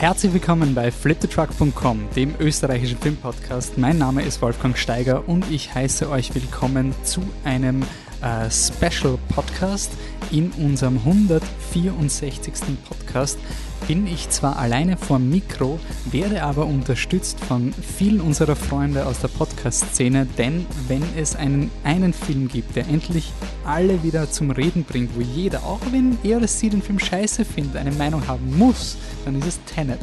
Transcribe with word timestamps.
Herzlich 0.00 0.32
willkommen 0.32 0.74
bei 0.74 0.90
fliptetruck.com, 0.90 2.08
dem 2.16 2.34
österreichischen 2.40 2.96
Filmpodcast. 2.96 3.76
Mein 3.76 3.98
Name 3.98 4.22
ist 4.22 4.40
Wolfgang 4.40 4.74
Steiger 4.78 5.28
und 5.28 5.50
ich 5.50 5.74
heiße 5.74 6.08
euch 6.08 6.34
willkommen 6.34 6.94
zu 7.04 7.20
einem 7.44 7.82
äh, 8.22 8.50
Special 8.50 9.18
Podcast. 9.28 9.92
In 10.30 10.52
unserem 10.52 10.96
164. 10.96 12.54
Podcast 12.88 13.38
bin 13.86 14.06
ich 14.06 14.28
zwar 14.30 14.58
alleine 14.58 14.96
vor 14.96 15.18
dem 15.18 15.30
Mikro, 15.30 15.78
werde 16.10 16.42
aber 16.42 16.66
unterstützt 16.66 17.40
von 17.40 17.72
vielen 17.72 18.20
unserer 18.20 18.56
Freunde 18.56 19.06
aus 19.06 19.20
der 19.20 19.28
Podcast-Szene, 19.28 20.26
denn 20.38 20.66
wenn 20.88 21.02
es 21.16 21.36
einen, 21.36 21.70
einen 21.84 22.12
Film 22.12 22.48
gibt, 22.48 22.76
der 22.76 22.86
endlich 22.88 23.32
alle 23.64 24.02
wieder 24.02 24.30
zum 24.30 24.50
Reden 24.50 24.84
bringt, 24.84 25.16
wo 25.16 25.20
jeder, 25.20 25.64
auch 25.64 25.80
wenn 25.90 26.18
er 26.22 26.42
es 26.42 26.58
sie 26.58 26.70
den 26.70 26.82
Film 26.82 26.98
scheiße 26.98 27.44
findet, 27.44 27.76
eine 27.76 27.92
Meinung 27.92 28.26
haben 28.26 28.56
muss, 28.56 28.96
dann 29.24 29.36
ist 29.36 29.46
es 29.46 29.60
Tenet. 29.64 30.00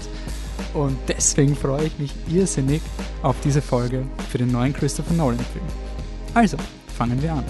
Und 0.74 0.98
deswegen 1.08 1.56
freue 1.56 1.86
ich 1.86 1.98
mich 2.00 2.14
irrsinnig 2.30 2.82
auf 3.24 3.36
diese 3.44 3.62
Folge 3.62 4.04
für 4.30 4.38
den 4.38 4.52
neuen 4.52 4.74
Christopher 4.74 5.14
Nolan-Film. 5.14 5.66
Also, 6.34 6.58
fangen 6.98 7.22
wir 7.22 7.34
an. 7.34 7.44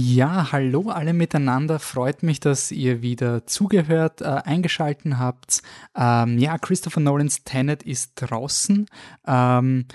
Ja, 0.00 0.52
hallo 0.52 0.90
alle 0.90 1.12
miteinander. 1.12 1.80
Freut 1.80 2.22
mich, 2.22 2.38
dass 2.38 2.70
ihr 2.70 3.02
wieder 3.02 3.48
zugehört, 3.48 4.20
äh, 4.20 4.26
eingeschalten 4.26 5.18
habt. 5.18 5.60
Ähm, 5.96 6.38
ja, 6.38 6.56
Christopher 6.56 7.00
Nolans 7.00 7.42
Tenet 7.42 7.82
ist 7.82 8.12
draußen. 8.14 8.86
Ähm, 9.26 9.86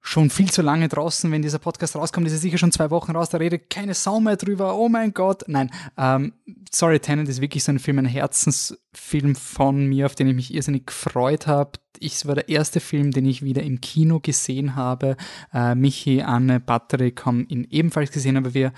schon 0.00 0.30
viel 0.30 0.50
zu 0.50 0.62
lange 0.62 0.88
draußen. 0.88 1.30
Wenn 1.30 1.42
dieser 1.42 1.58
Podcast 1.58 1.94
rauskommt, 1.94 2.26
ist 2.26 2.32
er 2.32 2.38
sicher 2.38 2.56
schon 2.56 2.72
zwei 2.72 2.88
Wochen 2.88 3.12
raus. 3.12 3.28
Da 3.28 3.36
redet 3.36 3.68
keine 3.68 3.92
Sau 3.92 4.18
mehr 4.18 4.36
drüber. 4.36 4.78
Oh 4.78 4.88
mein 4.88 5.12
Gott. 5.12 5.44
Nein, 5.46 5.70
ähm, 5.98 6.32
sorry, 6.70 6.98
Tenet 6.98 7.28
ist 7.28 7.42
wirklich 7.42 7.64
so 7.64 7.70
ein 7.70 7.80
Film, 7.80 7.98
ein 7.98 8.06
Herzensfilm 8.06 9.36
von 9.36 9.88
mir, 9.88 10.06
auf 10.06 10.14
den 10.14 10.28
ich 10.28 10.34
mich 10.34 10.54
irrsinnig 10.54 10.86
gefreut 10.86 11.46
habe. 11.46 11.72
Ich 11.98 12.26
war 12.26 12.34
der 12.34 12.48
erste 12.48 12.80
Film, 12.80 13.10
den 13.10 13.26
ich 13.26 13.42
wieder 13.42 13.62
im 13.62 13.82
Kino 13.82 14.20
gesehen 14.20 14.74
habe. 14.74 15.18
Äh, 15.52 15.74
Michi, 15.74 16.22
Anne, 16.22 16.60
Patrick 16.60 17.26
haben 17.26 17.46
ihn 17.48 17.66
ebenfalls 17.70 18.10
gesehen, 18.10 18.38
aber 18.38 18.54
wir 18.54 18.72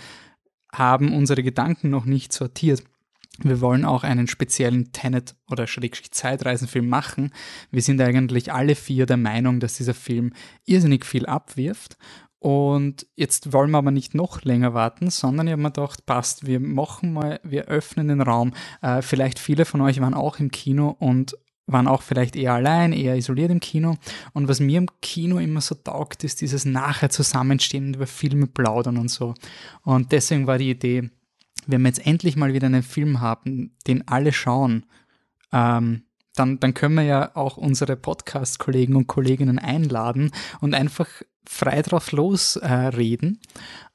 haben 0.79 1.15
unsere 1.15 1.43
Gedanken 1.43 1.91
noch 1.91 2.05
nicht 2.05 2.33
sortiert. 2.33 2.83
Wir 3.43 3.61
wollen 3.61 3.85
auch 3.85 4.05
einen 4.05 4.29
speziellen 4.29 4.93
Tenet- 4.93 5.35
oder 5.51 5.67
Schrägstrich 5.67 6.13
Zeitreisenfilm 6.13 6.89
machen. 6.89 7.33
Wir 7.71 7.83
sind 7.83 8.01
eigentlich 8.01 8.53
alle 8.53 8.77
vier 8.77 9.07
der 9.07 9.17
Meinung, 9.17 9.59
dass 9.59 9.77
dieser 9.77 9.95
Film 9.95 10.33
irrsinnig 10.67 11.05
viel 11.05 11.27
abwirft. 11.27 11.97
Und 12.39 13.07
jetzt 13.17 13.55
wollen 13.55 13.71
wir 13.71 13.79
aber 13.79 13.91
nicht 13.91 14.15
noch 14.15 14.43
länger 14.43 14.75
warten, 14.75 15.09
sondern 15.09 15.47
ich 15.47 15.53
habe 15.53 15.63
mir 15.63 15.73
gedacht, 15.73 16.05
passt, 16.05 16.47
wir 16.47 16.61
machen 16.61 17.15
mal, 17.15 17.41
wir 17.43 17.65
öffnen 17.65 18.09
den 18.09 18.21
Raum. 18.21 18.53
Äh, 18.83 19.01
vielleicht 19.01 19.39
viele 19.39 19.65
von 19.65 19.81
euch 19.81 20.01
waren 20.01 20.13
auch 20.13 20.39
im 20.39 20.51
Kino 20.51 20.95
und 20.99 21.39
waren 21.67 21.89
auch 21.89 22.03
vielleicht 22.03 22.37
eher 22.37 22.55
allein, 22.55 22.93
eher 22.93 23.17
isoliert 23.17 23.51
im 23.51 23.61
Kino. 23.61 23.97
Und 24.33 24.49
was 24.49 24.61
mir 24.61 24.79
im 24.79 24.89
Kino 25.01 25.39
immer 25.39 25.61
so 25.61 25.75
taugt, 25.75 26.25
ist 26.25 26.41
dieses 26.41 26.65
nachher 26.65 27.11
Zusammenstehen 27.11 27.87
und 27.89 27.97
über 27.97 28.07
Filme 28.07 28.47
plaudern 28.47 28.99
und 28.99 29.09
so. 29.09 29.35
Und 29.83 30.13
deswegen 30.13 30.47
war 30.47 30.59
die 30.59 30.71
Idee, 30.71 31.11
wenn 31.67 31.83
wir 31.83 31.89
jetzt 31.89 32.07
endlich 32.07 32.37
mal 32.37 32.53
wieder 32.53 32.67
einen 32.67 32.83
Film 32.83 33.21
haben, 33.21 33.75
den 33.87 34.07
alle 34.07 34.33
schauen, 34.33 34.85
ähm, 35.53 36.03
dann, 36.35 36.59
dann 36.59 36.75
können 36.75 36.97
wir 36.97 37.05
ja 37.05 37.31
auch 37.35 37.57
unsere 37.57 37.97
Podcast-Kollegen 37.97 38.97
und 38.97 39.07
Kolleginnen 39.07 39.59
einladen 39.59 40.33
und 40.61 40.75
einfach 40.75 41.07
frei 41.47 41.83
drauf 41.83 42.11
losreden 42.13 43.41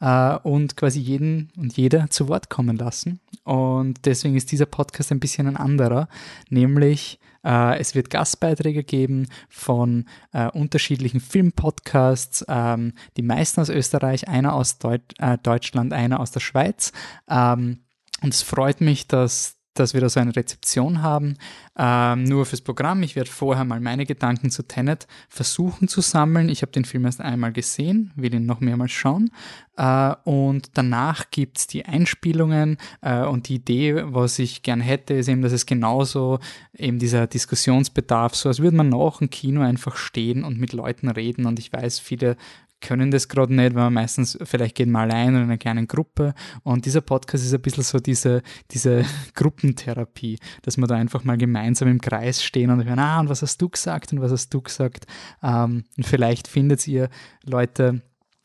äh, 0.02 0.34
äh, 0.34 0.38
und 0.44 0.78
quasi 0.78 1.00
jeden 1.00 1.52
und 1.58 1.75
jeder 1.75 2.09
zu 2.09 2.28
Wort 2.28 2.50
kommen 2.50 2.78
lassen. 2.78 3.20
Und 3.44 4.06
deswegen 4.06 4.36
ist 4.36 4.52
dieser 4.52 4.67
Podcast 4.67 5.12
ein 5.12 5.20
bisschen 5.20 5.47
ein 5.47 5.58
anderer, 5.58 6.08
nämlich 6.50 7.20
äh, 7.43 7.79
es 7.79 7.95
wird 7.95 8.09
Gastbeiträge 8.09 8.83
geben 8.83 9.27
von 9.50 10.05
äh, 10.31 10.47
unterschiedlichen 10.50 11.19
Filmpodcasts, 11.19 12.45
ähm, 12.47 12.94
die 13.17 13.22
meisten 13.22 13.61
aus 13.61 13.69
Österreich, 13.69 14.27
einer 14.27 14.53
aus 14.53 14.79
Deut 14.79 15.01
äh, 15.19 15.38
Deutschland, 15.38 15.94
einer 15.94 16.19
aus 16.19 16.31
der 16.31 16.39
Schweiz. 16.39 16.91
Ähm, 17.29 17.79
und 18.22 18.33
es 18.33 18.41
freut 18.41 18.81
mich, 18.81 19.07
dass 19.07 19.59
dass 19.79 19.94
wir 19.94 20.01
da 20.01 20.09
so 20.09 20.19
eine 20.19 20.35
Rezeption 20.35 21.01
haben. 21.01 21.38
Ähm, 21.78 22.23
nur 22.25 22.45
fürs 22.45 22.62
Programm. 22.62 23.01
Ich 23.03 23.16
werde 23.16 23.29
vorher 23.29 23.63
mal 23.63 23.79
meine 23.79 24.06
Gedanken 24.06 24.51
zu 24.51 24.63
Tenet 24.63 25.07
versuchen 25.29 25.88
zu 25.88 26.01
sammeln. 26.01 26.50
Ich 26.50 26.62
habe 26.62 26.72
den 26.72 26.85
Film 26.85 27.06
erst 27.06 27.22
einmal 27.22 27.53
gesehen, 27.53 28.12
will 28.16 28.34
ihn 28.34 28.45
noch 28.45 28.59
mehrmals 28.59 28.91
schauen. 28.91 29.31
Äh, 29.78 30.13
und 30.25 30.72
danach 30.73 31.31
gibt 31.31 31.57
es 31.57 31.67
die 31.67 31.85
Einspielungen 31.85 32.78
äh, 33.01 33.23
und 33.23 33.47
die 33.47 33.56
Idee, 33.56 34.03
was 34.06 34.38
ich 34.40 34.62
gern 34.62 34.81
hätte, 34.81 35.13
ist 35.13 35.29
eben, 35.29 35.41
dass 35.41 35.53
es 35.53 35.66
genauso 35.66 36.40
eben 36.78 37.00
dieser 37.00 37.28
Diskussionsbedarf, 37.28 38.35
so 38.35 38.50
als 38.50 38.59
würde 38.59 38.75
man 38.75 38.90
nach 38.90 39.19
dem 39.19 39.29
Kino 39.29 39.61
einfach 39.61 39.96
stehen 39.96 40.44
und 40.44 40.59
mit 40.59 40.73
Leuten 40.73 41.09
reden. 41.09 41.46
Und 41.46 41.59
ich 41.59 41.72
weiß, 41.72 42.00
viele 42.00 42.35
können 42.81 43.12
das 43.12 43.28
gerade 43.28 43.53
nicht, 43.53 43.75
weil 43.75 43.84
man 43.84 43.94
meistens, 43.94 44.38
vielleicht 44.44 44.75
geht 44.75 44.88
man 44.88 45.09
allein 45.09 45.29
oder 45.29 45.40
in 45.40 45.44
einer 45.50 45.57
kleinen 45.57 45.88
Gruppe. 45.88 46.34
Und 46.63 46.85
dieser 46.85 47.01
Podcast 47.01 47.44
ist 47.44 47.53
ein 47.53 47.62
bisschen 47.62 47.84
so 47.84 48.00
diese, 48.00 48.41
diese 48.72 49.06
Gruppentherapie, 49.35 50.40
dass 50.62 50.78
wir 50.78 50.88
da 50.88 50.95
einfach 50.95 51.23
mal 51.23 51.38
gemeinsam 51.38 51.88
im 51.88 52.01
Kreis 52.01 52.44
stehen 52.44 52.69
und 52.69 52.85
hören, 52.85 53.00
ah, 53.00 53.19
und 53.19 53.29
was 53.29 53.41
hast 53.41 53.62
du 53.62 53.69
gesagt 53.69 54.13
und 54.13 54.22
was 54.22 54.31
hast 54.31 54.53
du 54.53 54.62
gesagt? 54.62 55.06
Ähm, 55.44 55.85
und 55.97 56.06
vielleicht 56.06 56.47
findet 56.47 56.88
ihr 56.88 57.09
Leute, 57.44 58.01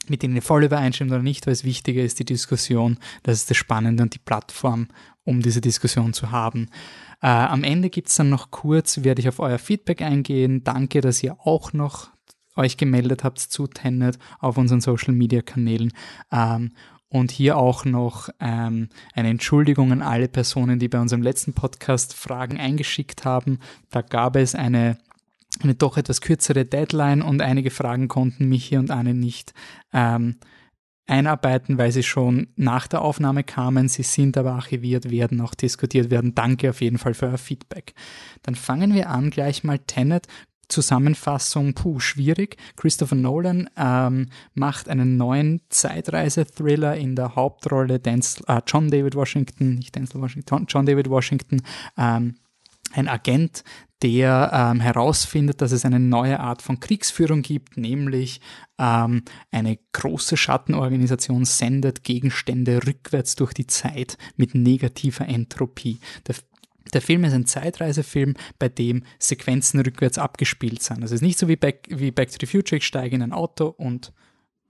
mit 0.08 0.22
denen 0.22 0.36
ihr 0.36 0.42
voll 0.42 0.64
übereinstimmt 0.64 1.10
oder 1.10 1.22
nicht, 1.22 1.46
weil 1.46 1.52
es 1.52 1.64
wichtiger 1.64 2.02
ist, 2.02 2.18
die 2.18 2.24
Diskussion, 2.24 2.98
das 3.22 3.38
ist 3.38 3.50
das 3.50 3.56
Spannende 3.56 4.02
und 4.02 4.14
die 4.14 4.18
Plattform, 4.18 4.88
um 5.24 5.40
diese 5.40 5.60
Diskussion 5.60 6.12
zu 6.12 6.30
haben. 6.30 6.68
Äh, 7.22 7.28
am 7.28 7.64
Ende 7.64 7.88
gibt 7.88 8.08
es 8.08 8.16
dann 8.16 8.28
noch 8.28 8.50
kurz, 8.50 9.02
werde 9.02 9.20
ich 9.20 9.28
auf 9.28 9.38
euer 9.38 9.58
Feedback 9.58 10.02
eingehen. 10.02 10.62
Danke, 10.64 11.00
dass 11.00 11.22
ihr 11.22 11.38
auch 11.40 11.72
noch 11.72 12.13
euch 12.56 12.76
gemeldet 12.76 13.24
habt 13.24 13.38
zu 13.38 13.66
Tenet 13.66 14.18
auf 14.40 14.56
unseren 14.56 14.80
Social 14.80 15.14
Media 15.14 15.42
Kanälen. 15.42 15.92
Ähm, 16.32 16.72
und 17.14 17.30
hier 17.30 17.56
auch 17.56 17.84
noch 17.84 18.28
ähm, 18.40 18.88
eine 19.14 19.28
Entschuldigung 19.28 19.92
an 19.92 20.02
alle 20.02 20.26
Personen, 20.26 20.80
die 20.80 20.88
bei 20.88 21.00
unserem 21.00 21.22
letzten 21.22 21.52
Podcast 21.52 22.12
Fragen 22.12 22.58
eingeschickt 22.58 23.24
haben. 23.24 23.60
Da 23.90 24.02
gab 24.02 24.34
es 24.34 24.56
eine, 24.56 24.98
eine 25.62 25.76
doch 25.76 25.96
etwas 25.96 26.20
kürzere 26.20 26.64
Deadline 26.64 27.22
und 27.22 27.40
einige 27.40 27.70
Fragen 27.70 28.08
konnten 28.08 28.48
mich 28.48 28.64
hier 28.64 28.80
und 28.80 28.90
Anne 28.90 29.14
nicht 29.14 29.54
ähm, 29.92 30.36
einarbeiten, 31.06 31.78
weil 31.78 31.92
sie 31.92 32.02
schon 32.02 32.48
nach 32.56 32.88
der 32.88 33.02
Aufnahme 33.02 33.44
kamen. 33.44 33.88
Sie 33.88 34.02
sind 34.02 34.36
aber 34.36 34.52
archiviert, 34.52 35.10
werden 35.10 35.40
auch 35.40 35.54
diskutiert 35.54 36.10
werden. 36.10 36.34
Danke 36.34 36.70
auf 36.70 36.80
jeden 36.80 36.98
Fall 36.98 37.14
für 37.14 37.26
euer 37.26 37.38
Feedback. 37.38 37.94
Dann 38.42 38.56
fangen 38.56 38.92
wir 38.92 39.10
an 39.10 39.30
gleich 39.30 39.62
mal 39.62 39.78
Tenet 39.78 40.26
Zusammenfassung, 40.68 41.74
puh, 41.74 42.00
schwierig. 42.00 42.56
Christopher 42.76 43.16
Nolan 43.16 43.68
ähm, 43.76 44.28
macht 44.54 44.88
einen 44.88 45.16
neuen 45.16 45.60
Zeitreise-Thriller 45.68 46.96
in 46.96 47.16
der 47.16 47.36
Hauptrolle 47.36 47.98
Denzel, 47.98 48.44
äh, 48.48 48.60
John 48.66 48.90
David 48.90 49.14
Washington, 49.14 49.74
nicht 49.76 49.94
Denzel 49.94 50.20
Washington, 50.20 50.66
John 50.68 50.86
David 50.86 51.08
Washington, 51.08 51.62
ähm, 51.96 52.36
ein 52.92 53.08
Agent, 53.08 53.64
der 54.02 54.50
ähm, 54.52 54.80
herausfindet, 54.80 55.62
dass 55.62 55.72
es 55.72 55.86
eine 55.86 55.98
neue 55.98 56.38
Art 56.38 56.60
von 56.60 56.78
Kriegsführung 56.78 57.40
gibt, 57.40 57.78
nämlich 57.78 58.40
ähm, 58.78 59.22
eine 59.50 59.78
große 59.92 60.36
Schattenorganisation 60.36 61.46
sendet 61.46 62.04
Gegenstände 62.04 62.86
rückwärts 62.86 63.34
durch 63.34 63.54
die 63.54 63.66
Zeit 63.66 64.18
mit 64.36 64.54
negativer 64.54 65.26
Entropie. 65.26 66.00
Der 66.26 66.34
der 66.92 67.02
Film 67.02 67.24
ist 67.24 67.32
ein 67.32 67.46
Zeitreisefilm, 67.46 68.34
bei 68.58 68.68
dem 68.68 69.04
Sequenzen 69.18 69.80
rückwärts 69.80 70.18
abgespielt 70.18 70.82
sind. 70.82 71.02
Es 71.02 71.12
ist 71.12 71.22
nicht 71.22 71.38
so 71.38 71.48
wie 71.48 71.56
Back, 71.56 71.86
wie 71.88 72.10
Back 72.10 72.30
to 72.30 72.36
the 72.40 72.46
Future, 72.46 72.78
ich 72.78 72.86
steige 72.86 73.16
in 73.16 73.22
ein 73.22 73.32
Auto 73.32 73.66
und 73.68 74.12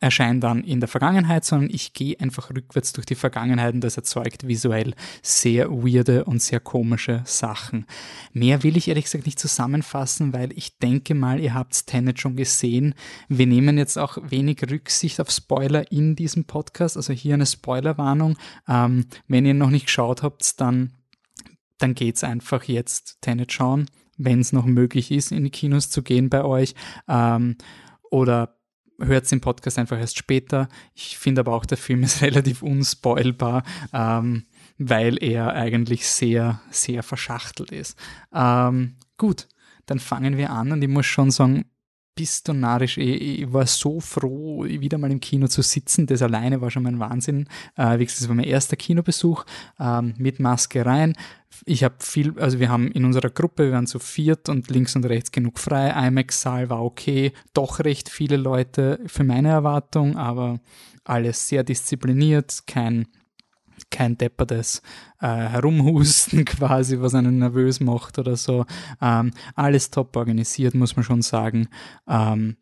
erscheine 0.04 0.38
dann 0.38 0.62
in 0.64 0.80
der 0.80 0.88
Vergangenheit, 0.88 1.44
sondern 1.44 1.70
ich 1.72 1.94
gehe 1.94 2.20
einfach 2.20 2.50
rückwärts 2.50 2.92
durch 2.92 3.06
die 3.06 3.14
Vergangenheit 3.14 3.74
und 3.74 3.80
das 3.80 3.96
erzeugt 3.96 4.46
visuell 4.46 4.94
sehr 5.22 5.70
weirde 5.70 6.24
und 6.24 6.42
sehr 6.42 6.60
komische 6.60 7.22
Sachen. 7.24 7.86
Mehr 8.32 8.62
will 8.62 8.76
ich 8.76 8.88
ehrlich 8.88 9.04
gesagt 9.04 9.24
nicht 9.24 9.38
zusammenfassen, 9.38 10.32
weil 10.32 10.52
ich 10.52 10.78
denke 10.78 11.14
mal, 11.14 11.40
ihr 11.40 11.54
habt 11.54 11.86
Tenet 11.86 12.20
schon 12.20 12.36
gesehen. 12.36 12.94
Wir 13.28 13.46
nehmen 13.46 13.78
jetzt 13.78 13.98
auch 13.98 14.18
wenig 14.22 14.60
Rücksicht 14.70 15.20
auf 15.20 15.30
Spoiler 15.30 15.90
in 15.90 16.16
diesem 16.16 16.44
Podcast, 16.44 16.96
also 16.96 17.12
hier 17.12 17.34
eine 17.34 17.46
Spoilerwarnung. 17.46 18.36
Ähm, 18.68 19.06
wenn 19.26 19.46
ihr 19.46 19.54
noch 19.54 19.70
nicht 19.70 19.86
geschaut 19.86 20.22
habt, 20.22 20.60
dann 20.60 20.92
dann 21.84 21.94
geht's 21.94 22.24
einfach 22.24 22.64
jetzt 22.64 23.18
Tenet 23.20 23.52
schauen, 23.52 23.90
wenn 24.16 24.40
es 24.40 24.54
noch 24.54 24.64
möglich 24.64 25.10
ist, 25.10 25.32
in 25.32 25.44
die 25.44 25.50
Kinos 25.50 25.90
zu 25.90 26.02
gehen 26.02 26.30
bei 26.30 26.42
euch. 26.42 26.74
Ähm, 27.08 27.58
oder 28.10 28.56
hört 28.98 29.30
den 29.30 29.42
Podcast 29.42 29.78
einfach 29.78 29.98
erst 29.98 30.16
später. 30.16 30.70
Ich 30.94 31.18
finde 31.18 31.42
aber 31.42 31.52
auch, 31.52 31.66
der 31.66 31.76
Film 31.76 32.02
ist 32.02 32.22
relativ 32.22 32.62
unspoilbar, 32.62 33.64
ähm, 33.92 34.46
weil 34.78 35.22
er 35.22 35.52
eigentlich 35.52 36.08
sehr, 36.08 36.62
sehr 36.70 37.02
verschachtelt 37.02 37.70
ist. 37.70 37.98
Ähm, 38.32 38.96
gut, 39.18 39.46
dann 39.84 39.98
fangen 39.98 40.38
wir 40.38 40.48
an 40.48 40.72
und 40.72 40.80
ich 40.80 40.88
muss 40.88 41.04
schon 41.04 41.30
sagen, 41.30 41.66
bist 42.14 42.48
du 42.48 42.52
narrisch. 42.52 42.98
Ich, 42.98 43.40
ich, 43.40 43.52
war 43.52 43.66
so 43.66 44.00
froh, 44.00 44.64
wieder 44.64 44.98
mal 44.98 45.10
im 45.10 45.20
Kino 45.20 45.48
zu 45.48 45.62
sitzen. 45.62 46.06
Das 46.06 46.22
alleine 46.22 46.60
war 46.60 46.70
schon 46.70 46.82
mein 46.82 47.00
Wahnsinn. 47.00 47.48
Äh, 47.76 47.98
wie 47.98 48.04
gesagt, 48.04 48.22
das 48.22 48.28
war 48.28 48.36
mein 48.36 48.46
erster 48.46 48.76
Kinobesuch 48.76 49.44
ähm, 49.80 50.14
mit 50.18 50.40
Maske 50.40 50.84
rein. 50.84 51.14
Ich 51.66 51.84
habe 51.84 51.94
viel, 52.00 52.38
also 52.38 52.58
wir 52.58 52.68
haben 52.68 52.90
in 52.90 53.04
unserer 53.04 53.30
Gruppe, 53.30 53.66
wir 53.66 53.72
waren 53.72 53.86
zu 53.86 53.98
viert 53.98 54.48
und 54.48 54.70
links 54.70 54.96
und 54.96 55.06
rechts 55.06 55.32
genug 55.32 55.58
frei. 55.58 55.90
IMAX-Saal 56.08 56.68
war 56.68 56.82
okay, 56.82 57.32
doch 57.52 57.78
recht 57.80 58.08
viele 58.08 58.36
Leute 58.36 59.00
für 59.06 59.24
meine 59.24 59.48
Erwartung, 59.48 60.16
aber 60.16 60.60
alles 61.04 61.48
sehr 61.48 61.62
diszipliniert, 61.62 62.64
kein 62.66 63.06
kein 63.94 64.18
deppertes 64.18 64.82
äh, 65.20 65.26
Herumhusten 65.26 66.44
quasi, 66.44 67.00
was 67.00 67.14
einen 67.14 67.38
nervös 67.38 67.78
macht 67.78 68.18
oder 68.18 68.36
so. 68.36 68.66
Ähm, 69.00 69.30
alles 69.54 69.90
top 69.90 70.16
organisiert, 70.16 70.74
muss 70.74 70.96
man 70.96 71.04
schon 71.04 71.22
sagen. 71.22 71.68
Ähm, 72.08 72.56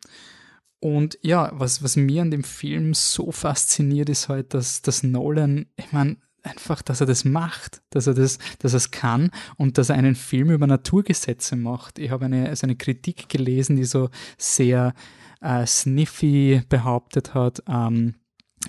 und 0.79 1.17
ja, 1.21 1.51
was, 1.53 1.81
was 1.81 1.95
mir 1.95 2.21
an 2.21 2.29
dem 2.29 2.43
Film 2.43 2.93
so 2.93 3.31
fasziniert, 3.31 4.09
ist 4.09 4.29
halt, 4.29 4.53
dass, 4.53 4.81
dass 4.83 5.01
Nolan, 5.01 5.65
ich 5.75 5.91
meine, 5.91 6.17
einfach, 6.43 6.81
dass 6.81 7.01
er 7.01 7.07
das 7.07 7.25
macht, 7.25 7.81
dass 7.89 8.05
er 8.05 8.13
das, 8.13 8.37
dass 8.59 8.73
er 8.73 8.77
es 8.77 8.91
kann 8.91 9.31
und 9.57 9.77
dass 9.77 9.89
er 9.89 9.95
einen 9.95 10.15
Film 10.15 10.51
über 10.51 10.67
Naturgesetze 10.67 11.55
macht. 11.55 11.97
Ich 11.97 12.11
habe 12.11 12.25
eine, 12.25 12.49
also 12.49 12.67
eine 12.67 12.75
Kritik 12.75 13.29
gelesen, 13.29 13.75
die 13.75 13.85
so 13.85 14.09
sehr 14.37 14.93
äh, 15.41 15.65
sniffy 15.65 16.61
behauptet 16.69 17.33
hat, 17.33 17.63
ähm, 17.67 18.15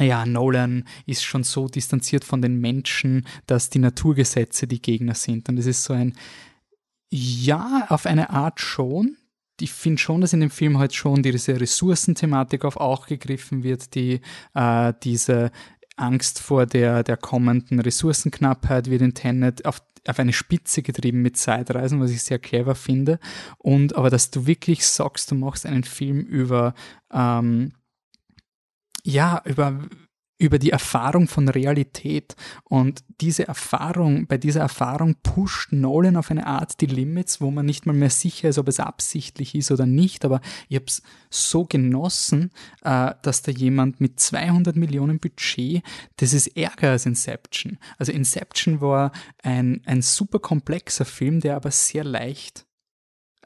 ja, 0.00 0.26
Nolan 0.26 0.84
ist 1.06 1.24
schon 1.24 1.44
so 1.44 1.68
distanziert 1.68 2.24
von 2.24 2.42
den 2.42 2.60
Menschen, 2.60 3.26
dass 3.46 3.70
die 3.70 3.78
Naturgesetze 3.78 4.66
die 4.66 4.82
Gegner 4.82 5.14
sind. 5.14 5.48
Und 5.48 5.58
es 5.58 5.66
ist 5.66 5.84
so 5.84 5.92
ein, 5.92 6.14
ja, 7.10 7.86
auf 7.88 8.06
eine 8.06 8.30
Art 8.30 8.60
schon. 8.60 9.16
Ich 9.60 9.72
finde 9.72 10.02
schon, 10.02 10.20
dass 10.20 10.32
in 10.32 10.40
dem 10.40 10.50
Film 10.50 10.78
halt 10.78 10.94
schon 10.94 11.22
diese 11.22 11.60
Ressourcenthematik 11.60 12.64
auf 12.64 12.76
auch 12.76 13.06
gegriffen 13.06 13.62
wird, 13.62 13.94
die 13.94 14.20
äh, 14.54 14.92
diese 15.04 15.52
Angst 15.96 16.40
vor 16.40 16.66
der, 16.66 17.04
der 17.04 17.16
kommenden 17.16 17.78
Ressourcenknappheit 17.78 18.90
wird 18.90 19.02
in 19.02 19.14
Tenet 19.14 19.64
auf, 19.64 19.80
auf 20.08 20.18
eine 20.18 20.32
Spitze 20.32 20.82
getrieben 20.82 21.22
mit 21.22 21.36
Zeitreisen, 21.36 22.00
was 22.00 22.10
ich 22.10 22.24
sehr 22.24 22.40
clever 22.40 22.74
finde. 22.74 23.20
Und 23.58 23.94
aber 23.94 24.10
dass 24.10 24.32
du 24.32 24.48
wirklich 24.48 24.84
sagst, 24.84 25.30
du 25.30 25.36
machst 25.36 25.66
einen 25.66 25.84
Film 25.84 26.18
über 26.18 26.74
ähm, 27.12 27.74
ja, 29.04 29.42
über, 29.44 29.80
über 30.38 30.58
die 30.58 30.70
Erfahrung 30.70 31.28
von 31.28 31.48
Realität. 31.48 32.34
Und 32.64 33.04
diese 33.20 33.46
Erfahrung, 33.46 34.26
bei 34.26 34.38
dieser 34.38 34.60
Erfahrung 34.60 35.16
pusht 35.22 35.72
Nolan 35.72 36.16
auf 36.16 36.30
eine 36.30 36.46
Art 36.46 36.80
die 36.80 36.86
Limits, 36.86 37.40
wo 37.40 37.50
man 37.50 37.66
nicht 37.66 37.86
mal 37.86 37.92
mehr 37.92 38.10
sicher 38.10 38.48
ist, 38.48 38.58
ob 38.58 38.68
es 38.68 38.80
absichtlich 38.80 39.54
ist 39.54 39.70
oder 39.70 39.86
nicht. 39.86 40.24
Aber 40.24 40.40
ich 40.68 40.76
habe 40.76 40.86
es 40.86 41.02
so 41.30 41.64
genossen, 41.64 42.50
äh, 42.82 43.12
dass 43.22 43.42
da 43.42 43.52
jemand 43.52 44.00
mit 44.00 44.18
200 44.18 44.74
Millionen 44.74 45.20
Budget, 45.20 45.82
das 46.16 46.32
ist 46.32 46.56
ärger 46.56 46.90
als 46.90 47.06
Inception. 47.06 47.78
Also 47.98 48.12
Inception 48.12 48.80
war 48.80 49.12
ein, 49.42 49.82
ein 49.84 50.02
super 50.02 50.40
komplexer 50.40 51.04
Film, 51.04 51.40
der 51.40 51.56
aber 51.56 51.70
sehr 51.70 52.04
leicht 52.04 52.66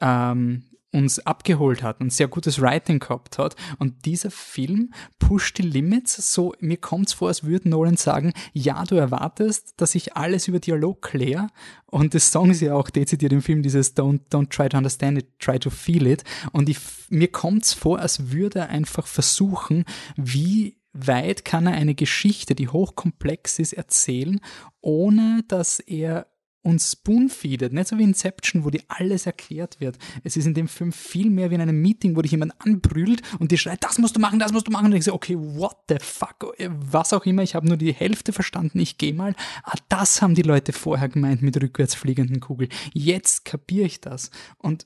ähm, 0.01 0.63
uns 0.91 1.19
abgeholt 1.19 1.83
hat 1.83 2.01
und 2.01 2.11
sehr 2.11 2.27
gutes 2.27 2.61
Writing 2.61 2.99
gehabt 2.99 3.37
hat. 3.37 3.55
Und 3.77 4.05
dieser 4.05 4.31
Film 4.31 4.91
pusht 5.19 5.57
die 5.57 5.63
Limits, 5.63 6.33
so 6.33 6.53
mir 6.59 6.77
kommt 6.77 7.07
es 7.07 7.13
vor, 7.13 7.27
als 7.27 7.43
würde 7.43 7.69
Nolan 7.69 7.97
sagen, 7.97 8.33
ja, 8.53 8.83
du 8.83 8.95
erwartest, 8.95 9.73
dass 9.77 9.95
ich 9.95 10.15
alles 10.15 10.47
über 10.47 10.59
Dialog 10.59 11.01
kläre. 11.01 11.47
Und 11.85 12.13
das 12.13 12.31
sagen 12.31 12.53
sie 12.53 12.65
ja 12.65 12.75
auch 12.75 12.89
dezidiert 12.89 13.33
im 13.33 13.41
Film, 13.41 13.61
dieses 13.61 13.95
Don't, 13.95 14.21
don't 14.31 14.49
try 14.49 14.69
to 14.69 14.77
understand 14.77 15.17
it, 15.19 15.27
try 15.39 15.59
to 15.59 15.69
feel 15.69 16.07
it. 16.07 16.23
Und 16.51 16.69
ich, 16.69 16.79
mir 17.09 17.31
kommt 17.31 17.65
es 17.65 17.73
vor, 17.73 17.99
als 17.99 18.31
würde 18.31 18.59
er 18.59 18.69
einfach 18.69 19.07
versuchen, 19.07 19.85
wie 20.15 20.77
weit 20.93 21.45
kann 21.45 21.67
er 21.67 21.73
eine 21.73 21.95
Geschichte, 21.95 22.55
die 22.55 22.67
hochkomplex 22.67 23.59
ist, 23.59 23.73
erzählen, 23.73 24.39
ohne 24.81 25.43
dass 25.47 25.79
er 25.79 26.27
und 26.61 26.79
spoonfeedet, 26.79 27.73
nicht 27.73 27.87
so 27.87 27.97
wie 27.97 28.03
Inception, 28.03 28.65
wo 28.65 28.69
dir 28.69 28.81
alles 28.87 29.25
erklärt 29.25 29.79
wird. 29.79 29.97
Es 30.23 30.37
ist 30.37 30.45
in 30.45 30.53
dem 30.53 30.67
Film 30.67 30.91
viel 30.91 31.29
mehr 31.29 31.49
wie 31.49 31.55
in 31.55 31.61
einem 31.61 31.81
Meeting, 31.81 32.15
wo 32.15 32.21
dich 32.21 32.31
jemand 32.31 32.53
anbrüllt 32.59 33.21
und 33.39 33.51
dir 33.51 33.57
schreit, 33.57 33.83
das 33.83 33.97
musst 33.97 34.15
du 34.15 34.19
machen, 34.19 34.39
das 34.39 34.51
musst 34.51 34.67
du 34.67 34.71
machen. 34.71 34.87
Und 34.87 34.93
ich 34.93 35.05
so, 35.05 35.13
okay, 35.13 35.37
what 35.37 35.77
the 35.87 35.97
fuck, 35.99 36.53
was 36.57 37.13
auch 37.13 37.25
immer, 37.25 37.43
ich 37.43 37.55
habe 37.55 37.67
nur 37.67 37.77
die 37.77 37.93
Hälfte 37.93 38.33
verstanden, 38.33 38.79
ich 38.79 38.97
gehe 38.97 39.13
mal. 39.13 39.35
Ah, 39.63 39.75
das 39.87 40.21
haben 40.21 40.35
die 40.35 40.41
Leute 40.41 40.73
vorher 40.73 41.09
gemeint 41.09 41.41
mit 41.41 41.61
rückwärts 41.61 41.95
fliegenden 41.95 42.39
Kugeln. 42.39 42.69
Jetzt 42.93 43.45
kapiere 43.45 43.85
ich 43.85 44.01
das. 44.01 44.31
Und 44.57 44.85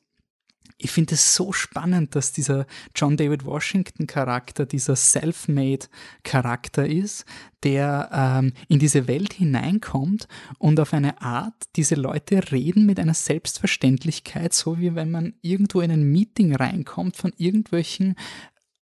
ich 0.77 0.91
finde 0.91 1.15
es 1.15 1.35
so 1.35 1.51
spannend, 1.51 2.15
dass 2.15 2.31
dieser 2.31 2.65
John 2.95 3.17
David 3.17 3.45
Washington 3.45 4.07
Charakter 4.07 4.65
dieser 4.65 4.95
Self-Made 4.95 5.87
Charakter 6.23 6.87
ist, 6.87 7.25
der 7.63 8.09
ähm, 8.11 8.53
in 8.67 8.79
diese 8.79 9.07
Welt 9.07 9.33
hineinkommt 9.33 10.27
und 10.57 10.79
auf 10.79 10.93
eine 10.93 11.21
Art 11.21 11.55
diese 11.75 11.95
Leute 11.95 12.51
reden 12.51 12.85
mit 12.85 12.99
einer 12.99 13.13
Selbstverständlichkeit, 13.13 14.53
so 14.53 14.79
wie 14.79 14.95
wenn 14.95 15.11
man 15.11 15.33
irgendwo 15.41 15.81
in 15.81 15.91
ein 15.91 16.03
Meeting 16.03 16.55
reinkommt 16.55 17.15
von 17.17 17.33
irgendwelchen 17.37 18.15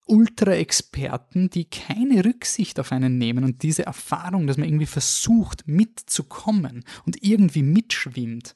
Ultra-Experten, 0.09 1.51
die 1.51 1.65
keine 1.65 2.25
Rücksicht 2.25 2.79
auf 2.79 2.91
einen 2.91 3.17
nehmen 3.17 3.43
und 3.43 3.61
diese 3.61 3.85
Erfahrung, 3.85 4.47
dass 4.47 4.57
man 4.57 4.67
irgendwie 4.67 4.87
versucht 4.87 5.67
mitzukommen 5.67 6.83
und 7.05 7.23
irgendwie 7.23 7.61
mitschwimmt, 7.61 8.55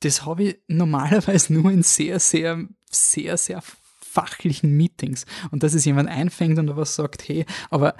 das 0.00 0.26
habe 0.26 0.44
ich 0.44 0.58
normalerweise 0.68 1.52
nur 1.52 1.70
in 1.70 1.82
sehr, 1.82 2.20
sehr, 2.20 2.66
sehr, 2.90 3.36
sehr 3.36 3.62
fachlichen 4.00 4.76
Meetings. 4.76 5.24
Und 5.50 5.62
dass 5.62 5.74
es 5.74 5.84
jemand 5.84 6.08
einfängt 6.08 6.58
und 6.58 6.76
was 6.76 6.94
sagt, 6.94 7.28
hey, 7.28 7.46
aber 7.70 7.94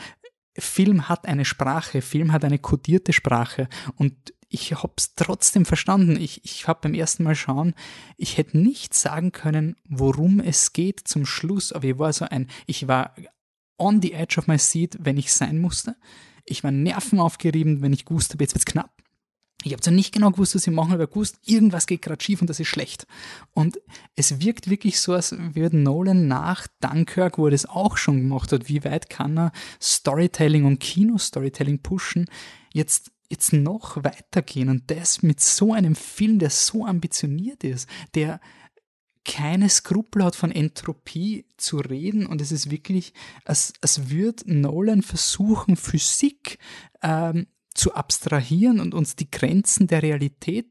Film 0.59 1.09
hat 1.09 1.27
eine 1.27 1.45
Sprache, 1.45 2.03
Film 2.03 2.33
hat 2.33 2.45
eine 2.45 2.59
kodierte 2.59 3.13
Sprache 3.13 3.69
und 3.97 4.35
ich 4.53 4.75
habe 4.75 4.93
es 4.97 5.15
trotzdem 5.15 5.65
verstanden. 5.65 6.17
Ich, 6.21 6.45
ich 6.45 6.67
habe 6.67 6.81
beim 6.83 6.95
ersten 6.95 7.23
Mal 7.23 7.37
schauen, 7.37 7.75
ich 8.17 8.37
hätte 8.37 8.59
nicht 8.59 8.95
sagen 8.95 9.31
können, 9.31 9.77
worum 9.89 10.41
es 10.41 10.73
geht 10.73 11.07
zum 11.07 11.25
Schluss, 11.25 11.73
aber 11.73 11.85
ich 11.85 11.99
war 11.99 12.13
so 12.13 12.25
ein, 12.25 12.49
ich 12.67 12.89
war 12.89 13.15
on 13.79 14.03
the 14.03 14.13
edge 14.13 14.39
of 14.39 14.49
my 14.49 14.59
seat, 14.59 14.99
wenn 15.01 15.17
ich 15.17 15.33
sein 15.33 15.59
musste. 15.59 15.97
Ich 16.45 16.65
war 16.65 16.73
nervenaufgerieben, 16.73 17.81
wenn 17.81 17.93
ich 17.93 18.05
gewusst 18.05 18.33
habe, 18.33 18.43
jetzt 18.43 18.55
wird's 18.55 18.67
knapp. 18.67 18.93
Ich 19.63 19.73
habe 19.73 19.83
zwar 19.83 19.93
nicht 19.93 20.13
genau 20.15 20.31
gewusst, 20.31 20.55
was 20.55 20.63
sie 20.63 20.71
machen, 20.71 20.95
aber 20.95 21.07
gewusst, 21.07 21.39
irgendwas 21.45 21.87
geht 21.87 22.01
gerade 22.03 22.23
schief 22.23 22.41
und 22.41 22.49
das 22.49 22.61
ist 22.61 22.69
schlecht. 22.69 23.07
Und 23.53 23.79
es 24.17 24.41
wirkt 24.41 24.71
wirklich 24.71 25.01
so, 25.01 25.13
als 25.13 25.37
würde 25.39 25.77
Nolan 25.77 26.29
nach 26.29 26.67
Dunkirk, 26.81 27.37
wo 27.37 27.47
er 27.47 27.51
das 27.51 27.67
auch 27.67 27.99
schon 27.99 28.21
gemacht 28.21 28.53
hat, 28.53 28.69
wie 28.69 28.85
weit 28.85 29.11
kann 29.11 29.39
er 29.39 29.53
Storytelling 29.81 30.65
und 30.65 30.81
Kino-Storytelling 30.81 31.81
pushen, 31.83 32.27
jetzt, 32.73 33.11
jetzt 33.29 33.53
noch 33.53 34.03
weitergehen 34.03 34.71
und 34.71 34.91
das 34.91 35.23
mit 35.23 35.41
so 35.41 35.75
einem 35.75 35.95
Film, 35.95 36.39
der 36.39 36.51
so 36.51 36.87
ambitioniert 36.87 37.63
ist, 37.63 37.89
der 38.15 38.41
keine 39.27 39.69
Skrupel 39.69 40.25
hat 40.25 40.37
von 40.37 40.51
Entropie 40.51 41.45
zu 41.59 41.77
reden 41.77 42.27
und 42.27 42.41
es 42.41 42.51
ist 42.51 42.71
wirklich, 42.71 43.13
als, 43.45 43.75
als 43.83 44.09
würde 44.09 44.43
Nolan 44.47 45.03
versuchen, 45.03 45.77
Physik 45.77 46.59
ähm, 47.03 47.47
zu 47.75 47.95
abstrahieren 47.95 48.81
und 48.81 48.95
uns 48.95 49.17
die 49.17 49.31
Grenzen 49.31 49.87
der 49.87 50.03
Realität 50.03 50.71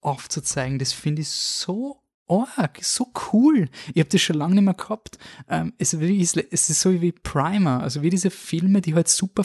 aufzuzeigen, 0.00 0.78
das 0.78 0.92
finde 0.92 1.22
ich 1.22 1.28
so 1.28 2.02
arg, 2.28 2.78
so 2.82 3.12
cool. 3.32 3.68
Ich 3.94 4.00
habe 4.00 4.08
das 4.08 4.20
schon 4.20 4.36
lange 4.36 4.54
nicht 4.54 4.64
mehr 4.64 4.74
gehabt. 4.74 5.18
Ähm, 5.48 5.72
es, 5.78 5.92
ist, 5.92 6.36
es 6.36 6.70
ist 6.70 6.80
so 6.80 7.00
wie 7.00 7.12
Primer, 7.12 7.82
also 7.82 8.02
wie 8.02 8.10
diese 8.10 8.30
Filme, 8.30 8.80
die 8.80 8.94
halt 8.94 9.08
super, 9.08 9.44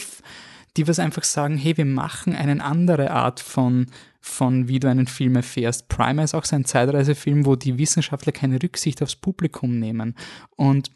die 0.76 0.88
was 0.88 0.98
einfach 0.98 1.24
sagen, 1.24 1.56
hey, 1.56 1.76
wir 1.76 1.84
machen 1.84 2.34
eine 2.34 2.62
andere 2.62 3.10
Art 3.10 3.40
von, 3.40 3.86
von 4.20 4.68
wie 4.68 4.80
du 4.80 4.88
einen 4.88 5.06
Film 5.06 5.36
erfährst. 5.36 5.88
Primer 5.88 6.24
ist 6.24 6.34
auch 6.34 6.44
so 6.44 6.56
ein 6.56 6.64
Zeitreisefilm, 6.64 7.46
wo 7.46 7.56
die 7.56 7.78
Wissenschaftler 7.78 8.32
keine 8.32 8.62
Rücksicht 8.62 9.02
aufs 9.02 9.16
Publikum 9.16 9.78
nehmen. 9.78 10.14
Und 10.56 10.90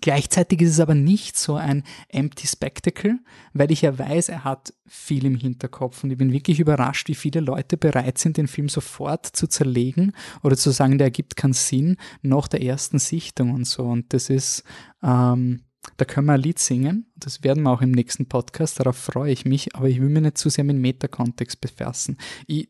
Gleichzeitig 0.00 0.60
ist 0.62 0.70
es 0.70 0.80
aber 0.80 0.94
nicht 0.94 1.36
so 1.36 1.54
ein 1.54 1.82
empty 2.08 2.46
spectacle, 2.46 3.18
weil 3.52 3.70
ich 3.70 3.82
ja 3.82 3.98
weiß, 3.98 4.28
er 4.28 4.44
hat 4.44 4.72
viel 4.86 5.24
im 5.24 5.36
Hinterkopf 5.36 6.04
und 6.04 6.10
ich 6.10 6.18
bin 6.18 6.32
wirklich 6.32 6.60
überrascht, 6.60 7.08
wie 7.08 7.14
viele 7.14 7.40
Leute 7.40 7.76
bereit 7.76 8.18
sind, 8.18 8.36
den 8.36 8.48
Film 8.48 8.68
sofort 8.68 9.26
zu 9.26 9.46
zerlegen 9.46 10.12
oder 10.42 10.56
zu 10.56 10.70
sagen, 10.70 10.98
der 10.98 11.08
ergibt 11.08 11.36
keinen 11.36 11.52
Sinn 11.52 11.96
nach 12.22 12.48
der 12.48 12.62
ersten 12.62 12.98
Sichtung 12.98 13.52
und 13.52 13.66
so. 13.66 13.84
Und 13.84 14.12
das 14.12 14.30
ist, 14.30 14.64
ähm, 15.02 15.62
da 15.96 16.04
können 16.04 16.26
wir 16.26 16.34
ein 16.34 16.40
Lied 16.40 16.58
singen, 16.58 17.06
das 17.16 17.42
werden 17.42 17.62
wir 17.62 17.70
auch 17.70 17.82
im 17.82 17.92
nächsten 17.92 18.26
Podcast, 18.26 18.80
darauf 18.80 18.96
freue 18.96 19.32
ich 19.32 19.44
mich, 19.44 19.74
aber 19.74 19.88
ich 19.88 20.00
will 20.00 20.08
mich 20.08 20.22
nicht 20.22 20.38
zu 20.38 20.48
sehr 20.48 20.64
mit 20.64 20.76
Metakontext 20.76 21.60
befassen. 21.60 22.16
Ich 22.46 22.68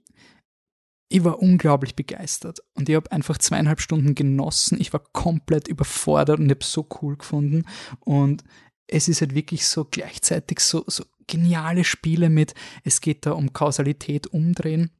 ich 1.14 1.22
war 1.22 1.38
unglaublich 1.38 1.94
begeistert 1.94 2.58
und 2.74 2.88
ich 2.88 2.96
habe 2.96 3.12
einfach 3.12 3.38
zweieinhalb 3.38 3.80
Stunden 3.80 4.16
genossen. 4.16 4.80
Ich 4.80 4.92
war 4.92 4.98
komplett 5.12 5.68
überfordert 5.68 6.40
und 6.40 6.50
habe 6.50 6.58
es 6.60 6.72
so 6.72 6.88
cool 7.00 7.16
gefunden. 7.16 7.66
Und 8.00 8.42
es 8.88 9.06
ist 9.06 9.20
halt 9.20 9.32
wirklich 9.32 9.64
so 9.68 9.84
gleichzeitig 9.84 10.58
so, 10.58 10.82
so 10.88 11.04
geniale 11.28 11.84
Spiele 11.84 12.30
mit, 12.30 12.54
es 12.82 13.00
geht 13.00 13.26
da 13.26 13.30
um 13.30 13.52
Kausalität 13.52 14.26
umdrehen. 14.26 14.90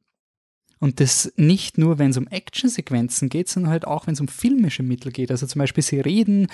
Und 0.79 1.01
das 1.01 1.33
nicht 1.35 1.77
nur, 1.77 1.99
wenn 1.99 2.11
es 2.11 2.17
um 2.17 2.27
Actionsequenzen 2.27 3.27
geht, 3.27 3.49
sondern 3.49 3.73
halt 3.73 3.85
auch, 3.85 4.07
wenn 4.07 4.13
es 4.13 4.21
um 4.21 4.29
filmische 4.29 4.83
Mittel 4.83 5.11
geht. 5.11 5.31
Also 5.31 5.47
zum 5.47 5.59
Beispiel, 5.59 5.83
sie 5.83 5.99
reden 5.99 6.47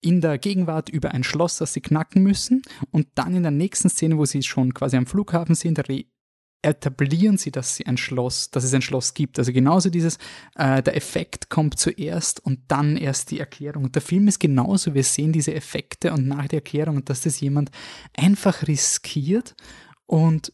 in 0.00 0.22
der 0.22 0.38
Gegenwart 0.38 0.88
über 0.88 1.10
ein 1.10 1.24
Schloss, 1.24 1.58
das 1.58 1.74
sie 1.74 1.82
knacken 1.82 2.22
müssen 2.22 2.62
und 2.90 3.06
dann 3.16 3.34
in 3.34 3.42
der 3.42 3.52
nächsten 3.52 3.90
Szene, 3.90 4.16
wo 4.16 4.24
sie 4.24 4.42
schon 4.42 4.72
quasi 4.72 4.96
am 4.96 5.04
Flughafen 5.04 5.54
sind, 5.54 5.76
etablieren 6.62 7.38
sie, 7.38 7.50
dass 7.52 7.76
sie 7.76 7.86
ein 7.86 7.96
Schloss, 7.96 8.50
dass 8.50 8.64
es 8.64 8.74
ein 8.74 8.82
Schloss 8.82 9.14
gibt. 9.14 9.38
Also 9.38 9.52
genauso 9.52 9.90
dieses, 9.90 10.18
äh, 10.56 10.82
der 10.82 10.96
Effekt 10.96 11.50
kommt 11.50 11.78
zuerst 11.78 12.44
und 12.44 12.60
dann 12.68 12.96
erst 12.96 13.30
die 13.30 13.38
Erklärung. 13.38 13.84
Und 13.84 13.94
der 13.94 14.02
Film 14.02 14.26
ist 14.26 14.40
genauso, 14.40 14.94
wir 14.94 15.04
sehen 15.04 15.32
diese 15.32 15.54
Effekte 15.54 16.12
und 16.12 16.26
nach 16.26 16.48
der 16.48 16.58
Erklärung 16.58 17.04
dass 17.04 17.20
das 17.20 17.40
jemand 17.40 17.70
einfach 18.16 18.66
riskiert 18.66 19.54
und 20.06 20.52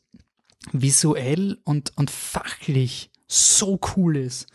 visuell 0.72 1.58
und, 1.64 1.92
und 1.96 2.10
fachlich 2.10 3.10
so 3.26 3.80
cool 3.96 4.16
ist. 4.16 4.46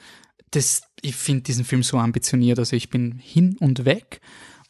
Das, 0.51 0.81
ich 1.01 1.15
finde 1.15 1.43
diesen 1.43 1.65
Film 1.65 1.83
so 1.83 1.97
ambitioniert. 1.97 2.59
Also 2.59 2.75
ich 2.75 2.89
bin 2.89 3.17
hin 3.17 3.55
und 3.59 3.85
weg 3.85 4.21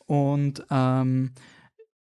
und 0.06 0.66
ähm, 0.72 1.32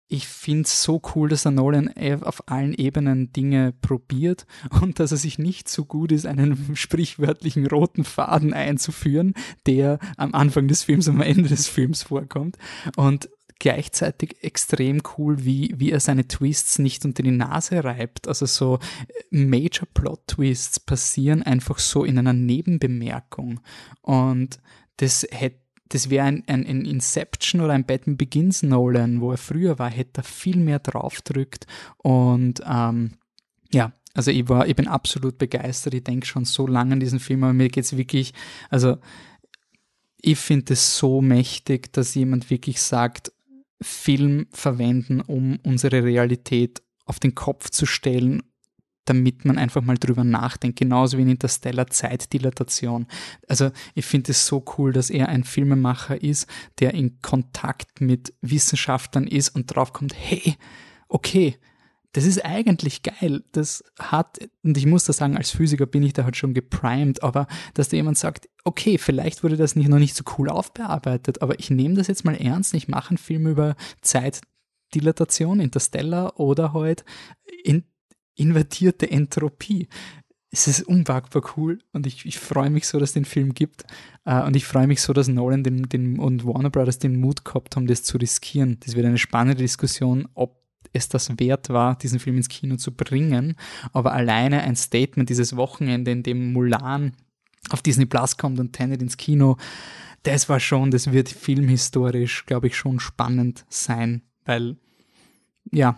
ich 0.07 0.27
finde 0.27 0.63
es 0.63 0.83
so 0.83 1.01
cool, 1.15 1.29
dass 1.29 1.43
der 1.43 1.51
Nolan 1.51 1.91
auf 2.21 2.47
allen 2.47 2.73
Ebenen 2.73 3.33
Dinge 3.33 3.73
probiert 3.81 4.45
und 4.81 4.99
dass 4.99 5.11
er 5.11 5.17
sich 5.17 5.39
nicht 5.39 5.67
so 5.67 5.85
gut 5.85 6.11
ist, 6.11 6.25
einen 6.25 6.75
sprichwörtlichen 6.75 7.65
roten 7.67 8.03
Faden 8.03 8.53
einzuführen, 8.53 9.33
der 9.65 9.99
am 10.17 10.33
Anfang 10.33 10.67
des 10.67 10.83
Films, 10.83 11.07
am 11.07 11.21
Ende 11.21 11.49
des 11.49 11.67
Films 11.67 12.03
vorkommt. 12.03 12.57
Und 12.95 13.29
gleichzeitig 13.59 14.43
extrem 14.43 15.01
cool, 15.17 15.43
wie, 15.43 15.73
wie 15.77 15.91
er 15.91 15.99
seine 15.99 16.27
Twists 16.27 16.77
nicht 16.77 17.05
unter 17.05 17.23
die 17.23 17.31
Nase 17.31 17.83
reibt. 17.83 18.27
Also 18.27 18.45
so 18.45 18.79
äh, 19.07 19.35
Major 19.35 19.87
Plot 19.93 20.27
Twists 20.27 20.79
passieren 20.79 21.41
einfach 21.41 21.79
so 21.79 22.03
in 22.03 22.19
einer 22.19 22.33
Nebenbemerkung. 22.33 23.59
Und 24.01 24.59
das 24.97 25.25
hätte 25.31 25.64
das 25.89 26.09
wäre 26.09 26.25
ein, 26.25 26.43
ein, 26.47 26.65
ein, 26.65 26.85
Inception 26.85 27.61
oder 27.61 27.73
ein 27.73 27.85
Batman 27.85 28.17
Begins 28.17 28.63
Nolan, 28.63 29.21
wo 29.21 29.31
er 29.31 29.37
früher 29.37 29.77
war, 29.77 29.89
hätte 29.89 30.21
er 30.21 30.23
viel 30.23 30.57
mehr 30.57 30.79
draufdrückt 30.79 31.67
und 31.97 32.61
ähm, 32.67 33.13
ja, 33.71 33.93
also 34.15 34.31
ich 34.31 34.47
war, 34.47 34.67
ich 34.67 34.75
bin 34.75 34.87
absolut 34.87 35.37
begeistert. 35.37 35.93
Ich 35.93 36.05
denke 36.05 36.25
schon 36.25 36.45
so 36.45 36.65
lange 36.65 36.93
an 36.93 36.99
diesen 37.01 37.19
Film, 37.19 37.43
aber 37.43 37.53
mir 37.53 37.67
geht 37.67 37.83
es 37.83 37.97
wirklich, 37.97 38.33
also 38.69 38.97
ich 40.21 40.39
finde 40.39 40.73
es 40.73 40.97
so 40.97 41.21
mächtig, 41.21 41.91
dass 41.93 42.15
jemand 42.15 42.49
wirklich 42.49 42.81
sagt, 42.81 43.31
Film 43.81 44.47
verwenden, 44.51 45.19
um 45.19 45.59
unsere 45.63 46.03
Realität 46.03 46.81
auf 47.05 47.19
den 47.19 47.35
Kopf 47.35 47.69
zu 47.69 47.85
stellen 47.85 48.41
damit 49.05 49.45
man 49.45 49.57
einfach 49.57 49.81
mal 49.81 49.97
drüber 49.97 50.23
nachdenkt, 50.23 50.79
genauso 50.79 51.17
wie 51.17 51.21
in 51.21 51.29
Interstellar 51.29 51.87
Zeitdilatation. 51.87 53.07
Also 53.47 53.71
ich 53.93 54.05
finde 54.05 54.31
es 54.31 54.45
so 54.45 54.63
cool, 54.77 54.91
dass 54.91 55.09
er 55.09 55.29
ein 55.29 55.43
Filmemacher 55.43 56.21
ist, 56.21 56.47
der 56.79 56.93
in 56.93 57.21
Kontakt 57.21 58.01
mit 58.01 58.33
Wissenschaftlern 58.41 59.27
ist 59.27 59.49
und 59.49 59.67
draufkommt, 59.67 60.13
hey, 60.17 60.55
okay, 61.07 61.57
das 62.15 62.23
ist 62.23 62.45
eigentlich 62.45 63.03
geil. 63.03 63.43
Das 63.51 63.83
hat, 63.99 64.39
und 64.63 64.77
ich 64.77 64.85
muss 64.85 65.03
da 65.03 65.11
sagen, 65.11 65.35
als 65.35 65.51
Physiker 65.51 65.85
bin 65.85 66.01
ich 66.01 66.13
da 66.13 66.23
halt 66.23 66.37
schon 66.37 66.53
geprimed, 66.53 67.21
aber 67.23 67.45
dass 67.73 67.89
da 67.89 67.97
jemand 67.97 68.17
sagt, 68.17 68.47
okay, 68.63 68.97
vielleicht 68.97 69.43
wurde 69.43 69.57
das 69.57 69.75
nicht, 69.75 69.89
noch 69.89 69.99
nicht 69.99 70.15
so 70.15 70.23
cool 70.37 70.49
aufbearbeitet, 70.49 71.41
aber 71.41 71.59
ich 71.59 71.69
nehme 71.69 71.95
das 71.95 72.07
jetzt 72.07 72.23
mal 72.23 72.35
ernst, 72.35 72.73
ich 72.73 72.87
mache 72.87 73.09
einen 73.09 73.17
Film 73.17 73.47
über 73.47 73.75
Zeitdilatation, 74.01 75.59
Interstellar 75.59 76.39
oder 76.39 76.71
halt 76.71 77.03
in 77.65 77.83
invertierte 78.35 79.09
Entropie. 79.09 79.87
Es 80.51 80.67
ist 80.67 80.83
unwagbar 80.83 81.43
cool 81.57 81.79
und 81.91 82.07
ich, 82.07 82.25
ich 82.25 82.39
freue 82.39 82.69
mich 82.69 82.87
so, 82.87 82.99
dass 82.99 83.09
es 83.09 83.13
den 83.13 83.25
Film 83.25 83.53
gibt. 83.53 83.85
Uh, 84.25 84.45
und 84.45 84.55
ich 84.55 84.65
freue 84.65 84.87
mich 84.87 85.01
so, 85.01 85.13
dass 85.13 85.27
Nolan 85.27 85.63
den, 85.63 85.83
den, 85.83 86.17
und 86.17 86.45
Warner 86.45 86.69
Brothers 86.69 86.97
den 86.97 87.19
Mut 87.19 87.45
gehabt 87.45 87.75
haben, 87.75 87.87
das 87.87 88.03
zu 88.03 88.17
riskieren. 88.17 88.77
Das 88.85 88.95
wird 88.95 89.05
eine 89.05 89.17
spannende 89.17 89.61
Diskussion, 89.61 90.27
ob 90.33 90.63
es 90.93 91.09
das 91.09 91.29
wert 91.37 91.69
war, 91.69 91.97
diesen 91.97 92.19
Film 92.19 92.37
ins 92.37 92.47
Kino 92.47 92.77
zu 92.77 92.91
bringen. 92.91 93.55
Aber 93.91 94.13
alleine 94.13 94.61
ein 94.61 94.75
Statement 94.75 95.29
dieses 95.29 95.55
Wochenende, 95.55 96.11
in 96.11 96.23
dem 96.23 96.53
Mulan 96.53 97.13
auf 97.69 97.81
Disney 97.81 98.05
Plus 98.05 98.37
kommt 98.37 98.59
und 98.59 98.73
Tenet 98.73 99.01
ins 99.01 99.17
Kino, 99.17 99.57
das 100.23 100.49
war 100.49 100.59
schon, 100.59 100.89
das 100.89 101.11
wird 101.11 101.29
filmhistorisch, 101.29 102.45
glaube 102.45 102.67
ich, 102.67 102.75
schon 102.75 102.99
spannend 102.99 103.65
sein, 103.69 104.23
weil 104.45 104.77
ja, 105.71 105.97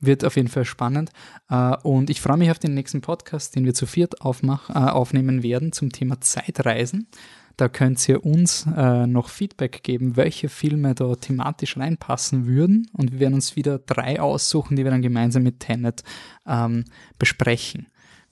wird 0.00 0.24
auf 0.24 0.36
jeden 0.36 0.48
Fall 0.48 0.64
spannend. 0.64 1.10
Äh, 1.48 1.76
und 1.82 2.10
ich 2.10 2.20
freue 2.20 2.36
mich 2.36 2.50
auf 2.50 2.58
den 2.58 2.74
nächsten 2.74 3.00
Podcast, 3.00 3.54
den 3.54 3.64
wir 3.64 3.74
zu 3.74 3.86
viert 3.86 4.20
aufmach, 4.20 4.70
äh, 4.70 4.74
aufnehmen 4.74 5.42
werden 5.42 5.72
zum 5.72 5.92
Thema 5.92 6.20
Zeitreisen. 6.20 7.08
Da 7.56 7.68
könnt 7.68 8.08
ihr 8.08 8.24
uns 8.24 8.66
äh, 8.74 9.06
noch 9.06 9.28
Feedback 9.28 9.82
geben, 9.82 10.16
welche 10.16 10.48
Filme 10.48 10.94
da 10.94 11.14
thematisch 11.14 11.76
reinpassen 11.76 12.46
würden. 12.46 12.88
Und 12.94 13.12
wir 13.12 13.20
werden 13.20 13.34
uns 13.34 13.54
wieder 13.54 13.78
drei 13.78 14.18
aussuchen, 14.18 14.76
die 14.76 14.84
wir 14.84 14.90
dann 14.90 15.02
gemeinsam 15.02 15.42
mit 15.42 15.60
Tenet 15.60 16.02
ähm, 16.46 16.84
besprechen. 17.18 17.88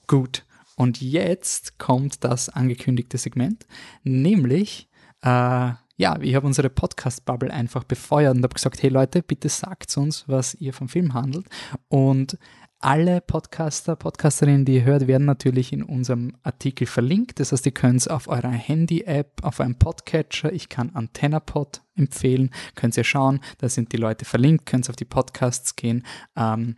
Gut. 0.07 0.47
Und 0.77 1.03
jetzt 1.03 1.79
kommt 1.79 2.25
das 2.25 2.49
angekündigte 2.49 3.19
Segment, 3.19 3.67
nämlich 4.03 4.89
äh, 5.23 5.73
ja, 5.99 6.17
ich 6.21 6.37
habe 6.37 6.47
unsere 6.47 6.71
Podcast-Bubble 6.71 7.53
einfach 7.53 7.83
befeuert 7.83 8.37
und 8.37 8.45
habe 8.45 8.55
gesagt, 8.55 8.81
hey 8.83 8.89
Leute, 8.89 9.21
bitte 9.21 9.49
sagt 9.49 9.97
uns, 9.97 10.29
was 10.29 10.55
ihr 10.55 10.73
vom 10.73 10.89
Film 10.89 11.13
handelt. 11.13 11.47
Und 11.89 12.39
alle 12.79 13.21
Podcaster, 13.21 13.97
Podcasterinnen, 13.97 14.65
die 14.65 14.77
ihr 14.77 14.85
hört, 14.85 15.09
werden 15.09 15.25
natürlich 15.25 15.73
in 15.73 15.83
unserem 15.83 16.37
Artikel 16.45 16.87
verlinkt. 16.87 17.41
Das 17.41 17.51
heißt, 17.51 17.67
ihr 17.67 17.73
könnt 17.73 17.97
es 18.03 18.07
auf 18.07 18.29
eurer 18.29 18.53
Handy-App, 18.53 19.41
auf 19.43 19.61
einem 19.61 19.75
Podcatcher, 19.75 20.53
ich 20.53 20.69
kann 20.69 20.91
AntennaPod 20.95 21.83
empfehlen, 21.97 22.51
könnt 22.77 22.97
ihr 22.97 23.03
schauen, 23.03 23.41
da 23.59 23.69
sind 23.69 23.93
die 23.93 23.97
Leute 23.97 24.25
verlinkt, 24.25 24.67
könnt 24.67 24.87
ihr 24.87 24.91
auf 24.91 24.97
die 24.97 25.05
Podcasts 25.05 25.75
gehen. 25.75 26.07
Ähm, 26.37 26.77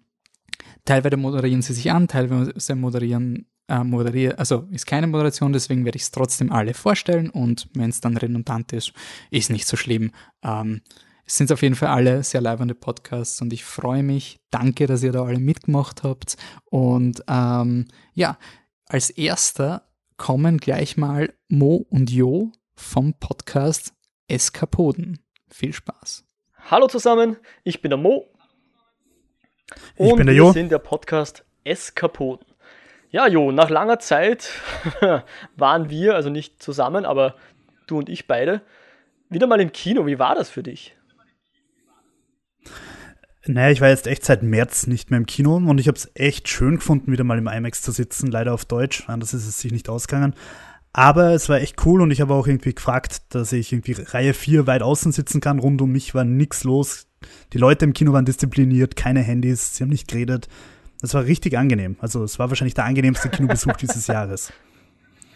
teilweise 0.87 1.19
moderieren 1.19 1.61
sie 1.61 1.75
sich 1.75 1.93
an, 1.93 2.09
teilweise 2.09 2.75
moderieren 2.75 3.50
äh, 3.71 3.85
moderiere, 3.85 4.39
also 4.39 4.67
ist 4.71 4.87
keine 4.87 5.07
Moderation, 5.07 5.53
deswegen 5.53 5.85
werde 5.85 5.97
ich 5.97 6.03
es 6.03 6.11
trotzdem 6.11 6.53
alle 6.53 6.75
vorstellen 6.75 7.31
und 7.31 7.69
wenn 7.75 7.91
es 7.91 8.00
dann 8.00 8.17
redundant 8.17 8.73
ist, 8.73 8.93
ist 9.31 9.50
nicht 9.50 9.67
so 9.67 9.77
schlimm. 9.77 10.11
Ähm, 10.43 10.83
es 11.25 11.37
sind 11.37 11.53
auf 11.53 11.62
jeden 11.62 11.77
Fall 11.77 11.91
alle 11.91 12.25
sehr 12.25 12.41
leibende 12.41 12.75
Podcasts 12.75 13.41
und 13.41 13.53
ich 13.53 13.65
freue 13.65 14.03
mich. 14.03 14.41
Danke, 14.50 14.89
dass 14.89 15.05
ihr 15.05 15.12
da 15.12 15.23
alle 15.23 15.39
mitgemacht 15.39 16.03
habt. 16.03 16.37
Und 16.65 17.23
ähm, 17.29 17.87
ja, 18.15 18.37
als 18.87 19.11
erster 19.11 19.89
kommen 20.17 20.59
gleich 20.59 20.97
mal 20.97 21.33
Mo 21.49 21.87
und 21.89 22.11
Jo 22.11 22.50
vom 22.75 23.15
Podcast 23.15 23.95
Eskapoden. 24.27 25.21
Viel 25.49 25.73
Spaß. 25.73 26.25
Hallo 26.69 26.89
zusammen, 26.89 27.37
ich 27.62 27.81
bin 27.81 27.91
der 27.91 27.99
Mo. 27.99 28.27
Und 29.97 30.09
ich 30.09 30.17
bin 30.17 30.27
der 30.27 30.35
Jo. 30.35 30.47
Wir 30.47 30.55
sind 30.55 30.73
der 30.73 30.79
Podcast 30.81 31.45
Eskapoden. 31.62 32.50
Ja, 33.11 33.26
Jo, 33.26 33.50
nach 33.50 33.71
langer 33.71 33.99
Zeit 33.99 34.50
waren 35.57 35.90
wir, 35.90 36.14
also 36.14 36.31
nicht 36.31 36.62
zusammen, 36.62 37.05
aber 37.05 37.35
du 37.87 37.99
und 37.99 38.09
ich 38.09 38.29
beide, 38.29 38.62
wieder 39.29 39.49
mal 39.49 39.61
im 39.61 39.73
Kino. 39.73 40.07
Wie 40.07 40.21
war 40.21 40.37
das 40.37 40.49
für 40.49 40.62
dich? 40.62 40.97
Naja, 43.47 43.71
ich 43.71 43.81
war 43.81 43.88
jetzt 43.88 44.07
echt 44.07 44.25
seit 44.25 44.45
März 44.45 44.87
nicht 44.87 45.11
mehr 45.11 45.19
im 45.19 45.26
Kino 45.26 45.57
und 45.57 45.79
ich 45.79 45.88
habe 45.88 45.97
es 45.97 46.11
echt 46.14 46.49
schön 46.49 46.76
gefunden, 46.76 47.11
wieder 47.11 47.25
mal 47.25 47.38
im 47.38 47.49
IMAX 47.49 47.83
zu 47.83 47.90
sitzen, 47.90 48.31
leider 48.31 48.55
auf 48.55 48.64
Deutsch, 48.64 49.09
anders 49.09 49.35
ist 49.35 49.49
es 49.49 49.59
sich 49.59 49.73
nicht 49.73 49.88
ausgegangen. 49.88 50.35
Aber 50.93 51.33
es 51.35 51.49
war 51.49 51.61
echt 51.61 51.85
cool 51.87 52.02
und 52.02 52.11
ich 52.11 52.21
habe 52.21 52.35
auch 52.35 52.47
irgendwie 52.47 52.75
gefragt, 52.75 53.23
dass 53.31 53.52
ich 53.52 53.73
irgendwie 53.73 53.93
Reihe 53.93 54.35
4 54.35 54.67
weit 54.67 54.83
außen 54.83 55.12
sitzen 55.12 55.40
kann. 55.40 55.61
Rund 55.61 55.81
um 55.83 55.90
mich 55.90 56.14
war 56.14 56.25
nichts 56.25 56.64
los. 56.64 57.07
Die 57.52 57.59
Leute 57.59 57.85
im 57.85 57.93
Kino 57.93 58.12
waren 58.12 58.25
diszipliniert, 58.25 58.97
keine 58.97 59.21
Handys, 59.21 59.76
sie 59.76 59.85
haben 59.85 59.90
nicht 59.90 60.09
geredet. 60.09 60.49
Das 61.00 61.14
war 61.14 61.25
richtig 61.25 61.57
angenehm. 61.57 61.97
Also 62.00 62.23
es 62.25 62.38
war 62.38 62.50
wahrscheinlich 62.50 62.75
der 62.75 62.85
angenehmste 62.85 63.28
Kinobesuch 63.28 63.73
dieses 63.80 64.07
Jahres. 64.07 64.52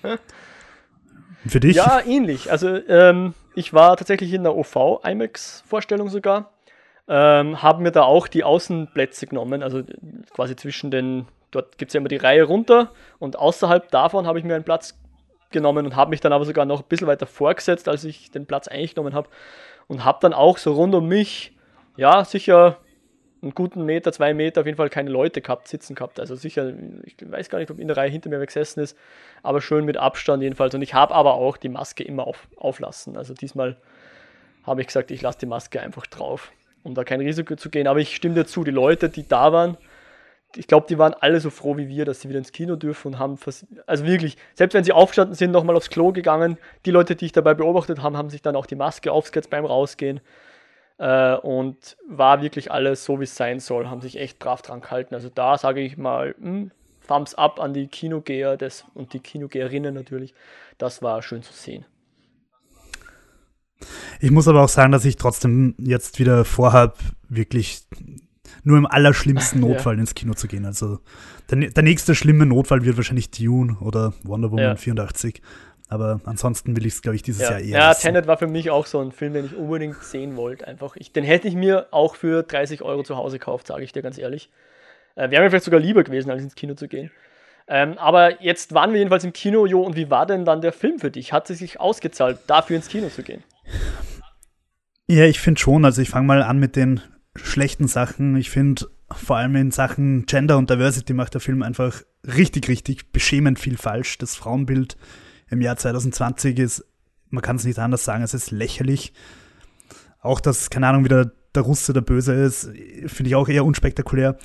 Und 0.02 1.50
für 1.50 1.60
dich? 1.60 1.76
Ja, 1.76 2.00
ähnlich. 2.04 2.50
Also 2.50 2.68
ähm, 2.88 3.34
ich 3.54 3.72
war 3.72 3.96
tatsächlich 3.96 4.32
in 4.32 4.42
der 4.42 4.54
OV 4.54 5.00
IMAX-Vorstellung 5.04 6.08
sogar. 6.08 6.50
Ähm, 7.06 7.62
haben 7.62 7.82
mir 7.82 7.92
da 7.92 8.02
auch 8.02 8.28
die 8.28 8.44
Außenplätze 8.44 9.26
genommen, 9.26 9.62
also 9.62 9.82
quasi 10.34 10.56
zwischen 10.56 10.90
den, 10.90 11.26
dort 11.50 11.76
gibt 11.76 11.90
es 11.90 11.92
ja 11.92 11.98
immer 11.98 12.08
die 12.08 12.16
Reihe 12.16 12.44
runter 12.44 12.92
und 13.18 13.38
außerhalb 13.38 13.90
davon 13.90 14.26
habe 14.26 14.38
ich 14.38 14.44
mir 14.46 14.54
einen 14.54 14.64
Platz 14.64 14.98
genommen 15.50 15.84
und 15.84 15.96
habe 15.96 16.08
mich 16.08 16.22
dann 16.22 16.32
aber 16.32 16.46
sogar 16.46 16.64
noch 16.64 16.80
ein 16.80 16.88
bisschen 16.88 17.06
weiter 17.06 17.26
vorgesetzt, 17.26 17.88
als 17.88 18.04
ich 18.04 18.30
den 18.30 18.46
Platz 18.46 18.68
eigentlich 18.68 18.94
genommen 18.94 19.12
habe 19.12 19.28
und 19.86 20.02
habe 20.02 20.18
dann 20.22 20.32
auch 20.32 20.56
so 20.56 20.72
rund 20.72 20.94
um 20.94 21.06
mich, 21.06 21.54
ja, 21.98 22.24
sicher 22.24 22.78
einen 23.44 23.54
guten 23.54 23.84
Meter, 23.84 24.12
zwei 24.12 24.34
Meter 24.34 24.62
auf 24.62 24.66
jeden 24.66 24.76
Fall 24.76 24.90
keine 24.90 25.10
Leute 25.10 25.40
gehabt, 25.40 25.68
sitzen 25.68 25.94
gehabt. 25.94 26.18
Also 26.18 26.34
sicher, 26.34 26.72
ich 27.04 27.16
weiß 27.20 27.48
gar 27.48 27.58
nicht, 27.58 27.70
ob 27.70 27.78
in 27.78 27.86
der 27.86 27.96
Reihe 27.96 28.10
hinter 28.10 28.30
mir 28.30 28.44
gesessen 28.44 28.80
ist, 28.80 28.96
aber 29.42 29.60
schön 29.60 29.84
mit 29.84 29.96
Abstand 29.96 30.42
jedenfalls. 30.42 30.74
Und 30.74 30.82
ich 30.82 30.94
habe 30.94 31.14
aber 31.14 31.34
auch 31.34 31.56
die 31.56 31.68
Maske 31.68 32.02
immer 32.02 32.26
auf, 32.26 32.48
auflassen. 32.56 33.16
Also 33.16 33.34
diesmal 33.34 33.76
habe 34.64 34.80
ich 34.80 34.88
gesagt, 34.88 35.10
ich 35.10 35.22
lasse 35.22 35.38
die 35.38 35.46
Maske 35.46 35.80
einfach 35.80 36.06
drauf, 36.06 36.50
um 36.82 36.94
da 36.94 37.04
kein 37.04 37.20
Risiko 37.20 37.54
zu 37.54 37.70
gehen. 37.70 37.86
Aber 37.86 38.00
ich 38.00 38.16
stimme 38.16 38.34
dir 38.34 38.46
zu, 38.46 38.64
die 38.64 38.70
Leute, 38.70 39.08
die 39.08 39.28
da 39.28 39.52
waren, 39.52 39.76
ich 40.56 40.66
glaube, 40.66 40.86
die 40.88 40.98
waren 40.98 41.14
alle 41.14 41.40
so 41.40 41.50
froh 41.50 41.76
wie 41.76 41.88
wir, 41.88 42.04
dass 42.04 42.20
sie 42.20 42.28
wieder 42.28 42.38
ins 42.38 42.52
Kino 42.52 42.76
dürfen 42.76 43.08
und 43.08 43.18
haben, 43.18 43.38
also 43.86 44.06
wirklich, 44.06 44.36
selbst 44.54 44.74
wenn 44.74 44.84
sie 44.84 44.92
aufgestanden 44.92 45.34
sind, 45.34 45.50
nochmal 45.50 45.76
aufs 45.76 45.90
Klo 45.90 46.12
gegangen, 46.12 46.58
die 46.86 46.90
Leute, 46.90 47.16
die 47.16 47.26
ich 47.26 47.32
dabei 47.32 47.54
beobachtet 47.54 48.02
habe, 48.02 48.16
haben 48.16 48.30
sich 48.30 48.42
dann 48.42 48.54
auch 48.56 48.66
die 48.66 48.76
Maske 48.76 49.10
aufgesetzt 49.10 49.50
beim 49.50 49.64
Rausgehen 49.64 50.20
äh, 50.98 51.34
und 51.34 51.96
war 52.08 52.42
wirklich 52.42 52.70
alles 52.70 53.04
so, 53.04 53.20
wie 53.20 53.24
es 53.24 53.36
sein 53.36 53.60
soll, 53.60 53.88
haben 53.88 54.00
sich 54.00 54.18
echt 54.18 54.38
brav 54.38 54.62
dran 54.62 54.80
gehalten. 54.80 55.14
Also 55.14 55.28
da 55.28 55.58
sage 55.58 55.80
ich 55.80 55.96
mal, 55.96 56.34
mh, 56.38 56.48
hm, 56.48 56.70
Thumbs 57.06 57.34
up 57.34 57.60
an 57.60 57.74
die 57.74 57.86
Kinogeher 57.86 58.56
des, 58.56 58.84
und 58.94 59.12
die 59.12 59.20
Kinogeherinnen 59.20 59.94
natürlich. 59.94 60.34
Das 60.78 61.02
war 61.02 61.22
schön 61.22 61.42
zu 61.42 61.52
sehen. 61.52 61.84
Ich 64.20 64.30
muss 64.30 64.48
aber 64.48 64.62
auch 64.62 64.68
sagen, 64.68 64.92
dass 64.92 65.04
ich 65.04 65.16
trotzdem 65.16 65.74
jetzt 65.78 66.18
wieder 66.18 66.44
vorhabe, 66.44 66.94
wirklich 67.28 67.82
nur 68.62 68.78
im 68.78 68.86
allerschlimmsten 68.86 69.60
Notfall 69.60 69.94
ja. 69.94 70.00
ins 70.00 70.14
Kino 70.14 70.34
zu 70.34 70.48
gehen. 70.48 70.64
Also 70.64 71.00
der, 71.50 71.70
der, 71.70 71.82
nächste 71.82 72.14
schlimme 72.14 72.46
Notfall 72.46 72.84
wird 72.84 72.96
wahrscheinlich 72.96 73.30
Dune 73.30 73.76
oder 73.80 74.14
Wonder 74.22 74.50
Woman 74.50 74.64
ja. 74.64 74.76
84. 74.76 75.42
Aber 75.88 76.20
ansonsten 76.24 76.76
will 76.76 76.86
ich 76.86 76.94
es, 76.94 77.02
glaube 77.02 77.16
ich, 77.16 77.22
dieses 77.22 77.42
ja. 77.42 77.50
Jahr 77.50 77.60
eher. 77.60 77.78
Ja, 77.78 77.94
Tenet 77.94 78.26
war 78.26 78.38
für 78.38 78.46
mich 78.46 78.70
auch 78.70 78.86
so 78.86 79.00
ein 79.00 79.12
Film, 79.12 79.34
den 79.34 79.46
ich 79.46 79.54
unbedingt 79.54 80.02
sehen 80.02 80.36
wollte. 80.36 80.66
Einfach. 80.66 80.96
Ich, 80.96 81.12
den 81.12 81.24
hätte 81.24 81.46
ich 81.46 81.54
mir 81.54 81.88
auch 81.90 82.16
für 82.16 82.42
30 82.42 82.82
Euro 82.82 83.02
zu 83.02 83.16
Hause 83.16 83.38
gekauft, 83.38 83.66
sage 83.66 83.84
ich 83.84 83.92
dir 83.92 84.02
ganz 84.02 84.18
ehrlich. 84.18 84.50
Äh, 85.14 85.30
Wäre 85.30 85.42
mir 85.42 85.50
vielleicht 85.50 85.66
sogar 85.66 85.80
lieber 85.80 86.02
gewesen, 86.02 86.30
als 86.30 86.42
ins 86.42 86.54
Kino 86.54 86.74
zu 86.74 86.88
gehen. 86.88 87.10
Ähm, 87.66 87.96
aber 87.98 88.42
jetzt 88.42 88.74
waren 88.74 88.92
wir 88.92 88.98
jedenfalls 88.98 89.24
im 89.24 89.32
Kino, 89.32 89.66
Jo, 89.66 89.82
und 89.82 89.96
wie 89.96 90.10
war 90.10 90.26
denn 90.26 90.44
dann 90.44 90.60
der 90.60 90.72
Film 90.72 90.98
für 90.98 91.10
dich? 91.10 91.32
Hat 91.32 91.48
es 91.48 91.58
sich 91.58 91.80
ausgezahlt, 91.80 92.38
dafür 92.46 92.76
ins 92.76 92.88
Kino 92.88 93.08
zu 93.08 93.22
gehen? 93.22 93.42
Ja, 95.06 95.24
ich 95.24 95.40
finde 95.40 95.60
schon. 95.60 95.84
Also 95.84 96.02
ich 96.02 96.10
fange 96.10 96.26
mal 96.26 96.42
an 96.42 96.58
mit 96.58 96.76
den 96.76 97.00
schlechten 97.36 97.88
Sachen. 97.88 98.36
Ich 98.36 98.50
finde 98.50 98.86
vor 99.10 99.36
allem 99.36 99.56
in 99.56 99.70
Sachen 99.70 100.26
Gender 100.26 100.58
und 100.58 100.70
Diversity 100.70 101.12
macht 101.12 101.34
der 101.34 101.40
Film 101.40 101.62
einfach 101.62 102.02
richtig, 102.24 102.68
richtig 102.68 103.12
beschämend 103.12 103.58
viel 103.58 103.76
falsch. 103.76 104.18
Das 104.18 104.34
Frauenbild 104.34 104.96
im 105.50 105.60
Jahr 105.60 105.76
2020 105.76 106.58
ist, 106.58 106.84
man 107.30 107.42
kann 107.42 107.56
es 107.56 107.64
nicht 107.64 107.78
anders 107.78 108.04
sagen, 108.04 108.22
es 108.22 108.34
ist 108.34 108.50
lächerlich. 108.50 109.12
Auch, 110.20 110.40
dass, 110.40 110.70
keine 110.70 110.86
Ahnung, 110.88 111.04
wieder 111.04 111.32
der 111.54 111.62
Russe 111.62 111.92
der 111.92 112.00
Böse 112.00 112.32
ist, 112.34 112.70
finde 113.06 113.28
ich 113.28 113.34
auch 113.34 113.48
eher 113.48 113.64
unspektakulär. 113.64 114.36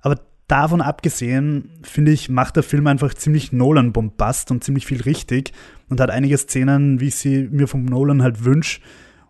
Aber 0.00 0.20
davon 0.46 0.80
abgesehen, 0.80 1.70
finde 1.82 2.12
ich, 2.12 2.28
macht 2.28 2.56
der 2.56 2.62
Film 2.62 2.86
einfach 2.86 3.14
ziemlich 3.14 3.52
Nolan-Bombast 3.52 4.50
und 4.50 4.62
ziemlich 4.62 4.86
viel 4.86 5.02
richtig 5.02 5.52
und 5.88 6.00
hat 6.00 6.10
einige 6.10 6.36
Szenen, 6.36 7.00
wie 7.00 7.08
ich 7.08 7.16
sie 7.16 7.48
mir 7.50 7.68
vom 7.68 7.84
Nolan 7.84 8.22
halt 8.22 8.44
wünsche. 8.44 8.80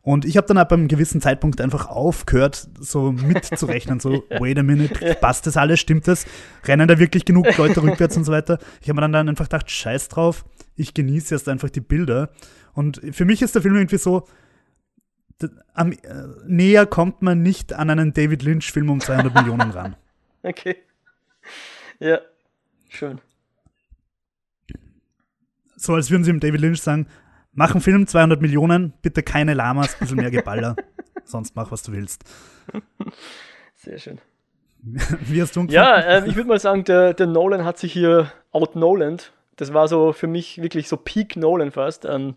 Und 0.02 0.24
ich 0.24 0.36
habe 0.36 0.48
dann 0.48 0.58
ab 0.58 0.72
einem 0.72 0.88
gewissen 0.88 1.20
Zeitpunkt 1.20 1.60
einfach 1.60 1.88
aufgehört, 1.88 2.68
so 2.80 3.12
mitzurechnen, 3.12 4.00
so, 4.00 4.24
wait 4.40 4.58
a 4.58 4.64
minute, 4.64 5.16
passt 5.20 5.46
das 5.46 5.56
alles, 5.56 5.78
stimmt 5.78 6.08
das? 6.08 6.26
Rennen 6.64 6.88
da 6.88 6.98
wirklich 6.98 7.24
genug 7.24 7.56
Leute 7.56 7.82
rückwärts 7.82 8.16
und 8.16 8.24
so 8.24 8.32
weiter? 8.32 8.58
Ich 8.80 8.88
habe 8.88 8.96
mir 8.96 9.02
dann, 9.02 9.12
dann 9.12 9.28
einfach 9.28 9.44
gedacht, 9.44 9.70
scheiß 9.70 10.08
drauf, 10.08 10.44
ich 10.74 10.92
genieße 10.92 11.34
jetzt 11.34 11.48
einfach 11.48 11.70
die 11.70 11.80
Bilder. 11.80 12.30
Und 12.74 13.00
für 13.12 13.24
mich 13.24 13.42
ist 13.42 13.54
der 13.54 13.62
Film 13.62 13.76
irgendwie 13.76 13.98
so, 13.98 14.26
am, 15.74 15.92
äh, 15.92 15.98
näher 16.46 16.86
kommt 16.86 17.22
man 17.22 17.42
nicht 17.42 17.72
an 17.72 17.90
einen 17.90 18.12
David 18.12 18.42
Lynch-Film 18.42 18.90
um 18.90 19.00
200 19.00 19.34
Millionen 19.34 19.70
ran. 19.70 19.96
Okay. 20.44 20.74
Ja, 22.00 22.18
schön. 22.88 23.20
So 25.76 25.94
als 25.94 26.10
würden 26.10 26.24
sie 26.24 26.32
dem 26.32 26.40
David 26.40 26.60
Lynch 26.60 26.82
sagen, 26.82 27.06
mach 27.52 27.72
einen 27.72 27.80
Film, 27.80 28.06
200 28.06 28.40
Millionen, 28.40 28.92
bitte 29.02 29.22
keine 29.22 29.54
Lamas, 29.54 29.94
ein 29.94 29.98
bisschen 30.00 30.16
mehr 30.16 30.30
Geballer, 30.30 30.76
sonst 31.24 31.56
mach, 31.56 31.70
was 31.70 31.82
du 31.82 31.92
willst. 31.92 32.24
Sehr 33.76 33.98
schön. 33.98 34.18
Wie 34.82 35.40
hast 35.40 35.54
du 35.54 35.64
Ja, 35.68 35.98
äh, 35.98 36.28
ich 36.28 36.34
würde 36.34 36.48
mal 36.48 36.58
sagen, 36.58 36.84
der, 36.84 37.14
der 37.14 37.26
Nolan 37.26 37.64
hat 37.64 37.78
sich 37.78 37.92
hier 37.92 38.32
out 38.50 38.74
Nolan. 38.74 39.18
Das 39.56 39.72
war 39.72 39.86
so 39.86 40.12
für 40.12 40.26
mich 40.26 40.60
wirklich 40.60 40.88
so 40.88 40.96
Peak 40.96 41.36
Nolan 41.36 41.70
fast. 41.70 42.04
Ähm, 42.04 42.34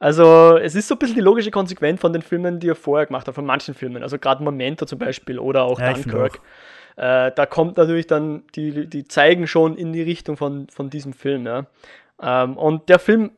also 0.00 0.56
es 0.56 0.74
ist 0.74 0.88
so 0.88 0.94
ein 0.94 0.98
bisschen 0.98 1.16
die 1.16 1.22
logische 1.22 1.50
Konsequenz 1.50 2.00
von 2.00 2.12
den 2.12 2.22
Filmen, 2.22 2.60
die 2.60 2.68
er 2.68 2.74
vorher 2.74 3.06
gemacht 3.06 3.26
hat, 3.26 3.34
von 3.34 3.46
manchen 3.46 3.74
Filmen. 3.74 4.02
Also 4.02 4.18
gerade 4.18 4.42
Momento 4.42 4.86
zum 4.86 4.98
Beispiel 4.98 5.38
oder 5.38 5.64
auch 5.64 5.80
ja, 5.80 5.92
Dunkirk. 5.92 6.40
Äh, 6.96 7.32
da 7.34 7.46
kommt 7.46 7.76
natürlich 7.76 8.06
dann, 8.06 8.42
die, 8.54 8.88
die 8.88 9.06
zeigen 9.06 9.46
schon 9.46 9.76
in 9.76 9.92
die 9.92 10.02
Richtung 10.02 10.36
von, 10.36 10.68
von 10.68 10.90
diesem 10.90 11.12
Film. 11.12 11.46
Ja. 11.46 11.66
Ähm, 12.20 12.56
und 12.56 12.88
der 12.88 12.98
Film 12.98 13.30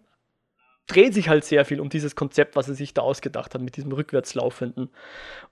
dreht 0.91 1.15
sich 1.15 1.29
halt 1.29 1.45
sehr 1.45 1.65
viel 1.65 1.81
um 1.81 1.89
dieses 1.89 2.17
Konzept, 2.17 2.57
was 2.57 2.69
er 2.69 2.75
sich 2.75 2.95
da 2.95 3.03
ausgedacht 3.03 3.55
hat, 3.55 3.63
mit 3.63 3.77
diesem 3.77 3.93
rückwärtslaufenden. 3.93 4.91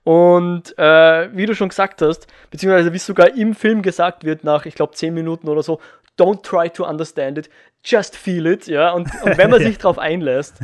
Und 0.03 0.77
äh, 0.77 1.29
wie 1.35 1.45
du 1.45 1.55
schon 1.55 1.69
gesagt 1.69 2.01
hast, 2.01 2.27
beziehungsweise 2.51 2.93
wie 2.93 2.97
es 2.97 3.05
sogar 3.05 3.35
im 3.35 3.55
Film 3.55 3.81
gesagt 3.81 4.23
wird, 4.23 4.43
nach, 4.43 4.65
ich 4.65 4.75
glaube, 4.75 4.93
10 4.93 5.13
Minuten 5.13 5.47
oder 5.47 5.63
so, 5.63 5.79
don't 6.17 6.43
try 6.43 6.69
to 6.69 6.85
understand 6.87 7.37
it, 7.37 7.49
just 7.83 8.15
feel 8.15 8.45
it, 8.45 8.67
ja. 8.67 8.91
Und, 8.91 9.09
und 9.23 9.37
wenn 9.37 9.49
man 9.49 9.59
sich 9.63 9.77
darauf 9.77 9.97
einlässt, 9.97 10.57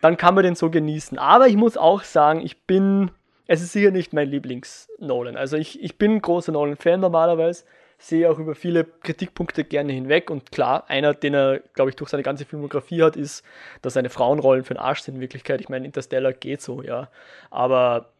dann 0.00 0.16
kann 0.16 0.34
man 0.34 0.44
den 0.44 0.54
so 0.54 0.70
genießen. 0.70 1.18
Aber 1.18 1.48
ich 1.48 1.56
muss 1.56 1.76
auch 1.76 2.04
sagen, 2.04 2.40
ich 2.40 2.62
bin, 2.66 3.10
es 3.46 3.62
ist 3.62 3.72
sicher 3.72 3.90
nicht 3.90 4.12
mein 4.12 4.28
Lieblings-Nolan. 4.28 5.36
Also 5.36 5.56
ich, 5.56 5.82
ich 5.82 5.98
bin 5.98 6.16
ein 6.16 6.22
großer 6.22 6.52
Nolan-Fan 6.52 7.00
normalerweise 7.00 7.64
sehe 7.98 8.30
auch 8.30 8.38
über 8.38 8.54
viele 8.54 8.84
Kritikpunkte 8.84 9.64
gerne 9.64 9.92
hinweg. 9.92 10.30
Und 10.30 10.52
klar, 10.52 10.84
einer, 10.88 11.14
den 11.14 11.34
er, 11.34 11.58
glaube 11.74 11.90
ich, 11.90 11.96
durch 11.96 12.10
seine 12.10 12.22
ganze 12.22 12.44
Filmografie 12.44 13.02
hat, 13.02 13.16
ist, 13.16 13.44
dass 13.82 13.94
seine 13.94 14.08
Frauenrollen 14.08 14.64
für 14.64 14.74
den 14.74 14.80
Arsch 14.80 15.00
sind 15.00 15.16
in 15.16 15.20
Wirklichkeit. 15.20 15.60
Ich 15.60 15.68
meine, 15.68 15.84
Interstellar 15.84 16.32
geht 16.32 16.62
so, 16.62 16.82
ja. 16.82 17.08
Aber 17.50 18.10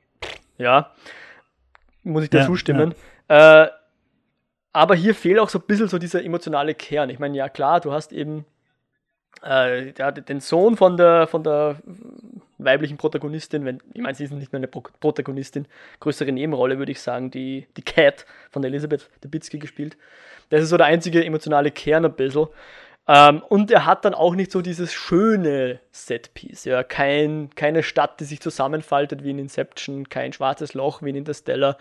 ja, 0.58 0.90
muss 2.02 2.24
ich 2.24 2.30
dir 2.30 2.40
ja, 2.40 2.46
zustimmen. 2.46 2.94
Ja. 3.28 3.64
Äh, 3.64 3.70
aber 4.72 4.96
hier 4.96 5.14
fehlt 5.14 5.38
auch 5.38 5.48
so 5.48 5.58
ein 5.58 5.66
bisschen 5.66 5.88
so 5.88 5.98
dieser 5.98 6.24
emotionale 6.24 6.74
Kern. 6.74 7.08
Ich 7.10 7.18
meine, 7.18 7.36
ja 7.36 7.48
klar, 7.48 7.80
du 7.80 7.92
hast 7.92 8.12
eben 8.12 8.44
äh, 9.42 9.92
den 9.92 10.40
Sohn 10.40 10.76
von 10.76 10.96
der, 10.96 11.26
von 11.28 11.44
der 11.44 11.76
weiblichen 12.58 12.96
Protagonistin, 12.96 13.64
wenn, 13.64 13.80
ich 13.94 14.02
meine, 14.02 14.14
sie 14.14 14.24
ist 14.24 14.32
nicht 14.32 14.52
mehr 14.52 14.58
eine 14.58 14.68
Pro 14.68 14.82
Protagonistin, 15.00 15.66
größere 16.00 16.32
Nebenrolle, 16.32 16.78
würde 16.78 16.92
ich 16.92 17.00
sagen, 17.00 17.30
die, 17.30 17.66
die 17.76 17.82
Cat 17.82 18.26
von 18.50 18.64
Elisabeth 18.64 19.08
Debicki 19.22 19.58
gespielt. 19.58 19.96
Das 20.50 20.62
ist 20.62 20.70
so 20.70 20.76
der 20.76 20.86
einzige 20.86 21.24
emotionale 21.24 21.70
Kern 21.70 22.04
ein 22.04 22.14
bisschen. 22.14 22.48
Ähm, 23.06 23.42
und 23.48 23.70
er 23.70 23.86
hat 23.86 24.04
dann 24.04 24.12
auch 24.12 24.34
nicht 24.34 24.52
so 24.52 24.60
dieses 24.60 24.92
schöne 24.92 25.80
Setpiece, 25.92 26.64
ja, 26.64 26.82
kein, 26.82 27.48
keine 27.54 27.82
Stadt, 27.82 28.20
die 28.20 28.24
sich 28.24 28.40
zusammenfaltet 28.40 29.24
wie 29.24 29.30
in 29.30 29.38
Inception, 29.38 30.10
kein 30.10 30.34
schwarzes 30.34 30.74
Loch 30.74 31.00
wie 31.02 31.10
in 31.10 31.16
Interstellar. 31.16 31.78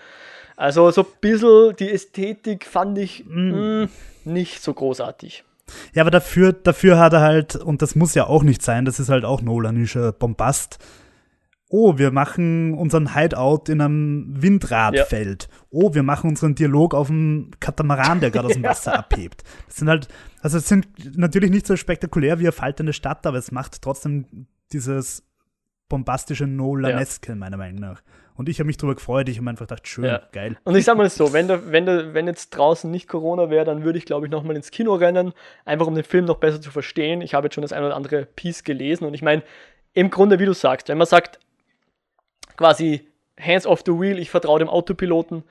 Also 0.55 0.89
so 0.91 1.01
ein 1.01 1.07
bisschen 1.19 1.75
die 1.75 1.91
Ästhetik 1.91 2.65
fand 2.65 2.97
ich 2.97 3.25
mm. 3.25 3.49
mh, 3.49 3.85
mm, 3.85 3.89
nicht 4.23 4.63
so 4.63 4.73
großartig. 4.73 5.43
Ja, 5.93 6.03
aber 6.03 6.11
dafür, 6.11 6.53
dafür 6.53 6.99
hat 6.99 7.13
er 7.13 7.21
halt, 7.21 7.55
und 7.55 7.81
das 7.81 7.95
muss 7.95 8.13
ja 8.13 8.27
auch 8.27 8.43
nicht 8.43 8.61
sein, 8.61 8.85
das 8.85 8.99
ist 8.99 9.09
halt 9.09 9.25
auch 9.25 9.41
Nolanischer 9.41 10.11
Bombast. 10.11 10.79
Oh, 11.69 11.97
wir 11.97 12.11
machen 12.11 12.73
unseren 12.73 13.13
Hideout 13.13 13.63
in 13.67 13.81
einem 13.81 14.41
Windradfeld. 14.41 15.43
Ja. 15.43 15.57
Oh, 15.69 15.93
wir 15.93 16.03
machen 16.03 16.29
unseren 16.29 16.55
Dialog 16.55 16.95
auf 16.95 17.09
einem 17.09 17.51
Katamaran, 17.59 18.21
der 18.21 18.31
gerade 18.31 18.47
aus 18.47 18.53
dem 18.53 18.63
Wasser 18.63 18.93
ja. 18.93 18.99
abhebt. 18.99 19.43
Das 19.67 19.75
sind 19.75 19.89
halt, 19.89 20.07
also 20.41 20.57
es 20.59 20.67
sind 20.67 20.87
natürlich 21.17 21.51
nicht 21.51 21.67
so 21.67 21.75
spektakulär 21.75 22.39
wie 22.39 22.45
eine 22.45 22.53
faltende 22.53 22.93
Stadt, 22.93 23.25
aber 23.25 23.37
es 23.37 23.51
macht 23.51 23.81
trotzdem 23.81 24.47
dieses 24.71 25.23
bombastische 25.89 26.47
Nolaneske, 26.47 27.33
ja. 27.33 27.35
meiner 27.35 27.57
Meinung 27.57 27.81
nach. 27.81 28.01
Und 28.37 28.47
ich 28.49 28.59
habe 28.59 28.67
mich 28.67 28.77
darüber 28.77 28.95
gefreut. 28.95 29.27
Ich 29.29 29.37
habe 29.39 29.49
einfach 29.49 29.67
gedacht, 29.67 29.87
schön, 29.87 30.05
ja. 30.05 30.21
geil. 30.31 30.57
Und 30.63 30.75
ich 30.75 30.85
sage 30.85 30.97
mal 30.97 31.09
so, 31.09 31.33
wenn, 31.33 31.47
da, 31.47 31.71
wenn, 31.71 31.85
da, 31.85 32.13
wenn 32.13 32.27
jetzt 32.27 32.51
draußen 32.51 32.89
nicht 32.89 33.07
Corona 33.07 33.49
wäre, 33.49 33.65
dann 33.65 33.83
würde 33.83 33.97
ich, 33.97 34.05
glaube 34.05 34.27
ich, 34.27 34.31
nochmal 34.31 34.55
ins 34.55 34.71
Kino 34.71 34.93
rennen, 34.93 35.33
einfach 35.65 35.87
um 35.87 35.95
den 35.95 36.03
Film 36.03 36.25
noch 36.25 36.37
besser 36.37 36.61
zu 36.61 36.71
verstehen. 36.71 37.21
Ich 37.21 37.33
habe 37.33 37.47
jetzt 37.47 37.55
schon 37.55 37.63
das 37.63 37.73
ein 37.73 37.83
oder 37.83 37.95
andere 37.95 38.25
Piece 38.25 38.63
gelesen 38.63 39.05
und 39.05 39.13
ich 39.13 39.23
meine, 39.23 39.43
im 39.93 40.11
Grunde, 40.11 40.39
wie 40.39 40.45
du 40.45 40.53
sagst, 40.53 40.89
wenn 40.89 40.97
man 40.99 41.07
sagt, 41.07 41.39
quasi 42.55 43.07
hands 43.39 43.65
off 43.65 43.81
the 43.85 43.91
wheel, 43.91 44.19
ich 44.19 44.29
vertraue 44.29 44.59
dem 44.59 44.69
Autopiloten, 44.69 45.43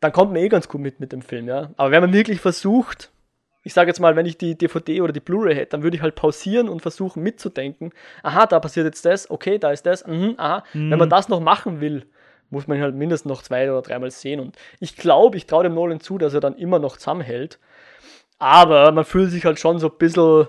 dann 0.00 0.12
kommt 0.12 0.32
man 0.32 0.42
eh 0.42 0.48
ganz 0.48 0.68
gut 0.68 0.80
mit 0.80 1.00
mit 1.00 1.12
dem 1.12 1.22
Film, 1.22 1.46
ja. 1.46 1.70
Aber 1.76 1.92
wenn 1.92 2.02
man 2.02 2.12
wirklich 2.12 2.40
versucht, 2.40 3.12
ich 3.62 3.74
sage 3.74 3.88
jetzt 3.88 3.98
mal, 3.98 4.14
wenn 4.14 4.26
ich 4.26 4.38
die 4.38 4.56
DVD 4.56 5.00
oder 5.00 5.12
die 5.12 5.20
Blu-ray 5.20 5.54
hätte, 5.54 5.70
dann 5.70 5.82
würde 5.82 5.96
ich 5.96 6.02
halt 6.02 6.14
pausieren 6.14 6.68
und 6.68 6.82
versuchen 6.82 7.22
mitzudenken. 7.22 7.92
Aha, 8.22 8.46
da 8.46 8.60
passiert 8.60 8.86
jetzt 8.86 9.04
das, 9.04 9.28
okay, 9.30 9.58
da 9.58 9.72
ist 9.72 9.86
das, 9.86 10.06
mhm, 10.06 10.34
aha. 10.36 10.62
Mhm. 10.72 10.90
Wenn 10.90 10.98
man 10.98 11.10
das 11.10 11.28
noch 11.28 11.40
machen 11.40 11.80
will, 11.80 12.06
muss 12.50 12.66
man 12.66 12.80
halt 12.80 12.94
mindestens 12.94 13.28
noch 13.28 13.42
zwei 13.42 13.70
oder 13.70 13.82
dreimal 13.82 14.10
sehen. 14.10 14.40
Und 14.40 14.56
ich 14.80 14.96
glaube, 14.96 15.36
ich 15.36 15.46
traue 15.46 15.64
dem 15.64 15.74
Nolan 15.74 16.00
zu, 16.00 16.18
dass 16.18 16.34
er 16.34 16.40
dann 16.40 16.56
immer 16.56 16.78
noch 16.78 16.96
zusammenhält. 16.96 17.58
Aber 18.38 18.92
man 18.92 19.04
fühlt 19.04 19.30
sich 19.30 19.44
halt 19.44 19.58
schon 19.58 19.78
so 19.78 19.88
ein 19.88 19.98
bisschen 19.98 20.46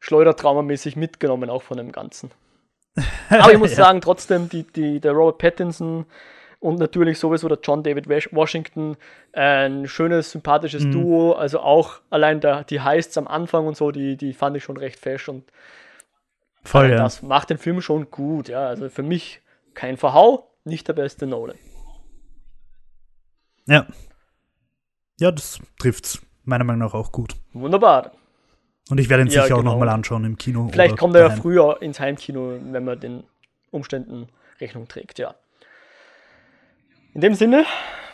schleudertraumamäßig 0.00 0.96
mitgenommen, 0.96 1.50
auch 1.50 1.62
von 1.62 1.76
dem 1.76 1.92
Ganzen. 1.92 2.30
Aber 3.28 3.52
ich 3.52 3.58
muss 3.58 3.70
ja. 3.70 3.84
sagen, 3.84 4.00
trotzdem, 4.00 4.48
die, 4.48 4.64
die, 4.64 5.00
der 5.00 5.12
Robert 5.12 5.38
Pattinson 5.38 6.06
und 6.60 6.80
natürlich 6.80 7.18
sowieso 7.18 7.48
der 7.48 7.58
John 7.62 7.82
David 7.84 8.08
Washington, 8.08 8.96
ein 9.32 9.86
schönes, 9.86 10.32
sympathisches 10.32 10.84
mhm. 10.84 10.92
Duo. 10.92 11.32
Also 11.32 11.60
auch 11.60 12.00
allein 12.10 12.40
der, 12.40 12.64
die 12.64 12.80
Heists 12.80 13.16
am 13.16 13.28
Anfang 13.28 13.66
und 13.66 13.76
so, 13.76 13.92
die, 13.92 14.16
die 14.16 14.32
fand 14.32 14.56
ich 14.56 14.64
schon 14.64 14.76
recht 14.76 14.98
fesch 14.98 15.28
und 15.28 15.44
Voll, 16.64 16.90
das 16.90 17.22
ja. 17.22 17.28
macht 17.28 17.50
den 17.50 17.58
Film 17.58 17.80
schon 17.80 18.10
gut. 18.10 18.48
Ja, 18.48 18.66
also 18.66 18.90
für 18.90 19.02
mich 19.02 19.40
kein 19.74 19.96
Verhau, 19.96 20.47
nicht 20.68 20.86
der 20.88 20.92
beste 20.92 21.26
Nolan. 21.26 21.56
Ja. 23.66 23.86
Ja, 25.20 25.32
das 25.32 25.58
trifft's 25.78 26.20
meiner 26.44 26.64
Meinung 26.64 26.80
nach 26.80 26.94
auch 26.94 27.12
gut. 27.12 27.34
Wunderbar. 27.52 28.12
Und 28.88 28.98
ich 28.98 29.08
werde 29.08 29.24
ihn 29.24 29.28
Ja, 29.28 29.42
sicher 29.42 29.56
auch 29.56 29.58
genau. 29.58 29.72
nochmal 29.72 29.90
anschauen 29.90 30.24
im 30.24 30.38
Kino. 30.38 30.68
Vielleicht 30.72 30.96
kommt 30.96 31.14
er 31.14 31.22
ja 31.22 31.30
früher 31.30 31.82
ins 31.82 32.00
Heimkino, 32.00 32.58
wenn 32.62 32.84
man 32.84 32.98
den 32.98 33.24
Umständen 33.70 34.28
Rechnung 34.60 34.88
trägt, 34.88 35.18
ja. 35.18 35.34
In 37.14 37.20
dem 37.20 37.34
Sinne 37.34 37.64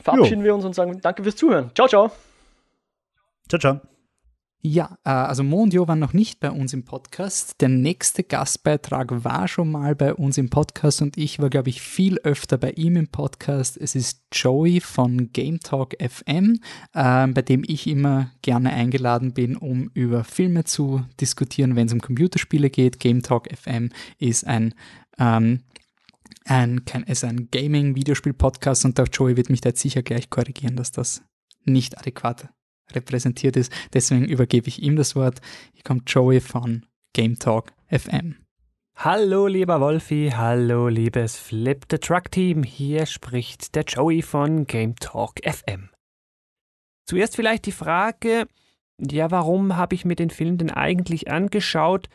verabschieden 0.02 0.42
wir 0.42 0.54
uns 0.54 0.64
und 0.64 0.74
sagen 0.74 1.00
Danke 1.00 1.22
fürs 1.22 1.36
Zuhören. 1.36 1.70
Ciao, 1.74 1.86
ciao. 1.86 2.10
Ciao, 3.48 3.58
ciao. 3.60 3.93
Ja, 4.66 4.96
äh, 5.04 5.10
also 5.10 5.44
Mo 5.44 5.62
und 5.62 5.74
Jo 5.74 5.86
waren 5.88 5.98
noch 5.98 6.14
nicht 6.14 6.40
bei 6.40 6.50
uns 6.50 6.72
im 6.72 6.86
Podcast. 6.86 7.60
Der 7.60 7.68
nächste 7.68 8.24
Gastbeitrag 8.24 9.22
war 9.22 9.46
schon 9.46 9.70
mal 9.70 9.94
bei 9.94 10.14
uns 10.14 10.38
im 10.38 10.48
Podcast 10.48 11.02
und 11.02 11.18
ich 11.18 11.38
war, 11.38 11.50
glaube 11.50 11.68
ich, 11.68 11.82
viel 11.82 12.16
öfter 12.20 12.56
bei 12.56 12.70
ihm 12.70 12.96
im 12.96 13.08
Podcast. 13.08 13.76
Es 13.76 13.94
ist 13.94 14.22
Joey 14.32 14.80
von 14.80 15.30
Game 15.34 15.60
Talk 15.60 15.94
FM, 16.00 16.60
äh, 16.94 17.26
bei 17.26 17.42
dem 17.42 17.62
ich 17.66 17.86
immer 17.86 18.30
gerne 18.40 18.72
eingeladen 18.72 19.34
bin, 19.34 19.58
um 19.58 19.90
über 19.92 20.24
Filme 20.24 20.64
zu 20.64 21.04
diskutieren, 21.20 21.76
wenn 21.76 21.88
es 21.88 21.92
um 21.92 22.00
Computerspiele 22.00 22.70
geht. 22.70 22.98
Game 23.00 23.20
Talk 23.20 23.54
FM 23.54 23.90
ist 24.18 24.46
ein 24.46 24.74
ähm, 25.18 25.60
ein, 26.46 26.86
kein, 26.86 27.02
ist 27.02 27.22
ein 27.22 27.50
Gaming-Videospiel-Podcast 27.50 28.86
und 28.86 28.96
der 28.96 29.08
Joey 29.12 29.36
wird 29.36 29.50
mich 29.50 29.60
da 29.60 29.68
jetzt 29.70 29.82
sicher 29.82 30.02
gleich 30.02 30.30
korrigieren, 30.30 30.76
dass 30.76 30.90
das 30.90 31.22
nicht 31.66 31.98
adäquat 31.98 32.48
repräsentiert 32.92 33.56
ist. 33.56 33.72
Deswegen 33.92 34.24
übergebe 34.24 34.68
ich 34.68 34.82
ihm 34.82 34.96
das 34.96 35.16
Wort. 35.16 35.40
Hier 35.72 35.82
kommt 35.82 36.10
Joey 36.10 36.40
von 36.40 36.86
Game 37.12 37.38
Talk 37.38 37.72
FM. 37.90 38.36
Hallo 38.96 39.48
lieber 39.48 39.80
Wolfi, 39.80 40.32
hallo 40.34 40.88
liebes 40.88 41.36
Flip 41.36 41.84
the 41.90 41.98
Truck 41.98 42.30
Team, 42.30 42.62
hier 42.62 43.06
spricht 43.06 43.74
der 43.74 43.82
Joey 43.82 44.22
von 44.22 44.66
Game 44.66 44.94
Talk 44.96 45.40
FM. 45.44 45.90
Zuerst 47.04 47.34
vielleicht 47.34 47.66
die 47.66 47.72
Frage, 47.72 48.46
ja, 48.98 49.30
warum 49.32 49.76
habe 49.76 49.96
ich 49.96 50.04
mir 50.04 50.14
den 50.14 50.30
Film 50.30 50.58
denn 50.58 50.70
eigentlich 50.70 51.30
angeschaut? 51.30 52.08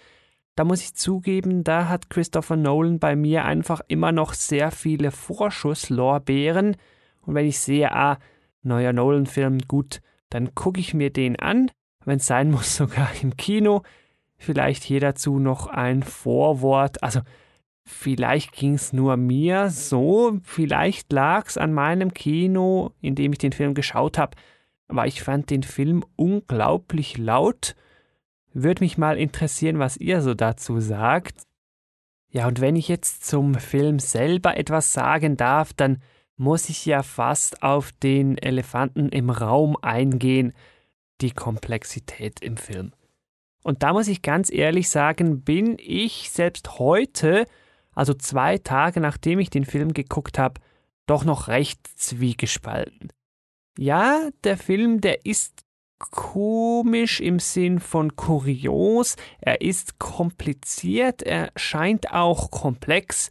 Da 0.56 0.64
muss 0.64 0.82
ich 0.82 0.96
zugeben, 0.96 1.64
da 1.64 1.90
hat 1.90 2.10
Christopher 2.10 2.56
Nolan 2.56 2.98
bei 2.98 3.16
mir 3.16 3.46
einfach 3.46 3.82
immer 3.88 4.12
noch 4.12 4.34
sehr 4.34 4.72
viele 4.72 5.12
Vorschusslorbeeren. 5.12 6.78
Und 7.22 7.36
wenn 7.36 7.46
ich 7.46 7.60
sehe, 7.60 7.92
ah, 7.94 8.20
neuer 8.64 8.94
Nolan-Film, 8.94 9.60
gut, 9.68 10.02
dann 10.30 10.56
gucke 10.56 10.80
ich 10.80 10.94
mir 10.94 11.10
den 11.12 11.38
an, 11.38 11.72
wenn 12.06 12.18
es 12.18 12.28
sein 12.28 12.52
muss, 12.52 12.76
sogar 12.76 13.10
im 13.22 13.38
Kino. 13.38 13.84
Vielleicht 14.38 14.84
hier 14.84 15.00
dazu 15.00 15.40
noch 15.40 15.68
ein 15.68 16.02
Vorwort. 16.04 17.04
Also, 17.04 17.22
vielleicht 17.84 18.54
ging 18.54 18.76
es 18.76 18.94
nur 18.94 19.18
mir 19.18 19.70
so, 19.70 20.40
vielleicht 20.44 21.12
lag 21.12 21.48
es 21.48 21.58
an 21.58 21.74
meinem 21.74 22.14
Kino, 22.14 22.94
in 23.02 23.16
dem 23.16 23.34
ich 23.34 23.40
den 23.40 23.52
Film 23.52 23.74
geschaut 23.74 24.18
habe, 24.18 24.38
aber 24.88 25.08
ich 25.08 25.22
fand 25.22 25.50
den 25.50 25.64
Film 25.64 26.04
unglaublich 26.16 27.18
laut. 27.18 27.76
Würde 28.54 28.84
mich 28.84 28.98
mal 28.98 29.18
interessieren, 29.18 29.80
was 29.80 29.98
ihr 29.98 30.22
so 30.22 30.34
dazu 30.34 30.80
sagt. 30.80 31.44
Ja, 32.32 32.48
und 32.48 32.62
wenn 32.62 32.76
ich 32.76 32.88
jetzt 32.88 33.26
zum 33.26 33.56
Film 33.56 34.00
selber 34.00 34.58
etwas 34.58 34.94
sagen 34.94 35.36
darf, 35.36 35.74
dann 35.74 36.02
muss 36.40 36.70
ich 36.70 36.86
ja 36.86 37.04
fast 37.04 37.64
auf 37.64 37.92
den 37.92 38.38
Elefanten 38.38 39.10
im 39.10 39.30
Raum 39.30 39.76
eingehen, 39.82 40.54
die 41.20 41.32
Komplexität 41.32 42.40
im 42.40 42.56
Film. 42.56 42.94
Und 43.62 43.84
da 43.84 43.92
muss 43.92 44.08
ich 44.08 44.22
ganz 44.22 44.50
ehrlich 44.50 44.90
sagen, 44.90 45.42
bin 45.42 45.76
ich 45.78 46.32
selbst 46.32 46.80
heute, 46.80 47.46
also 47.94 48.14
zwei 48.14 48.58
Tage 48.58 49.02
nachdem 49.02 49.40
ich 49.40 49.50
den 49.50 49.66
Film 49.66 49.94
geguckt 49.94 50.40
habe, 50.40 50.62
doch 51.08 51.26
noch 51.26 51.50
recht 51.50 51.86
zwiegespalten. 51.96 53.12
Ja, 53.78 54.30
der 54.46 54.58
Film, 54.58 55.02
der 55.02 55.26
ist 55.26 55.66
komisch 56.00 57.20
im 57.20 57.40
Sinn 57.40 57.80
von 57.80 58.16
kurios, 58.16 59.18
er 59.42 59.60
ist 59.60 60.00
kompliziert, 60.00 61.22
er 61.22 61.52
scheint 61.58 62.14
auch 62.14 62.50
komplex. 62.50 63.30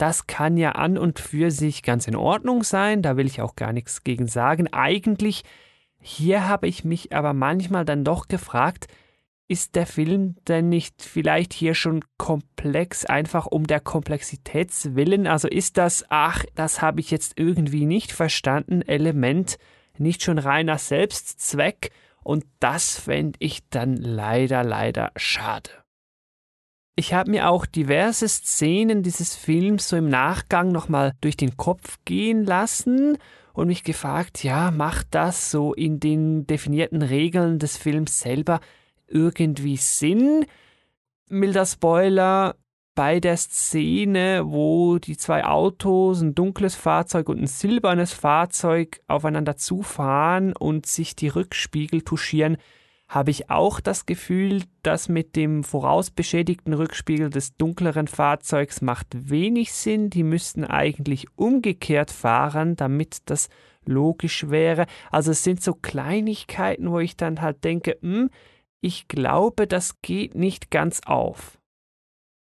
Das 0.00 0.26
kann 0.26 0.56
ja 0.56 0.72
an 0.72 0.96
und 0.96 1.18
für 1.18 1.50
sich 1.50 1.82
ganz 1.82 2.08
in 2.08 2.16
Ordnung 2.16 2.64
sein, 2.64 3.02
da 3.02 3.18
will 3.18 3.26
ich 3.26 3.42
auch 3.42 3.54
gar 3.54 3.74
nichts 3.74 4.02
gegen 4.02 4.28
sagen. 4.28 4.72
Eigentlich, 4.72 5.42
hier 6.00 6.48
habe 6.48 6.68
ich 6.68 6.84
mich 6.84 7.14
aber 7.14 7.34
manchmal 7.34 7.84
dann 7.84 8.02
doch 8.02 8.26
gefragt, 8.26 8.86
ist 9.46 9.74
der 9.74 9.84
Film 9.84 10.36
denn 10.48 10.70
nicht 10.70 11.02
vielleicht 11.02 11.52
hier 11.52 11.74
schon 11.74 12.02
komplex, 12.16 13.04
einfach 13.04 13.44
um 13.44 13.66
der 13.66 13.80
Komplexitätswillen? 13.80 15.26
Also 15.26 15.48
ist 15.48 15.76
das, 15.76 16.06
ach, 16.08 16.46
das 16.54 16.80
habe 16.80 17.00
ich 17.00 17.10
jetzt 17.10 17.34
irgendwie 17.36 17.84
nicht 17.84 18.10
verstanden, 18.10 18.80
Element, 18.80 19.58
nicht 19.98 20.22
schon 20.22 20.38
reiner 20.38 20.78
Selbstzweck? 20.78 21.90
Und 22.22 22.46
das 22.58 22.98
fände 22.98 23.36
ich 23.38 23.68
dann 23.68 23.98
leider, 23.98 24.64
leider 24.64 25.12
schade. 25.16 25.79
Ich 26.96 27.14
habe 27.14 27.30
mir 27.30 27.48
auch 27.48 27.66
diverse 27.66 28.28
Szenen 28.28 29.02
dieses 29.02 29.34
Films 29.34 29.88
so 29.88 29.96
im 29.96 30.08
Nachgang 30.08 30.70
nochmal 30.70 31.14
durch 31.20 31.36
den 31.36 31.56
Kopf 31.56 31.98
gehen 32.04 32.44
lassen 32.44 33.16
und 33.52 33.68
mich 33.68 33.84
gefragt, 33.84 34.44
ja, 34.44 34.70
macht 34.70 35.08
das 35.12 35.50
so 35.50 35.72
in 35.72 36.00
den 36.00 36.46
definierten 36.46 37.02
Regeln 37.02 37.58
des 37.58 37.76
Films 37.76 38.20
selber 38.20 38.60
irgendwie 39.06 39.76
Sinn? 39.76 40.46
Milder 41.28 41.64
Spoiler, 41.64 42.56
bei 42.94 43.20
der 43.20 43.36
Szene, 43.36 44.42
wo 44.44 44.98
die 44.98 45.16
zwei 45.16 45.44
Autos, 45.44 46.20
ein 46.20 46.34
dunkles 46.34 46.74
Fahrzeug 46.74 47.28
und 47.28 47.40
ein 47.40 47.46
silbernes 47.46 48.12
Fahrzeug 48.12 49.00
aufeinander 49.06 49.56
zufahren 49.56 50.54
und 50.54 50.86
sich 50.86 51.16
die 51.16 51.28
Rückspiegel 51.28 52.02
touchieren, 52.02 52.58
habe 53.10 53.32
ich 53.32 53.50
auch 53.50 53.80
das 53.80 54.06
Gefühl, 54.06 54.62
dass 54.84 55.08
mit 55.08 55.34
dem 55.34 55.64
vorausbeschädigten 55.64 56.72
Rückspiegel 56.72 57.28
des 57.28 57.56
dunkleren 57.56 58.06
Fahrzeugs 58.06 58.82
macht 58.82 59.08
wenig 59.28 59.72
Sinn. 59.72 60.10
Die 60.10 60.22
müssten 60.22 60.64
eigentlich 60.64 61.26
umgekehrt 61.34 62.12
fahren, 62.12 62.76
damit 62.76 63.22
das 63.24 63.48
logisch 63.84 64.48
wäre. 64.48 64.86
Also 65.10 65.32
es 65.32 65.42
sind 65.42 65.60
so 65.60 65.74
Kleinigkeiten, 65.74 66.88
wo 66.88 67.00
ich 67.00 67.16
dann 67.16 67.40
halt 67.40 67.64
denke, 67.64 67.98
hm, 68.00 68.30
ich 68.80 69.08
glaube, 69.08 69.66
das 69.66 70.00
geht 70.02 70.36
nicht 70.36 70.70
ganz 70.70 71.00
auf. 71.04 71.58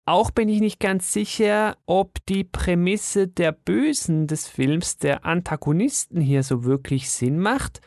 Auch 0.05 0.31
bin 0.31 0.51
ich 0.51 0.61
nicht 0.61 0.81
ganz 0.81 1.15
sicher, 1.15 1.79
ob 1.87 2.19
die 2.27 2.45
Prämisse 2.45 3.27
der 3.27 3.53
Bösen 3.53 4.27
des 4.27 4.47
Films, 4.47 4.99
der 4.99 5.25
Antagonisten 5.25 6.21
hier 6.21 6.43
so 6.43 6.65
wirklich 6.65 7.09
Sinn 7.09 7.39
macht. 7.39 7.81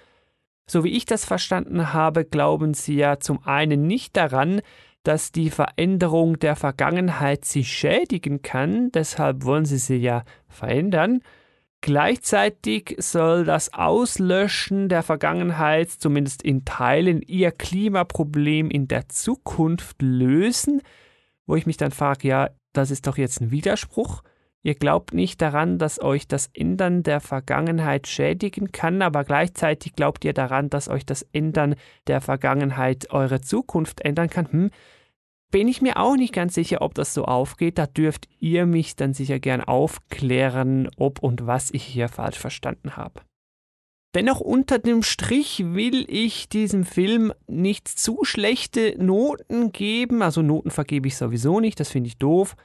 So 0.72 0.86
wie 0.86 0.96
ich 0.96 1.04
das 1.04 1.26
verstanden 1.26 1.92
habe, 1.92 2.24
glauben 2.24 2.74
sie 2.74 2.96
ja 2.96 3.20
zum 3.20 3.46
einen 3.46 3.88
nicht 3.88 4.16
daran, 4.16 4.62
dass 5.04 5.34
die 5.34 5.50
Veränderung 5.50 6.40
der 6.40 6.56
Vergangenheit 6.56 7.44
sie 7.44 7.66
schädigen 7.66 8.42
kann, 8.42 8.90
deshalb 8.94 9.44
wollen 9.44 9.66
sie 9.66 9.80
sie 9.80 9.98
ja 9.98 10.24
verändern. 10.48 11.24
Gleichzeitig 11.82 12.96
soll 13.00 13.44
das 13.44 13.74
Auslöschen 13.74 14.88
der 14.88 15.04
Vergangenheit 15.04 15.90
zumindest 15.90 16.42
in 16.42 16.64
Teilen 16.64 17.22
ihr 17.22 17.52
Klimaproblem 17.52 18.72
in 18.72 18.88
der 18.88 19.10
Zukunft 19.10 20.02
lösen, 20.02 20.82
wo 21.48 21.58
ich 21.58 21.66
mich 21.66 21.76
dann 21.76 21.92
frage, 21.92 22.30
ja, 22.30 22.50
das 22.72 22.92
ist 22.92 23.08
doch 23.08 23.18
jetzt 23.18 23.42
ein 23.42 23.52
Widerspruch. 23.52 24.24
Ihr 24.64 24.76
glaubt 24.76 25.14
nicht 25.14 25.42
daran, 25.42 25.80
dass 25.80 26.00
euch 26.00 26.28
das 26.28 26.50
Ändern 26.54 27.02
der 27.02 27.20
Vergangenheit 27.20 28.08
schädigen 28.08 28.72
kann, 28.72 29.02
aber 29.02 29.24
gleichzeitig 29.24 29.94
glaubt 29.94 30.24
ihr 30.24 30.34
daran, 30.34 30.70
dass 30.70 30.88
euch 30.88 31.06
das 31.06 31.24
Ändern 31.34 31.76
der 32.06 32.22
Vergangenheit 32.22 33.10
eure 33.10 33.42
Zukunft 33.42 34.02
ändern 34.02 34.30
kann. 34.30 34.52
Hm, 34.52 34.70
bin 35.50 35.68
ich 35.68 35.82
mir 35.82 35.98
auch 35.98 36.16
nicht 36.16 36.34
ganz 36.34 36.54
sicher, 36.54 36.82
ob 36.82 36.94
das 36.94 37.14
so 37.14 37.26
aufgeht. 37.26 37.78
Da 37.78 37.88
dürft 37.88 38.30
ihr 38.40 38.66
mich 38.66 38.96
dann 38.96 39.14
sicher 39.14 39.40
gern 39.40 39.62
aufklären, 39.62 40.90
ob 40.96 41.20
und 41.20 41.46
was 41.46 41.72
ich 41.72 41.84
hier 41.84 42.08
falsch 42.08 42.40
verstanden 42.40 42.96
habe. 42.96 43.22
Dennoch 44.14 44.42
unter 44.42 44.78
dem 44.78 45.04
Strich 45.04 45.64
will 45.66 46.06
ich 46.08 46.50
diesem 46.50 46.86
Film 46.86 47.34
nicht 47.48 47.88
zu 47.88 48.24
schlechte 48.24 48.96
Noten 48.98 49.72
geben. 49.72 50.22
Also 50.22 50.42
Noten 50.42 50.70
vergebe 50.70 51.08
ich 51.08 51.18
sowieso 51.18 51.60
nicht, 51.60 51.80
das 51.80 51.90
finde 51.90 52.08
ich 52.08 52.18
doof. 52.18 52.56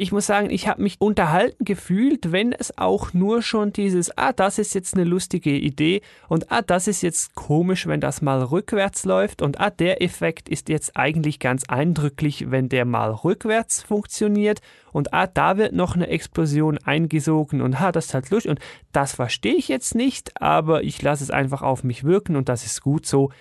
Ich 0.00 0.12
muss 0.12 0.26
sagen, 0.26 0.48
ich 0.48 0.68
habe 0.68 0.80
mich 0.80 1.00
unterhalten 1.00 1.64
gefühlt, 1.64 2.30
wenn 2.30 2.52
es 2.52 2.78
auch 2.78 3.14
nur 3.14 3.42
schon 3.42 3.72
dieses, 3.72 4.16
ah, 4.16 4.32
das 4.32 4.60
ist 4.60 4.72
jetzt 4.72 4.94
eine 4.94 5.02
lustige 5.02 5.50
Idee 5.50 6.02
und 6.28 6.52
ah, 6.52 6.62
das 6.62 6.86
ist 6.86 7.02
jetzt 7.02 7.34
komisch, 7.34 7.88
wenn 7.88 8.00
das 8.00 8.22
mal 8.22 8.40
rückwärts 8.44 9.04
läuft 9.04 9.42
und 9.42 9.58
ah, 9.58 9.70
der 9.70 10.00
Effekt 10.00 10.48
ist 10.48 10.68
jetzt 10.68 10.96
eigentlich 10.96 11.40
ganz 11.40 11.64
eindrücklich, 11.64 12.48
wenn 12.48 12.68
der 12.68 12.84
mal 12.84 13.10
rückwärts 13.10 13.82
funktioniert 13.82 14.60
und 14.92 15.12
ah, 15.12 15.26
da 15.26 15.56
wird 15.56 15.72
noch 15.72 15.96
eine 15.96 16.06
Explosion 16.06 16.78
eingesogen 16.78 17.60
und 17.60 17.82
ah, 17.82 17.90
das 17.90 18.06
ist 18.06 18.14
halt 18.14 18.30
lustig 18.30 18.50
und 18.52 18.60
das 18.92 19.16
verstehe 19.16 19.56
ich 19.56 19.66
jetzt 19.66 19.96
nicht, 19.96 20.40
aber 20.40 20.84
ich 20.84 21.02
lasse 21.02 21.24
es 21.24 21.32
einfach 21.32 21.62
auf 21.62 21.82
mich 21.82 22.04
wirken 22.04 22.36
und 22.36 22.48
das 22.48 22.64
ist 22.64 22.82
gut 22.82 23.04
so. 23.04 23.32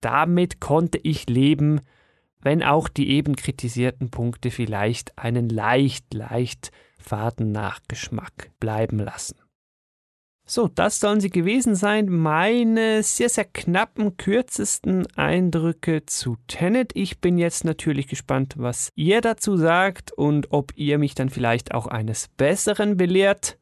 Damit 0.00 0.58
konnte 0.58 0.96
ich 0.96 1.28
leben 1.28 1.82
wenn 2.40 2.62
auch 2.62 2.88
die 2.88 3.10
eben 3.10 3.36
kritisierten 3.36 4.10
Punkte 4.10 4.50
vielleicht 4.50 5.18
einen 5.18 5.48
leicht, 5.48 6.14
leicht 6.14 6.70
faden 6.98 7.52
Nachgeschmack 7.52 8.50
bleiben 8.60 8.98
lassen. 8.98 9.36
So, 10.50 10.66
das 10.66 10.98
sollen 10.98 11.20
sie 11.20 11.28
gewesen 11.28 11.74
sein. 11.74 12.08
Meine 12.08 13.02
sehr, 13.02 13.28
sehr 13.28 13.44
knappen, 13.44 14.16
kürzesten 14.16 15.06
Eindrücke 15.14 16.06
zu 16.06 16.38
Tenet. 16.46 16.92
Ich 16.94 17.20
bin 17.20 17.36
jetzt 17.36 17.64
natürlich 17.64 18.06
gespannt, 18.06 18.54
was 18.56 18.90
ihr 18.94 19.20
dazu 19.20 19.58
sagt 19.58 20.10
und 20.10 20.50
ob 20.50 20.72
ihr 20.74 20.96
mich 20.96 21.14
dann 21.14 21.28
vielleicht 21.28 21.74
auch 21.74 21.86
eines 21.86 22.28
Besseren 22.28 22.96
belehrt. 22.96 23.58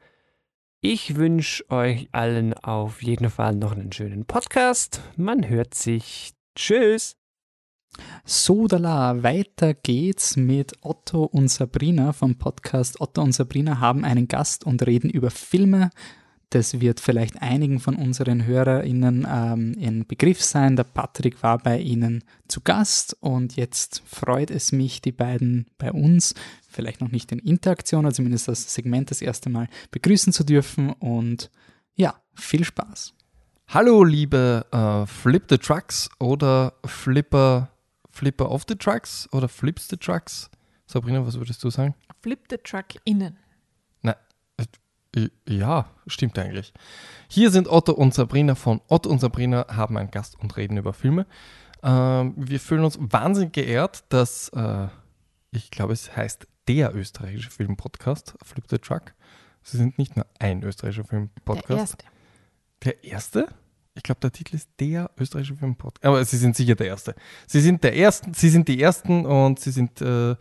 Ich 0.80 1.16
wünsche 1.16 1.68
euch 1.70 2.08
allen 2.12 2.54
auf 2.54 3.02
jeden 3.02 3.30
Fall 3.30 3.56
noch 3.56 3.72
einen 3.72 3.90
schönen 3.90 4.24
Podcast. 4.24 5.00
Man 5.16 5.48
hört 5.48 5.74
sich. 5.74 6.34
Tschüss. 6.54 7.16
Sodala, 8.24 9.22
weiter 9.22 9.74
geht's 9.74 10.36
mit 10.36 10.74
Otto 10.82 11.24
und 11.24 11.48
Sabrina 11.48 12.12
vom 12.12 12.36
Podcast. 12.36 13.00
Otto 13.00 13.22
und 13.22 13.32
Sabrina 13.32 13.80
haben 13.80 14.04
einen 14.04 14.28
Gast 14.28 14.64
und 14.64 14.86
reden 14.86 15.10
über 15.10 15.30
Filme, 15.30 15.90
das 16.50 16.80
wird 16.80 17.00
vielleicht 17.00 17.42
einigen 17.42 17.80
von 17.80 17.96
unseren 17.96 18.46
HörerInnen 18.46 19.26
ähm, 19.28 19.74
in 19.74 20.06
Begriff 20.06 20.42
sein. 20.42 20.76
Der 20.76 20.84
Patrick 20.84 21.42
war 21.42 21.58
bei 21.58 21.78
Ihnen 21.78 22.22
zu 22.46 22.60
Gast 22.60 23.16
und 23.20 23.56
jetzt 23.56 24.02
freut 24.06 24.50
es 24.50 24.70
mich, 24.70 25.02
die 25.02 25.12
beiden 25.12 25.66
bei 25.76 25.90
uns, 25.90 26.34
vielleicht 26.68 27.00
noch 27.00 27.10
nicht 27.10 27.32
in 27.32 27.40
Interaktion, 27.40 28.06
oder 28.06 28.14
zumindest 28.14 28.46
das 28.46 28.72
Segment 28.72 29.10
das 29.10 29.22
erste 29.22 29.50
Mal 29.50 29.68
begrüßen 29.90 30.32
zu 30.32 30.44
dürfen. 30.44 30.92
Und 30.92 31.50
ja, 31.96 32.14
viel 32.34 32.64
Spaß. 32.64 33.12
Hallo, 33.68 34.04
liebe 34.04 34.64
äh, 34.70 35.06
Flip 35.06 35.42
the 35.50 35.58
Trucks 35.58 36.08
oder 36.20 36.74
Flipper, 36.84 37.70
Flipper 38.16 38.50
of 38.50 38.64
the 38.66 38.76
Trucks 38.76 39.28
oder 39.32 39.48
Flips 39.48 39.88
the 39.88 39.96
Trucks. 39.96 40.50
Sabrina, 40.86 41.26
was 41.26 41.38
würdest 41.38 41.62
du 41.62 41.70
sagen? 41.70 41.94
Flip 42.22 42.40
the 42.48 42.56
Truck 42.56 42.86
innen. 43.04 43.38
Ja, 45.48 45.90
stimmt 46.06 46.38
eigentlich. 46.38 46.74
Hier 47.28 47.50
sind 47.50 47.68
Otto 47.68 47.92
und 47.92 48.12
Sabrina 48.12 48.54
von 48.54 48.82
Otto 48.88 49.08
und 49.08 49.18
Sabrina 49.18 49.66
haben 49.74 49.96
einen 49.96 50.10
Gast 50.10 50.38
und 50.38 50.56
reden 50.58 50.76
über 50.76 50.92
Filme. 50.92 51.26
Ähm, 51.82 52.34
wir 52.36 52.60
fühlen 52.60 52.84
uns 52.84 52.98
wahnsinnig 53.00 53.52
geehrt, 53.54 54.04
dass 54.10 54.50
äh, 54.50 54.88
ich 55.52 55.70
glaube, 55.70 55.94
es 55.94 56.14
heißt 56.14 56.46
der 56.68 56.94
österreichische 56.94 57.50
Filmpodcast, 57.50 58.34
Flip 58.44 58.64
the 58.68 58.78
Truck. 58.78 59.14
Sie 59.62 59.78
sind 59.78 59.96
nicht 59.98 60.16
nur 60.16 60.26
ein 60.38 60.62
österreichischer 60.62 61.04
Filmpodcast. 61.04 61.68
Der 61.72 61.76
erste. 61.78 62.04
Der 62.84 63.04
erste? 63.04 63.48
Ich 63.96 64.02
glaube, 64.02 64.20
der 64.20 64.30
Titel 64.30 64.54
ist 64.56 64.68
der 64.78 65.10
österreichische 65.18 65.56
Filmpodcast. 65.56 66.04
Aber 66.04 66.24
Sie 66.24 66.36
sind 66.36 66.54
sicher 66.54 66.74
der 66.74 66.86
erste. 66.86 67.14
Sie 67.46 67.60
sind 67.60 67.82
der 67.82 67.96
ersten, 67.96 68.34
Sie 68.34 68.50
sind 68.50 68.68
die 68.68 68.80
ersten 68.80 69.26
und 69.26 69.58
Sie 69.58 69.70
sind 69.70 70.00
äh, 70.00 70.36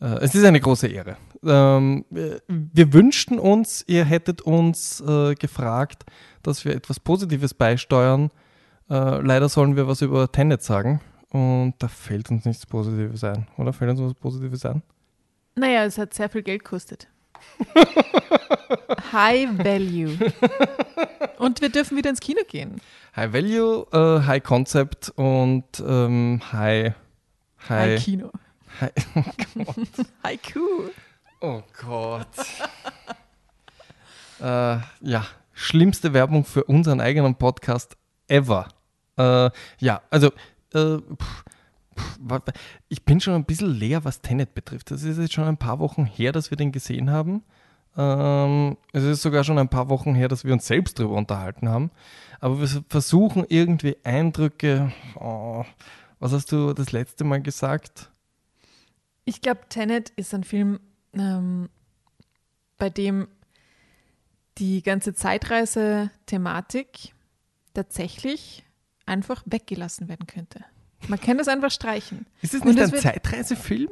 äh, 0.00 0.18
es 0.20 0.34
ist 0.34 0.44
eine 0.44 0.60
große 0.60 0.88
Ehre. 0.88 1.16
Ähm, 1.44 2.04
wir 2.10 2.92
wünschten 2.92 3.38
uns, 3.38 3.84
ihr 3.86 4.04
hättet 4.04 4.42
uns 4.42 5.00
äh, 5.00 5.34
gefragt, 5.34 6.04
dass 6.42 6.64
wir 6.64 6.74
etwas 6.74 7.00
Positives 7.00 7.54
beisteuern. 7.54 8.30
Äh, 8.88 9.20
leider 9.20 9.48
sollen 9.48 9.76
wir 9.76 9.86
was 9.86 10.02
über 10.02 10.30
Tenet 10.30 10.62
sagen 10.62 11.00
und 11.30 11.74
da 11.78 11.88
fällt 11.88 12.30
uns 12.30 12.44
nichts 12.44 12.66
Positives 12.66 13.24
ein. 13.24 13.46
Oder 13.56 13.72
fällt 13.72 13.92
uns 13.92 14.00
was 14.00 14.14
Positives 14.14 14.64
ein? 14.66 14.82
Naja, 15.54 15.84
es 15.84 15.98
hat 15.98 16.14
sehr 16.14 16.28
viel 16.28 16.42
Geld 16.42 16.64
gekostet. 16.64 17.08
High 19.12 19.48
Value. 19.58 20.16
Und 21.38 21.60
wir 21.60 21.70
dürfen 21.70 21.96
wieder 21.96 22.10
ins 22.10 22.20
Kino 22.20 22.42
gehen. 22.46 22.80
High 23.16 23.32
Value, 23.32 23.86
äh, 23.92 24.26
High 24.26 24.42
Concept 24.42 25.10
und 25.16 25.64
ähm, 25.80 26.40
High, 26.52 26.94
High, 27.68 27.68
High 27.68 28.04
Kino. 28.04 28.30
Hi 28.80 28.90
oh 29.14 29.22
Gott. 29.64 29.76
Haiku. 30.24 30.60
Oh 31.40 31.62
Gott. 31.80 32.28
äh, 34.40 34.78
ja, 35.00 35.26
schlimmste 35.52 36.12
Werbung 36.12 36.44
für 36.44 36.64
unseren 36.64 37.00
eigenen 37.00 37.34
Podcast 37.34 37.96
ever. 38.28 38.68
Äh, 39.18 39.50
ja, 39.78 40.02
also 40.10 40.30
pff, 40.72 41.44
ich 42.88 43.04
bin 43.04 43.20
schon 43.20 43.34
ein 43.34 43.44
bisschen 43.44 43.74
leer, 43.74 44.04
was 44.04 44.20
Tenet 44.20 44.54
betrifft. 44.54 44.90
Das 44.90 45.02
ist 45.02 45.18
jetzt 45.18 45.32
schon 45.32 45.44
ein 45.44 45.56
paar 45.56 45.78
Wochen 45.78 46.04
her, 46.04 46.32
dass 46.32 46.50
wir 46.50 46.56
den 46.56 46.72
gesehen 46.72 47.10
haben. 47.10 47.42
Ähm, 47.96 48.76
es 48.92 49.04
ist 49.04 49.22
sogar 49.22 49.44
schon 49.44 49.58
ein 49.58 49.68
paar 49.68 49.88
Wochen 49.88 50.14
her, 50.14 50.28
dass 50.28 50.44
wir 50.44 50.52
uns 50.52 50.66
selbst 50.66 50.98
darüber 50.98 51.16
unterhalten 51.16 51.68
haben. 51.68 51.90
Aber 52.40 52.60
wir 52.60 52.68
versuchen 52.88 53.44
irgendwie 53.48 53.96
Eindrücke. 54.04 54.92
Oh, 55.16 55.64
was 56.18 56.32
hast 56.32 56.52
du 56.52 56.72
das 56.72 56.92
letzte 56.92 57.24
Mal 57.24 57.42
gesagt? 57.42 58.10
Ich 59.24 59.40
glaube, 59.40 59.60
Tenet 59.68 60.10
ist 60.10 60.34
ein 60.34 60.44
Film, 60.44 60.80
ähm, 61.14 61.68
bei 62.78 62.90
dem 62.90 63.28
die 64.58 64.82
ganze 64.82 65.14
Zeitreise-Thematik 65.14 67.12
tatsächlich 67.74 68.64
einfach 69.06 69.42
weggelassen 69.46 70.08
werden 70.08 70.26
könnte. 70.26 70.64
Man 71.08 71.20
kann 71.20 71.38
das 71.38 71.48
einfach 71.48 71.70
streichen. 71.70 72.26
Ist 72.42 72.54
es 72.54 72.64
nicht 72.64 72.80
ein 72.80 72.94
Zeitreisefilm? 72.94 73.90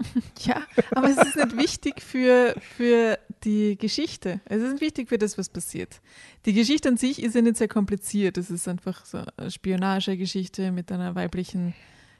ja, 0.40 0.62
aber 0.94 1.08
es 1.10 1.18
ist 1.18 1.36
nicht 1.36 1.56
wichtig 1.56 2.02
für, 2.02 2.54
für 2.76 3.18
die 3.44 3.76
Geschichte. 3.76 4.40
Es 4.46 4.62
ist 4.62 4.72
nicht 4.72 4.80
wichtig 4.80 5.08
für 5.08 5.18
das, 5.18 5.36
was 5.38 5.48
passiert. 5.48 6.00
Die 6.46 6.52
Geschichte 6.52 6.88
an 6.88 6.96
sich 6.96 7.22
ist 7.22 7.34
ja 7.34 7.42
nicht 7.42 7.56
sehr 7.56 7.68
kompliziert. 7.68 8.38
Es 8.38 8.50
ist 8.50 8.66
einfach 8.68 9.04
so 9.04 9.22
eine 9.36 9.50
Spionagegeschichte 9.50 10.72
mit 10.72 10.90
einer 10.90 11.14
weiblichen 11.14 11.74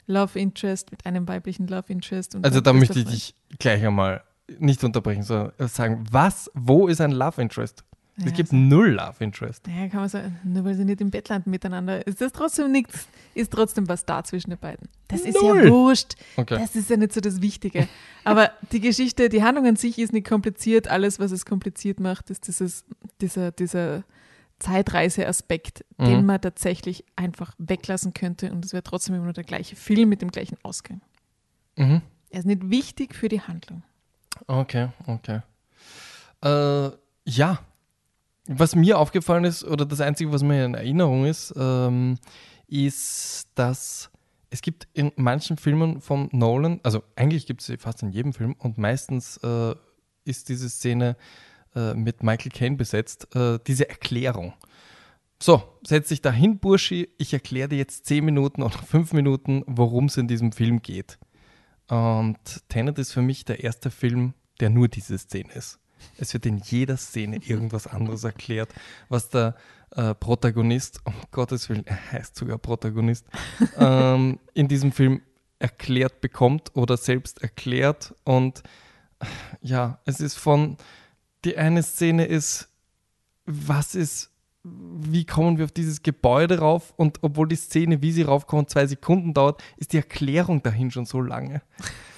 Love 0.06 0.38
Interest, 0.38 0.90
mit 0.90 1.06
einem 1.06 1.26
weiblichen 1.28 1.68
Love 1.68 1.84
Interest. 1.88 2.36
also 2.42 2.60
da 2.60 2.72
möchte 2.72 2.98
ich 2.98 3.04
dich 3.06 3.34
gleich 3.58 3.84
einmal 3.84 4.22
nicht 4.58 4.82
unterbrechen, 4.82 5.22
sondern 5.22 5.68
sagen, 5.68 6.04
was, 6.10 6.50
wo 6.54 6.88
ist 6.88 7.00
ein 7.00 7.12
Love 7.12 7.40
Interest? 7.40 7.84
Es 8.16 8.24
ja, 8.24 8.30
gibt 8.32 8.52
also, 8.52 8.56
null 8.56 8.90
Love 8.90 9.24
Interest. 9.24 9.66
Ja, 9.66 9.88
kann 9.88 10.00
man 10.00 10.08
sagen, 10.08 10.38
nur 10.44 10.64
weil 10.64 10.74
sie 10.74 10.84
nicht 10.84 11.00
im 11.00 11.10
Bett 11.10 11.28
landen 11.28 11.50
miteinander, 11.50 12.06
ist 12.06 12.20
das 12.20 12.32
trotzdem 12.32 12.70
nichts, 12.70 13.08
ist 13.34 13.52
trotzdem 13.52 13.88
was 13.88 14.04
da 14.04 14.22
zwischen 14.24 14.50
den 14.50 14.58
beiden. 14.58 14.88
Das 15.08 15.22
ist 15.22 15.40
null. 15.40 15.64
ja 15.64 15.70
wurscht. 15.70 16.14
Okay. 16.36 16.58
Das 16.58 16.76
ist 16.76 16.90
ja 16.90 16.96
nicht 16.96 17.12
so 17.12 17.20
das 17.20 17.40
Wichtige. 17.40 17.88
Aber 18.24 18.50
die 18.72 18.80
Geschichte, 18.80 19.28
die 19.28 19.42
Handlung 19.42 19.66
an 19.66 19.76
sich 19.76 19.98
ist 19.98 20.12
nicht 20.12 20.28
kompliziert. 20.28 20.88
Alles, 20.88 21.18
was 21.18 21.30
es 21.30 21.46
kompliziert 21.46 21.98
macht, 22.00 22.30
ist 22.30 22.46
dieses, 22.46 22.84
dieser, 23.20 23.52
dieser 23.52 24.04
Zeitreiseaspekt, 24.60 25.84
mhm. 25.98 26.04
den 26.04 26.26
man 26.26 26.40
tatsächlich 26.40 27.04
einfach 27.16 27.54
weglassen 27.58 28.14
könnte 28.14 28.52
und 28.52 28.64
es 28.64 28.72
wäre 28.72 28.82
trotzdem 28.82 29.14
immer 29.14 29.24
nur 29.24 29.32
der 29.32 29.44
gleiche 29.44 29.74
Film 29.74 30.08
mit 30.08 30.22
dem 30.22 30.30
gleichen 30.30 30.58
Ausgang. 30.62 31.00
Mhm. 31.76 32.02
Er 32.28 32.38
ist 32.38 32.46
nicht 32.46 32.70
wichtig 32.70 33.14
für 33.14 33.28
die 33.28 33.40
Handlung. 33.40 33.82
Okay, 34.46 34.88
okay. 35.06 35.40
Äh, 36.42 36.90
ja, 37.24 37.58
was 38.46 38.74
mir 38.74 38.98
aufgefallen 38.98 39.44
ist, 39.44 39.64
oder 39.64 39.86
das 39.86 40.00
Einzige, 40.00 40.32
was 40.32 40.42
mir 40.42 40.64
in 40.64 40.74
Erinnerung 40.74 41.26
ist, 41.26 41.54
ähm, 41.56 42.18
ist, 42.66 43.48
dass 43.54 44.10
es 44.50 44.62
gibt 44.62 44.88
in 44.92 45.12
manchen 45.16 45.56
Filmen 45.56 46.00
von 46.00 46.28
Nolan, 46.32 46.80
also 46.82 47.02
eigentlich 47.16 47.46
gibt 47.46 47.60
es 47.60 47.68
sie 47.68 47.76
fast 47.76 48.02
in 48.02 48.10
jedem 48.10 48.32
Film 48.32 48.54
und 48.58 48.78
meistens 48.78 49.36
äh, 49.38 49.74
ist 50.24 50.48
diese 50.48 50.68
Szene 50.68 51.16
äh, 51.74 51.94
mit 51.94 52.22
Michael 52.22 52.50
Caine 52.50 52.76
besetzt, 52.76 53.34
äh, 53.34 53.58
diese 53.66 53.88
Erklärung. 53.88 54.54
So, 55.42 55.62
setz 55.86 56.08
dich 56.08 56.20
da 56.20 56.30
hin, 56.30 56.58
Burschi. 56.58 57.08
Ich 57.16 57.32
erkläre 57.32 57.70
dir 57.70 57.78
jetzt 57.78 58.04
zehn 58.04 58.24
Minuten 58.24 58.62
oder 58.62 58.78
fünf 58.78 59.12
Minuten, 59.12 59.64
worum 59.66 60.06
es 60.06 60.16
in 60.18 60.28
diesem 60.28 60.52
Film 60.52 60.82
geht. 60.82 61.18
Und 61.88 62.38
Tenet 62.68 62.98
ist 62.98 63.12
für 63.12 63.22
mich 63.22 63.44
der 63.44 63.64
erste 63.64 63.90
Film, 63.90 64.34
der 64.60 64.70
nur 64.70 64.88
diese 64.88 65.16
Szene 65.16 65.52
ist. 65.54 65.79
Es 66.16 66.32
wird 66.32 66.46
in 66.46 66.58
jeder 66.58 66.96
Szene 66.96 67.38
irgendwas 67.44 67.86
anderes 67.86 68.24
erklärt, 68.24 68.70
was 69.08 69.28
der 69.28 69.56
äh, 69.90 70.14
Protagonist, 70.14 71.00
um 71.04 71.14
Gottes 71.30 71.68
Willen, 71.68 71.86
er 71.86 72.12
heißt 72.12 72.36
sogar 72.36 72.58
Protagonist, 72.58 73.26
ähm, 73.78 74.38
in 74.54 74.68
diesem 74.68 74.92
Film 74.92 75.22
erklärt 75.58 76.20
bekommt 76.20 76.74
oder 76.74 76.96
selbst 76.96 77.42
erklärt. 77.42 78.14
Und 78.24 78.62
ja, 79.60 79.98
es 80.04 80.20
ist 80.20 80.36
von 80.36 80.76
die 81.44 81.56
eine 81.56 81.82
Szene 81.82 82.26
ist, 82.26 82.68
was 83.46 83.94
ist, 83.94 84.30
wie 84.62 85.24
kommen 85.24 85.56
wir 85.58 85.64
auf 85.64 85.72
dieses 85.72 86.02
Gebäude 86.02 86.58
rauf? 86.58 86.92
Und 86.96 87.18
obwohl 87.22 87.48
die 87.48 87.56
Szene, 87.56 88.02
wie 88.02 88.12
sie 88.12 88.22
raufkommen, 88.22 88.68
zwei 88.68 88.86
Sekunden 88.86 89.32
dauert, 89.32 89.62
ist 89.76 89.92
die 89.92 89.96
Erklärung 89.96 90.62
dahin 90.62 90.90
schon 90.90 91.06
so 91.06 91.20
lange. 91.20 91.62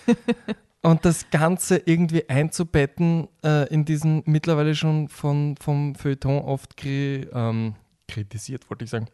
und 0.83 1.05
das 1.05 1.31
Ganze 1.31 1.81
irgendwie 1.85 2.29
einzubetten 2.29 3.29
äh, 3.45 3.73
in 3.73 3.85
diesen 3.85 4.23
mittlerweile 4.27 4.75
schon 4.75 5.09
von, 5.09 5.57
vom 5.57 5.95
Feuilleton 5.95 6.43
oft 6.43 6.77
kri 6.77 7.27
ähm, 7.33 7.75
kritisiert, 8.09 8.69
wollte 8.69 8.85
ich 8.85 8.91
sagen, 8.91 9.07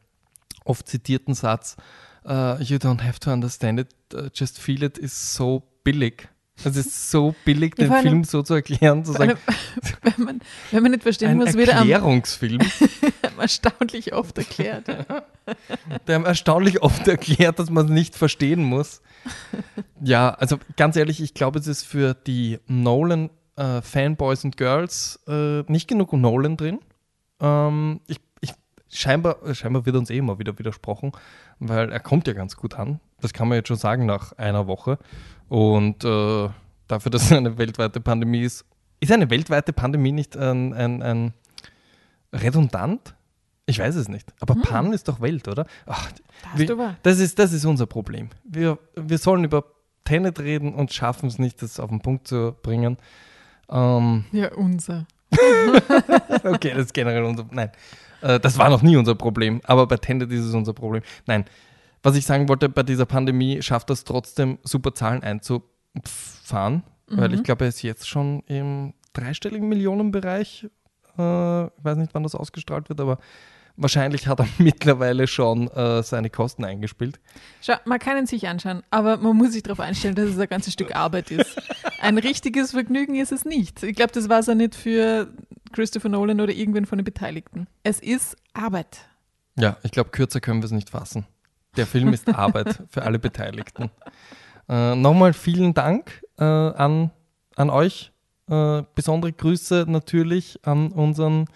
oft 0.65 0.89
zitierten 0.89 1.35
Satz, 1.35 1.77
uh, 2.25 2.57
You 2.61 2.79
don't 2.79 3.03
have 3.03 3.21
to 3.21 3.31
understand 3.31 3.81
it, 3.81 3.89
uh, 4.15 4.29
just 4.35 4.59
feel 4.59 4.83
it, 4.83 4.99
ist 4.99 5.35
so 5.35 5.63
billig. 5.85 6.29
Es 6.65 6.75
ist 6.75 7.11
so 7.11 7.37
billig, 7.45 7.77
den 7.77 7.91
ja, 7.91 8.03
Film 8.03 8.25
so 8.25 8.43
zu 8.43 8.55
erklären, 8.55 9.05
zu 9.05 9.13
sagen. 9.13 9.39
wenn, 10.03 10.25
man, 10.25 10.41
wenn 10.73 10.83
man 10.83 10.91
nicht 10.91 11.05
verstehen 11.05 11.37
muss, 11.37 11.55
wird 11.55 11.69
er 11.69 11.77
Erklärungsfilm. 11.77 12.61
Erstaunlich 13.41 14.13
oft 14.13 14.37
erklärt. 14.39 14.87
Der 16.07 16.15
haben 16.15 16.25
erstaunlich 16.25 16.83
oft 16.83 17.07
erklärt, 17.09 17.59
dass 17.59 17.71
man 17.71 17.87
es 17.87 17.91
nicht 17.91 18.17
verstehen 18.17 18.63
muss. 18.63 19.03
Ja, 20.01 20.31
also 20.31 20.59
ganz 20.77 20.97
ehrlich, 20.97 21.21
ich 21.21 21.35
glaube, 21.35 21.59
es 21.59 21.67
ist 21.67 21.85
für 21.85 22.15
die 22.15 22.59
Nolan 22.67 23.31
äh, 23.57 23.83
Fanboys 23.83 24.45
und 24.45 24.57
Girls 24.57 25.21
äh, 25.27 25.63
nicht 25.71 25.89
genug 25.89 26.13
Nolan 26.13 26.57
drin. 26.57 26.79
Ähm, 27.41 28.01
ich, 28.07 28.21
ich, 28.41 28.53
scheinbar, 28.91 29.37
scheinbar 29.55 29.87
wird 29.87 29.97
uns 29.97 30.11
eh 30.11 30.19
immer 30.19 30.39
wieder 30.39 30.59
widersprochen, 30.59 31.13
weil 31.59 31.91
er 31.91 32.01
kommt 32.01 32.27
ja 32.27 32.33
ganz 32.33 32.57
gut 32.57 32.75
an. 32.75 33.01
Das 33.21 33.33
kann 33.33 33.49
man 33.49 33.57
jetzt 33.57 33.69
schon 33.69 33.77
sagen 33.77 34.07
nach 34.07 34.33
einer 34.33 34.67
Woche. 34.67 34.99
Und 35.49 36.05
äh, 36.05 36.49
dafür, 36.87 37.11
dass 37.11 37.25
es 37.25 37.33
eine 37.33 37.59
weltweite 37.59 38.01
Pandemie 38.01 38.43
ist, 38.43 38.65
ist 39.01 39.13
eine 39.13 39.31
weltweite 39.31 39.73
Pandemie 39.73 40.13
nicht 40.13 40.37
ein, 40.37 40.75
ein, 40.75 41.03
ein 41.03 41.35
redundant? 42.33 43.15
Ich 43.69 43.79
weiß 43.79 43.97
es 43.97 44.09
nicht. 44.09 44.33
Aber 44.41 44.55
hm. 44.55 44.63
Pan 44.63 44.93
ist 44.95 45.09
doch 45.09 45.21
Welt, 45.21 45.47
oder? 45.47 45.67
Ach, 45.85 46.11
wir, 46.57 46.97
das, 47.03 47.19
ist, 47.19 47.39
das 47.39 47.53
ist 47.53 47.67
unser 47.67 47.87
Problem. 47.87 48.31
Wir, 48.45 48.79
wir 48.97 49.19
sollen 49.19 49.45
über 49.45 49.63
Tenet 50.05 50.41
reden 50.41 50.73
und 50.73 50.91
schaffen 50.91 51.29
es 51.29 51.39
nicht, 51.39 51.61
das 51.61 51.79
auf 51.79 51.91
den 51.91 52.01
Punkt 52.01 52.27
zu 52.27 52.57
bringen. 52.63 52.97
Ähm, 53.69 54.25
ja, 54.33 54.55
unser. 54.55 55.07
okay, 56.45 56.71
das 56.71 56.87
ist 56.87 56.95
generell 56.95 57.25
unser. 57.25 57.45
Nein, 57.51 57.71
äh, 58.23 58.41
das 58.41 58.57
war 58.57 58.71
noch 58.71 58.81
nie 58.81 58.97
unser 58.97 59.15
Problem. 59.15 59.61
Aber 59.65 59.87
bei 59.87 59.99
Tenet 59.99 60.33
ist 60.33 60.47
es 60.47 60.55
unser 60.55 60.73
Problem. 60.73 61.03
Nein, 61.27 61.45
was 62.03 62.17
ich 62.17 62.25
sagen 62.25 62.49
wollte, 62.49 62.71
bei 62.71 62.83
dieser 62.83 63.05
Pandemie 63.05 63.61
schafft 63.61 63.91
das 63.91 64.05
trotzdem 64.05 64.57
super 64.63 64.95
Zahlen 64.95 65.23
einzufahren. 65.23 66.85
Mhm. 67.07 67.17
Weil 67.19 67.35
ich 67.35 67.43
glaube, 67.43 67.67
er 67.67 67.69
ist 67.69 67.83
jetzt 67.83 68.09
schon 68.09 68.43
im 68.47 68.95
dreistelligen 69.13 69.69
Millionenbereich. 69.69 70.69
Äh, 71.19 71.65
ich 71.67 71.85
weiß 71.85 71.99
nicht, 71.99 72.15
wann 72.15 72.23
das 72.23 72.35
ausgestrahlt 72.35 72.89
wird, 72.89 73.03
aber 73.03 73.19
wahrscheinlich 73.79 74.27
hat 74.27 74.41
er 74.41 74.49
mittlerweile 74.59 75.27
schon 75.27 75.69
äh, 75.69 76.03
seine 76.03 76.29
Kosten 76.29 76.65
eingespielt. 76.65 77.19
Schau, 77.63 77.75
man 77.87 77.99
kann 77.99 78.19
ihn 78.19 78.27
sich 78.27 78.47
anschauen, 78.47 78.83
aber 78.91 79.17
man 79.17 79.37
muss 79.37 79.53
sich 79.53 79.63
darauf 79.63 79.81
einstellen, 79.81 80.15
dass 80.15 80.27
es 80.27 80.39
ein 80.39 80.49
ganzes 80.49 80.75
Stück 80.75 80.95
Arbeit 80.95 81.31
ist. 81.31 81.57
Ein 82.01 82.19
richtiges 82.19 82.73
Vergnügen 82.73 83.15
ist 83.15 83.33
es 83.33 83.45
nicht. 83.45 83.83
Ich 83.83 83.97
glaube, 83.97 84.13
das 84.13 84.29
war 84.29 84.41
es 84.41 84.49
auch 84.49 84.55
nicht 84.55 84.75
für 84.75 85.29
Christopher 85.73 86.09
Nolan 86.09 86.41
oder 86.41 86.53
irgendwen 86.53 86.87
von 86.87 86.99
den 86.99 87.05
Beteiligten. 87.05 87.67
Es 87.83 88.01
ist 88.01 88.37
Arbeit. 88.53 89.09
Ja, 89.57 89.77
ich 89.83 89.91
glaube, 89.91 90.11
kürzer 90.11 90.41
können 90.41 90.61
wir 90.61 90.67
es 90.67 90.73
nicht 90.73 90.91
fassen. 90.91 91.27
Der 91.77 91.87
Film 91.87 92.13
ist 92.13 92.29
Arbeit 92.29 92.83
für 92.89 93.03
alle 93.03 93.19
Beteiligten. 93.19 93.91
Äh, 94.69 94.95
Nochmal 94.95 95.33
vielen 95.33 95.75
Dank 95.75 96.23
äh, 96.39 96.45
an, 96.45 97.11
an 97.57 97.71
euch. 97.71 98.13
Äh, 98.51 98.83
besondere 98.95 99.33
Grüße 99.33 99.85
natürlich 99.89 100.59
an 100.65 100.91
unseren 100.93 101.47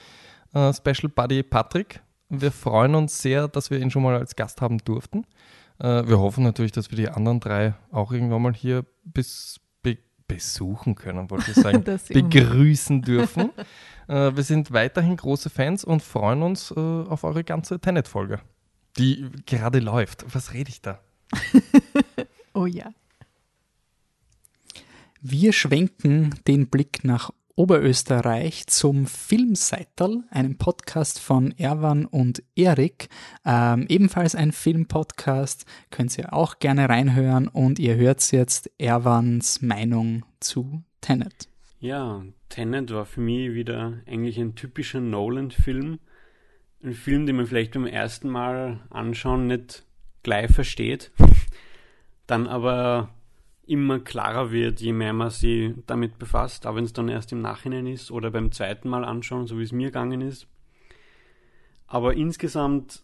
äh, 0.55 0.73
Special 0.73 1.09
Buddy 1.09 1.43
Patrick. 1.43 2.01
Wir 2.35 2.51
freuen 2.51 2.95
uns 2.95 3.21
sehr, 3.21 3.47
dass 3.47 3.71
wir 3.71 3.79
ihn 3.79 3.91
schon 3.91 4.03
mal 4.03 4.17
als 4.17 4.37
Gast 4.37 4.63
haben 4.63 4.79
durften. 4.79 5.27
Äh, 5.79 6.09
wir 6.09 6.19
hoffen 6.19 6.43
natürlich, 6.45 6.73
dass 6.73 6.91
wir 6.91 6.97
die 6.97 7.11
anderen 7.11 7.41
drei 7.41 7.75
auch 7.91 8.11
irgendwann 8.11 8.41
mal 8.41 8.55
hier 8.55 8.87
bis, 9.05 9.61
be, 9.83 9.99
besuchen 10.27 10.95
können, 10.95 11.29
wollte 11.31 11.51
ich 11.51 11.59
sagen, 11.59 11.85
begrüßen 12.09 13.03
dürfen. 13.03 13.51
Äh, 14.09 14.35
wir 14.35 14.43
sind 14.45 14.73
weiterhin 14.73 15.19
große 15.19 15.51
Fans 15.51 15.85
und 15.85 16.03
freuen 16.03 16.43
uns 16.43 16.73
auf 16.73 17.23
eure 17.23 17.45
ganze 17.45 17.79
Tenet-Folge, 17.79 18.41
die 18.97 19.29
gerade 19.45 19.81
läuft. 19.81 20.25
Was 20.35 20.55
rede 20.55 20.71
ich 20.71 20.81
da? 20.81 21.01
oh 22.55 22.65
ja. 22.65 22.95
Wir 25.21 25.53
schwenken 25.53 26.35
den 26.47 26.69
Blick 26.69 27.05
nach 27.05 27.31
Oberösterreich 27.57 28.67
zum 28.67 29.07
Filmseital, 29.07 30.25
einem 30.31 30.59
Podcast 30.59 31.19
von 31.19 31.53
Erwan 31.59 32.07
und 32.07 32.43
Erik. 32.55 33.09
Ähm, 33.45 33.87
ebenfalls 33.89 34.35
ein 34.35 34.53
Filmpodcast, 34.53 35.67
könnt 35.91 36.17
ihr 36.19 36.33
auch 36.33 36.59
gerne 36.59 36.89
reinhören 36.89 37.49
und 37.49 37.79
ihr 37.79 37.97
hört 37.97 38.31
jetzt 38.33 38.71
Erwans 38.79 39.63
Meinung 39.63 40.25
zu 40.41 40.83
Tenet. 41.01 41.49
Ja, 41.81 42.25
Tenet 42.49 42.93
war 42.93 43.07
für 43.07 43.21
mich 43.21 43.53
wieder 43.55 44.01
eigentlich 44.07 44.39
ein 44.39 44.55
typischer 44.55 45.01
Nolan-Film. 45.01 45.99
Ein 46.85 46.93
Film, 46.93 47.27
den 47.27 47.37
man 47.37 47.47
vielleicht 47.47 47.73
beim 47.73 47.87
ersten 47.87 48.29
Mal 48.29 48.81
anschauen 48.91 49.47
nicht 49.47 49.85
gleich 50.23 50.51
versteht, 50.51 51.13
dann 52.27 52.47
aber 52.47 53.11
immer 53.73 54.01
klarer 54.01 54.53
wird, 54.53 54.81
je 54.81 54.93
mehr 54.93 55.15
man 55.15 55.31
sich 55.31 55.73
damit 55.87 56.19
befasst, 56.19 56.67
auch 56.67 56.75
wenn 56.75 56.85
es 56.85 56.93
dann 56.93 57.09
erst 57.09 57.33
im 57.33 57.41
Nachhinein 57.41 57.87
ist 57.87 58.11
oder 58.11 58.31
beim 58.31 58.53
zweiten 58.53 58.89
Mal 58.91 59.03
anschauen, 59.03 59.47
so 59.47 59.59
wie 59.59 59.63
es 59.63 59.73
mir 59.73 59.89
gegangen 59.89 60.21
ist. 60.21 60.47
Aber 61.87 62.15
insgesamt 62.15 63.03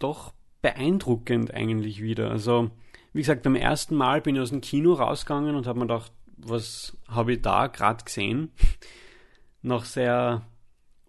doch 0.00 0.34
beeindruckend 0.62 1.54
eigentlich 1.54 2.02
wieder. 2.02 2.30
Also, 2.30 2.70
wie 3.12 3.20
gesagt, 3.20 3.44
beim 3.44 3.54
ersten 3.54 3.94
Mal 3.94 4.20
bin 4.20 4.34
ich 4.34 4.42
aus 4.42 4.50
dem 4.50 4.60
Kino 4.60 4.94
rausgegangen 4.94 5.54
und 5.54 5.68
habe 5.68 5.78
mir 5.78 5.86
gedacht, 5.86 6.12
was 6.36 6.96
habe 7.06 7.34
ich 7.34 7.42
da 7.42 7.68
gerade 7.68 8.04
gesehen? 8.04 8.50
noch 9.62 9.84
sehr 9.84 10.42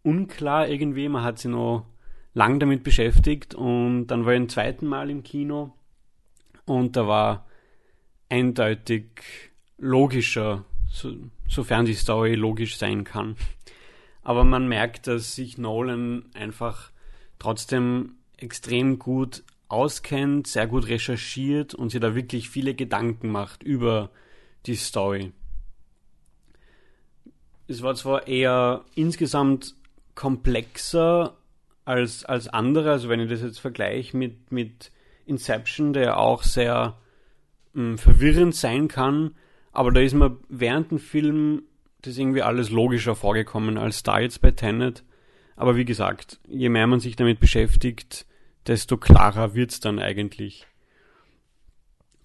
unklar 0.03 0.67
irgendwie, 0.67 1.09
man 1.09 1.23
hat 1.23 1.39
sich 1.39 1.49
noch 1.49 1.87
lang 2.35 2.59
damit 2.59 2.83
beschäftigt 2.83 3.55
und 3.55 4.07
dann 4.07 4.25
war 4.25 4.33
ich 4.33 4.41
ein 4.41 4.49
zweiten 4.49 4.85
Mal 4.85 5.09
im 5.09 5.23
Kino 5.23 5.73
und 6.65 6.95
da 6.95 7.07
war 7.07 7.47
eindeutig 8.29 9.05
logischer, 9.77 10.65
so, 10.89 11.15
sofern 11.47 11.85
die 11.85 11.93
Story 11.93 12.35
logisch 12.35 12.77
sein 12.77 13.03
kann. 13.03 13.35
Aber 14.23 14.43
man 14.43 14.67
merkt, 14.67 15.07
dass 15.07 15.35
sich 15.35 15.57
Nolan 15.57 16.25
einfach 16.33 16.91
trotzdem 17.37 18.15
extrem 18.37 18.97
gut 18.99 19.43
auskennt, 19.67 20.47
sehr 20.47 20.67
gut 20.67 20.87
recherchiert 20.87 21.73
und 21.73 21.89
sich 21.89 22.01
da 22.01 22.15
wirklich 22.15 22.49
viele 22.49 22.73
Gedanken 22.73 23.29
macht 23.29 23.63
über 23.63 24.09
die 24.65 24.75
Story. 24.75 25.31
Es 27.67 27.81
war 27.81 27.95
zwar 27.95 28.27
eher 28.27 28.85
insgesamt 28.95 29.75
komplexer 30.13 31.35
als, 31.83 32.25
als 32.25 32.47
andere, 32.47 32.91
also 32.91 33.09
wenn 33.09 33.19
ich 33.19 33.29
das 33.29 33.41
jetzt 33.41 33.59
vergleiche 33.59 34.15
mit, 34.17 34.51
mit 34.51 34.91
Inception, 35.25 35.93
der 35.93 36.19
auch 36.19 36.43
sehr 36.43 36.97
mh, 37.75 37.97
verwirrend 37.97 38.55
sein 38.55 38.87
kann, 38.87 39.35
aber 39.71 39.91
da 39.91 39.99
ist 40.01 40.13
mir 40.13 40.37
während 40.49 40.91
dem 40.91 40.99
Film 40.99 41.63
das 42.01 42.17
irgendwie 42.17 42.41
alles 42.41 42.69
logischer 42.69 43.15
vorgekommen 43.15 43.77
als 43.77 44.03
da 44.03 44.19
jetzt 44.19 44.41
bei 44.41 44.51
Tenet. 44.51 45.03
Aber 45.55 45.75
wie 45.75 45.85
gesagt, 45.85 46.39
je 46.47 46.69
mehr 46.69 46.87
man 46.87 46.99
sich 46.99 47.15
damit 47.15 47.39
beschäftigt, 47.39 48.25
desto 48.67 48.97
klarer 48.97 49.53
wird 49.53 49.71
es 49.71 49.79
dann 49.79 49.99
eigentlich. 49.99 50.67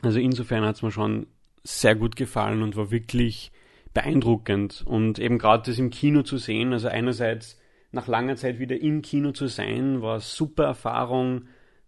Also 0.02 0.18
insofern 0.18 0.64
hat 0.64 0.76
es 0.76 0.82
mir 0.82 0.90
schon 0.90 1.26
sehr 1.62 1.94
gut 1.94 2.16
gefallen 2.16 2.62
und 2.62 2.76
war 2.76 2.90
wirklich 2.90 3.52
beeindruckend. 3.92 4.82
Und 4.86 5.18
eben 5.18 5.38
gerade 5.38 5.70
das 5.70 5.78
im 5.78 5.90
Kino 5.90 6.22
zu 6.22 6.38
sehen, 6.38 6.72
also 6.72 6.88
einerseits 6.88 7.58
nach 7.92 8.06
langer 8.06 8.36
Zeit 8.36 8.58
wieder 8.58 8.80
im 8.80 9.02
Kino 9.02 9.32
zu 9.32 9.46
sein, 9.46 10.00
war 10.02 10.20
super 10.20 10.64
Erfahrung, 10.64 11.46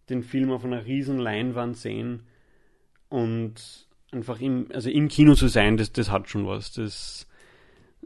den 0.09 0.22
Film 0.22 0.51
auf 0.51 0.64
einer 0.64 0.85
riesen 0.85 1.18
Leinwand 1.18 1.77
sehen. 1.77 2.25
Und 3.12 3.55
einfach 4.11 4.40
im, 4.40 4.68
also 4.72 4.88
im 4.88 5.09
Kino 5.09 5.35
zu 5.35 5.48
sein, 5.48 5.77
das, 5.77 5.92
das 5.92 6.11
hat 6.11 6.31
schon 6.31 6.46
was. 6.46 6.72
Das 6.72 7.27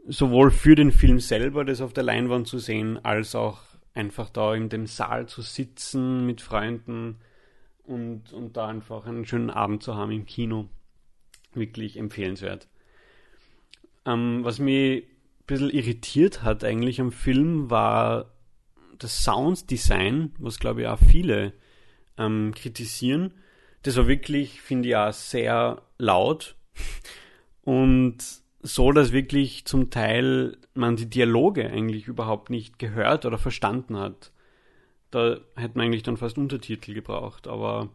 sowohl 0.05 0.51
für 0.51 0.75
den 0.75 0.91
Film 0.91 1.21
selber, 1.21 1.63
das 1.63 1.79
auf 1.79 1.93
der 1.93 2.03
Leinwand 2.03 2.45
zu 2.45 2.59
sehen, 2.59 2.99
als 3.05 3.33
auch 3.33 3.61
einfach 3.93 4.29
da 4.29 4.53
in 4.53 4.67
dem 4.67 4.85
Saal 4.85 5.25
zu 5.27 5.41
sitzen 5.41 6.25
mit 6.25 6.41
Freunden 6.41 7.19
und, 7.85 8.33
und 8.33 8.57
da 8.57 8.67
einfach 8.67 9.05
einen 9.05 9.25
schönen 9.25 9.49
Abend 9.49 9.81
zu 9.81 9.95
haben 9.95 10.11
im 10.11 10.25
Kino. 10.25 10.67
Wirklich 11.53 11.95
empfehlenswert. 11.95 12.67
Ähm, 14.05 14.43
was 14.43 14.59
mich 14.59 15.03
ein 15.03 15.07
bisschen 15.45 15.69
irritiert 15.69 16.43
hat 16.43 16.65
eigentlich 16.65 16.99
am 16.99 17.13
Film 17.13 17.69
war 17.69 18.25
das 18.99 19.23
Sounddesign, 19.23 20.33
was 20.37 20.59
glaube 20.59 20.81
ich 20.81 20.87
auch 20.87 20.99
viele 20.99 21.53
ähm, 22.17 22.51
kritisieren 22.53 23.33
das 23.83 23.97
war 23.97 24.07
wirklich, 24.07 24.61
finde 24.61 24.89
ich, 24.89 24.95
auch 24.95 25.13
sehr 25.13 25.81
laut 25.97 26.55
und 27.63 28.17
so, 28.61 28.91
dass 28.91 29.11
wirklich 29.11 29.65
zum 29.65 29.89
Teil 29.89 30.57
man 30.73 30.95
die 30.95 31.09
Dialoge 31.09 31.69
eigentlich 31.69 32.07
überhaupt 32.07 32.49
nicht 32.49 32.79
gehört 32.79 33.25
oder 33.25 33.37
verstanden 33.37 33.97
hat. 33.97 34.31
Da 35.11 35.37
hätte 35.55 35.77
man 35.77 35.87
eigentlich 35.87 36.03
dann 36.03 36.17
fast 36.17 36.37
Untertitel 36.37 36.93
gebraucht, 36.93 37.47
aber 37.47 37.89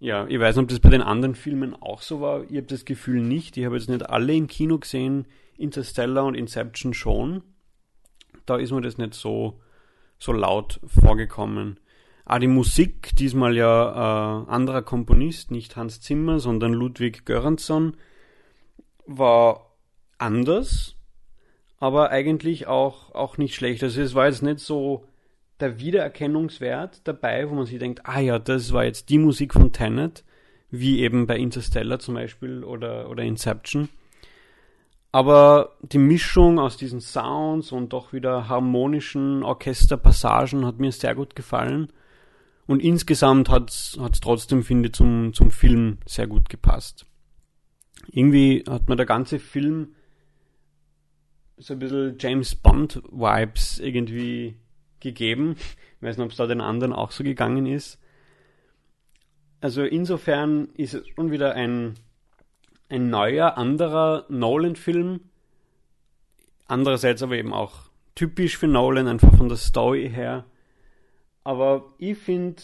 ja, 0.00 0.26
ich 0.28 0.38
weiß 0.38 0.56
nicht, 0.56 0.62
ob 0.62 0.68
das 0.68 0.80
bei 0.80 0.90
den 0.90 1.02
anderen 1.02 1.34
Filmen 1.34 1.74
auch 1.74 2.02
so 2.02 2.20
war. 2.20 2.44
Ich 2.44 2.56
habe 2.56 2.62
das 2.62 2.84
Gefühl 2.84 3.20
nicht. 3.20 3.56
Ich 3.56 3.64
habe 3.64 3.76
jetzt 3.76 3.88
nicht 3.88 4.08
alle 4.08 4.34
im 4.34 4.46
Kino 4.46 4.78
gesehen, 4.78 5.26
Interstellar 5.56 6.24
und 6.24 6.34
Inception 6.34 6.94
schon. 6.94 7.42
Da 8.46 8.56
ist 8.56 8.70
mir 8.70 8.80
das 8.80 8.96
nicht 8.96 9.14
so, 9.14 9.60
so 10.18 10.32
laut 10.32 10.80
vorgekommen. 10.86 11.80
Ah, 12.30 12.38
die 12.38 12.46
Musik, 12.46 13.16
diesmal 13.16 13.56
ja 13.56 14.44
äh, 14.44 14.50
anderer 14.50 14.82
Komponist, 14.82 15.50
nicht 15.50 15.76
Hans 15.76 16.02
Zimmer, 16.02 16.40
sondern 16.40 16.74
Ludwig 16.74 17.24
Göransson, 17.24 17.96
war 19.06 19.72
anders, 20.18 20.94
aber 21.78 22.10
eigentlich 22.10 22.66
auch, 22.66 23.14
auch 23.14 23.38
nicht 23.38 23.54
schlecht. 23.54 23.82
Also 23.82 24.02
es 24.02 24.14
war 24.14 24.26
jetzt 24.26 24.42
nicht 24.42 24.58
so 24.58 25.04
der 25.58 25.80
Wiedererkennungswert 25.80 27.00
dabei, 27.08 27.48
wo 27.48 27.54
man 27.54 27.64
sich 27.64 27.78
denkt, 27.78 28.02
ah 28.04 28.20
ja, 28.20 28.38
das 28.38 28.74
war 28.74 28.84
jetzt 28.84 29.08
die 29.08 29.18
Musik 29.18 29.54
von 29.54 29.72
Tenet, 29.72 30.22
wie 30.70 31.00
eben 31.00 31.26
bei 31.26 31.38
Interstellar 31.38 31.98
zum 31.98 32.14
Beispiel 32.16 32.62
oder, 32.62 33.08
oder 33.08 33.22
Inception. 33.22 33.88
aber 35.12 35.76
die 35.80 35.98
Mischung 35.98 36.58
aus 36.58 36.76
diesen 36.76 37.00
Sounds 37.00 37.72
und 37.72 37.94
doch 37.94 38.12
wieder 38.12 38.48
harmonischen 38.48 39.42
Orchesterpassagen 39.42 40.66
hat 40.66 40.78
mir 40.78 40.92
sehr 40.92 41.14
gut 41.14 41.34
gefallen. 41.34 41.90
Und 42.68 42.82
insgesamt 42.82 43.48
hat 43.48 43.70
es 43.70 43.98
trotzdem, 44.20 44.62
finde 44.62 44.88
ich, 44.88 44.92
zum, 44.92 45.32
zum 45.32 45.50
Film 45.50 45.96
sehr 46.04 46.26
gut 46.26 46.50
gepasst. 46.50 47.06
Irgendwie 48.08 48.62
hat 48.68 48.90
mir 48.90 48.96
der 48.96 49.06
ganze 49.06 49.38
Film 49.38 49.94
so 51.56 51.72
ein 51.72 51.78
bisschen 51.78 52.16
James 52.18 52.54
Bond-Vibes 52.54 53.78
irgendwie 53.78 54.56
gegeben. 55.00 55.56
Ich 55.96 56.02
weiß 56.02 56.18
nicht, 56.18 56.26
ob 56.26 56.30
es 56.30 56.36
da 56.36 56.46
den 56.46 56.60
anderen 56.60 56.92
auch 56.92 57.10
so 57.10 57.24
gegangen 57.24 57.64
ist. 57.64 57.98
Also 59.62 59.82
insofern 59.82 60.68
ist 60.76 60.92
es 60.92 61.08
schon 61.08 61.30
wieder 61.30 61.54
ein, 61.54 61.94
ein 62.90 63.08
neuer, 63.08 63.56
anderer 63.56 64.26
Nolan-Film. 64.28 65.20
Andererseits 66.66 67.22
aber 67.22 67.38
eben 67.38 67.54
auch 67.54 67.88
typisch 68.14 68.58
für 68.58 68.68
Nolan, 68.68 69.08
einfach 69.08 69.34
von 69.34 69.48
der 69.48 69.56
Story 69.56 70.10
her. 70.10 70.44
Aber 71.48 71.94
ich 71.96 72.18
finde, 72.18 72.60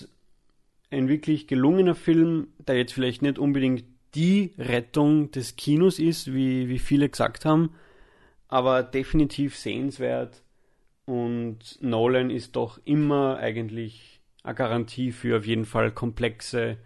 ein 0.91 1.09
wirklich 1.09 1.47
gelungener 1.47 1.95
Film, 1.95 2.49
der 2.59 2.77
jetzt 2.77 2.93
vielleicht 2.93 3.23
nicht 3.23 3.39
unbedingt 3.39 3.87
die 4.15 4.53
Rettung 4.59 5.31
des 5.31 5.57
Kinos 5.57 5.99
ist, 5.99 6.35
wie, 6.35 6.69
wie 6.69 6.79
viele 6.79 7.09
gesagt 7.09 7.47
haben, 7.47 7.71
aber 8.47 8.83
definitiv 8.83 9.57
sehenswert. 9.57 10.43
Und 11.07 11.79
Nolan 11.81 12.29
ist 12.29 12.57
doch 12.57 12.79
immer 12.85 13.39
eigentlich 13.39 14.21
eine 14.43 14.55
Garantie 14.55 15.13
für 15.13 15.39
auf 15.39 15.47
jeden 15.47 15.65
Fall 15.65 15.91
komplexe, 15.91 16.77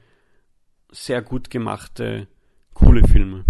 sehr 0.93 1.21
gut 1.21 1.51
gemachte, 1.51 2.29
coole 2.75 3.03
Filme. 3.09 3.45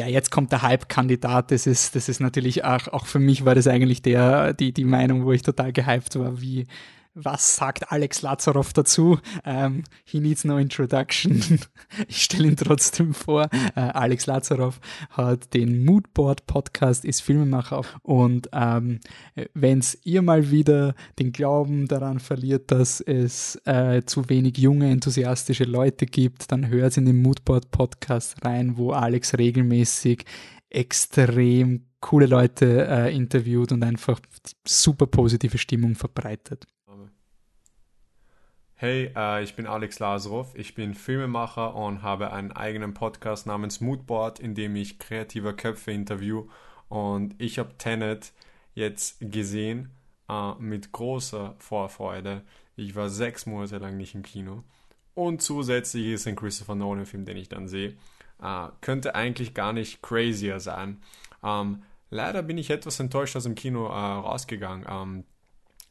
Ja, 0.00 0.06
jetzt 0.06 0.30
kommt 0.30 0.50
der 0.50 0.62
Hype-Kandidat. 0.62 1.50
Das 1.50 1.66
ist, 1.66 1.94
das 1.94 2.08
ist 2.08 2.20
natürlich 2.20 2.64
auch, 2.64 2.88
auch 2.88 3.04
für 3.04 3.18
mich 3.18 3.44
war 3.44 3.54
das 3.54 3.66
eigentlich 3.66 4.00
der, 4.00 4.54
die, 4.54 4.72
die 4.72 4.86
Meinung, 4.86 5.26
wo 5.26 5.32
ich 5.32 5.42
total 5.42 5.74
gehypt 5.74 6.18
war, 6.18 6.40
wie, 6.40 6.66
was 7.14 7.56
sagt 7.56 7.90
Alex 7.90 8.22
Lazarov 8.22 8.72
dazu? 8.72 9.12
Um, 9.12 9.20
ähm, 9.44 9.84
he 10.04 10.20
needs 10.20 10.44
no 10.44 10.58
introduction. 10.58 11.60
ich 12.08 12.22
stelle 12.22 12.48
ihn 12.48 12.56
trotzdem 12.56 13.14
vor. 13.14 13.48
Uh, 13.76 13.80
Alex 13.80 14.26
Lazarov 14.26 14.80
hat 15.10 15.52
den 15.54 15.84
Moodboard 15.84 16.46
Podcast, 16.46 17.04
ist 17.04 17.22
Filmemacher 17.22 17.82
und 18.02 18.48
um, 18.52 18.60
ähm, 18.60 19.00
wenn 19.54 19.82
ihr 20.04 20.22
mal 20.22 20.50
wieder 20.50 20.94
den 21.18 21.32
Glauben 21.32 21.88
daran 21.88 22.20
verliert, 22.20 22.70
dass 22.70 23.00
es 23.00 23.60
uh, 23.66 24.00
zu 24.04 24.28
wenig 24.28 24.58
junge, 24.58 24.90
enthusiastische 24.90 25.64
Leute 25.64 26.06
gibt, 26.06 26.52
dann 26.52 26.68
hört 26.68 26.96
in 26.96 27.06
den 27.06 27.22
Moodboard 27.22 27.70
Podcast 27.70 28.44
rein, 28.44 28.76
wo 28.76 28.92
Alex 28.92 29.36
regelmäßig 29.36 30.24
extrem 30.68 31.86
coole 32.00 32.26
Leute 32.26 32.86
äh, 32.86 33.14
interviewt 33.14 33.72
und 33.72 33.82
einfach 33.82 34.20
super 34.66 35.06
positive 35.06 35.58
Stimmung 35.58 35.94
verbreitet. 35.94 36.66
Hey, 38.82 39.12
äh, 39.14 39.42
ich 39.42 39.56
bin 39.56 39.66
Alex 39.66 39.98
Lazarov, 39.98 40.54
ich 40.54 40.74
bin 40.74 40.94
Filmemacher 40.94 41.74
und 41.74 42.00
habe 42.00 42.32
einen 42.32 42.50
eigenen 42.50 42.94
Podcast 42.94 43.46
namens 43.46 43.82
Moodboard, 43.82 44.40
in 44.40 44.54
dem 44.54 44.74
ich 44.74 44.98
kreative 44.98 45.52
Köpfe 45.52 45.92
interview. 45.92 46.48
Und 46.88 47.34
ich 47.36 47.58
habe 47.58 47.76
Tenet 47.76 48.32
jetzt 48.72 49.18
gesehen 49.20 49.90
äh, 50.30 50.54
mit 50.54 50.92
großer 50.92 51.56
Vorfreude. 51.58 52.40
Ich 52.74 52.94
war 52.94 53.10
sechs 53.10 53.44
Monate 53.44 53.76
lang 53.76 53.98
nicht 53.98 54.14
im 54.14 54.22
Kino. 54.22 54.64
Und 55.12 55.42
zusätzlich 55.42 56.06
ist 56.06 56.26
ein 56.26 56.34
Christopher 56.34 56.74
Nolan-Film, 56.74 57.26
den 57.26 57.36
ich 57.36 57.50
dann 57.50 57.68
sehe. 57.68 57.98
Äh, 58.42 58.68
könnte 58.80 59.14
eigentlich 59.14 59.52
gar 59.52 59.74
nicht 59.74 60.00
crazier 60.00 60.58
sein. 60.58 61.02
Ähm, 61.44 61.82
leider 62.08 62.42
bin 62.42 62.56
ich 62.56 62.70
etwas 62.70 62.98
enttäuscht 62.98 63.36
aus 63.36 63.42
dem 63.42 63.56
Kino 63.56 63.88
äh, 63.88 63.90
rausgegangen. 63.90 64.86
Ähm, 64.88 65.24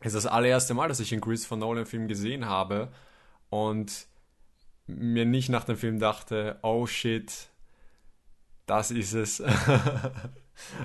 ist 0.02 0.16
das 0.16 0.26
allererste 0.26 0.74
Mal, 0.74 0.88
dass 0.88 1.00
ich 1.00 1.12
einen 1.12 1.22
Christopher 1.22 1.58
Nolan-Film 1.58 2.08
gesehen 2.08 2.46
habe 2.46 2.90
und 3.50 4.08
mir 4.88 5.26
nicht 5.26 5.50
nach 5.50 5.66
dem 5.66 5.78
Film 5.78 6.00
dachte, 6.00 6.58
oh 6.62 6.86
shit, 6.88 7.50
das 8.66 8.92
ist 8.92 9.14
es. 9.14 9.44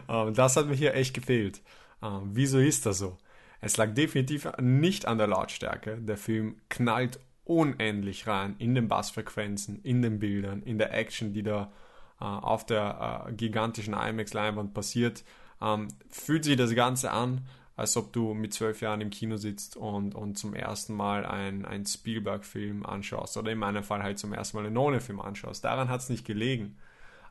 Ähm, 0.08 0.34
das 0.34 0.56
hat 0.56 0.68
mir 0.68 0.76
hier 0.76 0.94
echt 0.94 1.14
gefehlt. 1.14 1.60
Ähm, 2.00 2.30
wieso 2.32 2.60
ist 2.60 2.86
das 2.86 2.98
so? 2.98 3.18
Es 3.60 3.76
lag 3.76 3.92
definitiv 3.94 4.46
nicht 4.60 5.06
an 5.06 5.18
der 5.18 5.26
Lautstärke. 5.26 5.98
Der 6.00 6.16
Film 6.16 6.60
knallt 6.68 7.18
unendlich 7.44 8.26
rein 8.26 8.56
in 8.58 8.74
den 8.74 8.88
Bassfrequenzen, 8.88 9.80
in 9.82 10.02
den 10.02 10.18
Bildern, 10.18 10.62
in 10.62 10.78
der 10.78 10.94
Action, 10.94 11.32
die 11.32 11.42
da 11.42 11.72
äh, 12.20 12.24
auf 12.24 12.64
der 12.66 13.26
äh, 13.28 13.32
gigantischen 13.32 13.94
IMAX-Leinwand 13.94 14.74
passiert. 14.74 15.24
Ähm, 15.60 15.88
fühlt 16.08 16.44
sich 16.44 16.56
das 16.56 16.74
Ganze 16.74 17.10
an 17.10 17.46
als 17.76 17.96
ob 17.96 18.12
du 18.12 18.34
mit 18.34 18.54
zwölf 18.54 18.80
Jahren 18.80 19.00
im 19.00 19.10
Kino 19.10 19.36
sitzt 19.36 19.76
und, 19.76 20.14
und 20.14 20.38
zum 20.38 20.54
ersten 20.54 20.94
Mal 20.94 21.26
einen 21.26 21.84
Spielberg-Film 21.84 22.86
anschaust 22.86 23.36
oder 23.36 23.50
in 23.50 23.58
meinem 23.58 23.82
Fall 23.82 24.02
halt 24.02 24.18
zum 24.18 24.32
ersten 24.32 24.56
Mal 24.56 24.66
einen 24.66 24.74
Nolan-Film 24.74 25.20
anschaust. 25.20 25.64
Daran 25.64 25.88
hat 25.88 26.00
es 26.00 26.08
nicht 26.08 26.24
gelegen. 26.24 26.78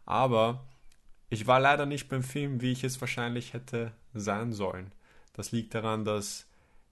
Aber 0.05 0.65
ich 1.29 1.47
war 1.47 1.59
leider 1.59 1.85
nicht 1.85 2.09
beim 2.09 2.23
Film, 2.23 2.61
wie 2.61 2.73
ich 2.73 2.83
es 2.83 2.99
wahrscheinlich 2.99 3.53
hätte 3.53 3.93
sein 4.13 4.51
sollen. 4.51 4.91
Das 5.33 5.51
liegt 5.51 5.73
daran, 5.73 6.03
dass 6.03 6.45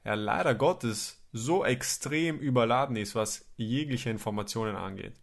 er 0.03 0.15
leider 0.15 0.55
Gottes 0.55 1.21
so 1.33 1.63
extrem 1.63 2.39
überladen 2.39 2.95
ist, 2.95 3.15
was 3.15 3.45
jegliche 3.57 4.09
Informationen 4.09 4.75
angeht. 4.75 5.13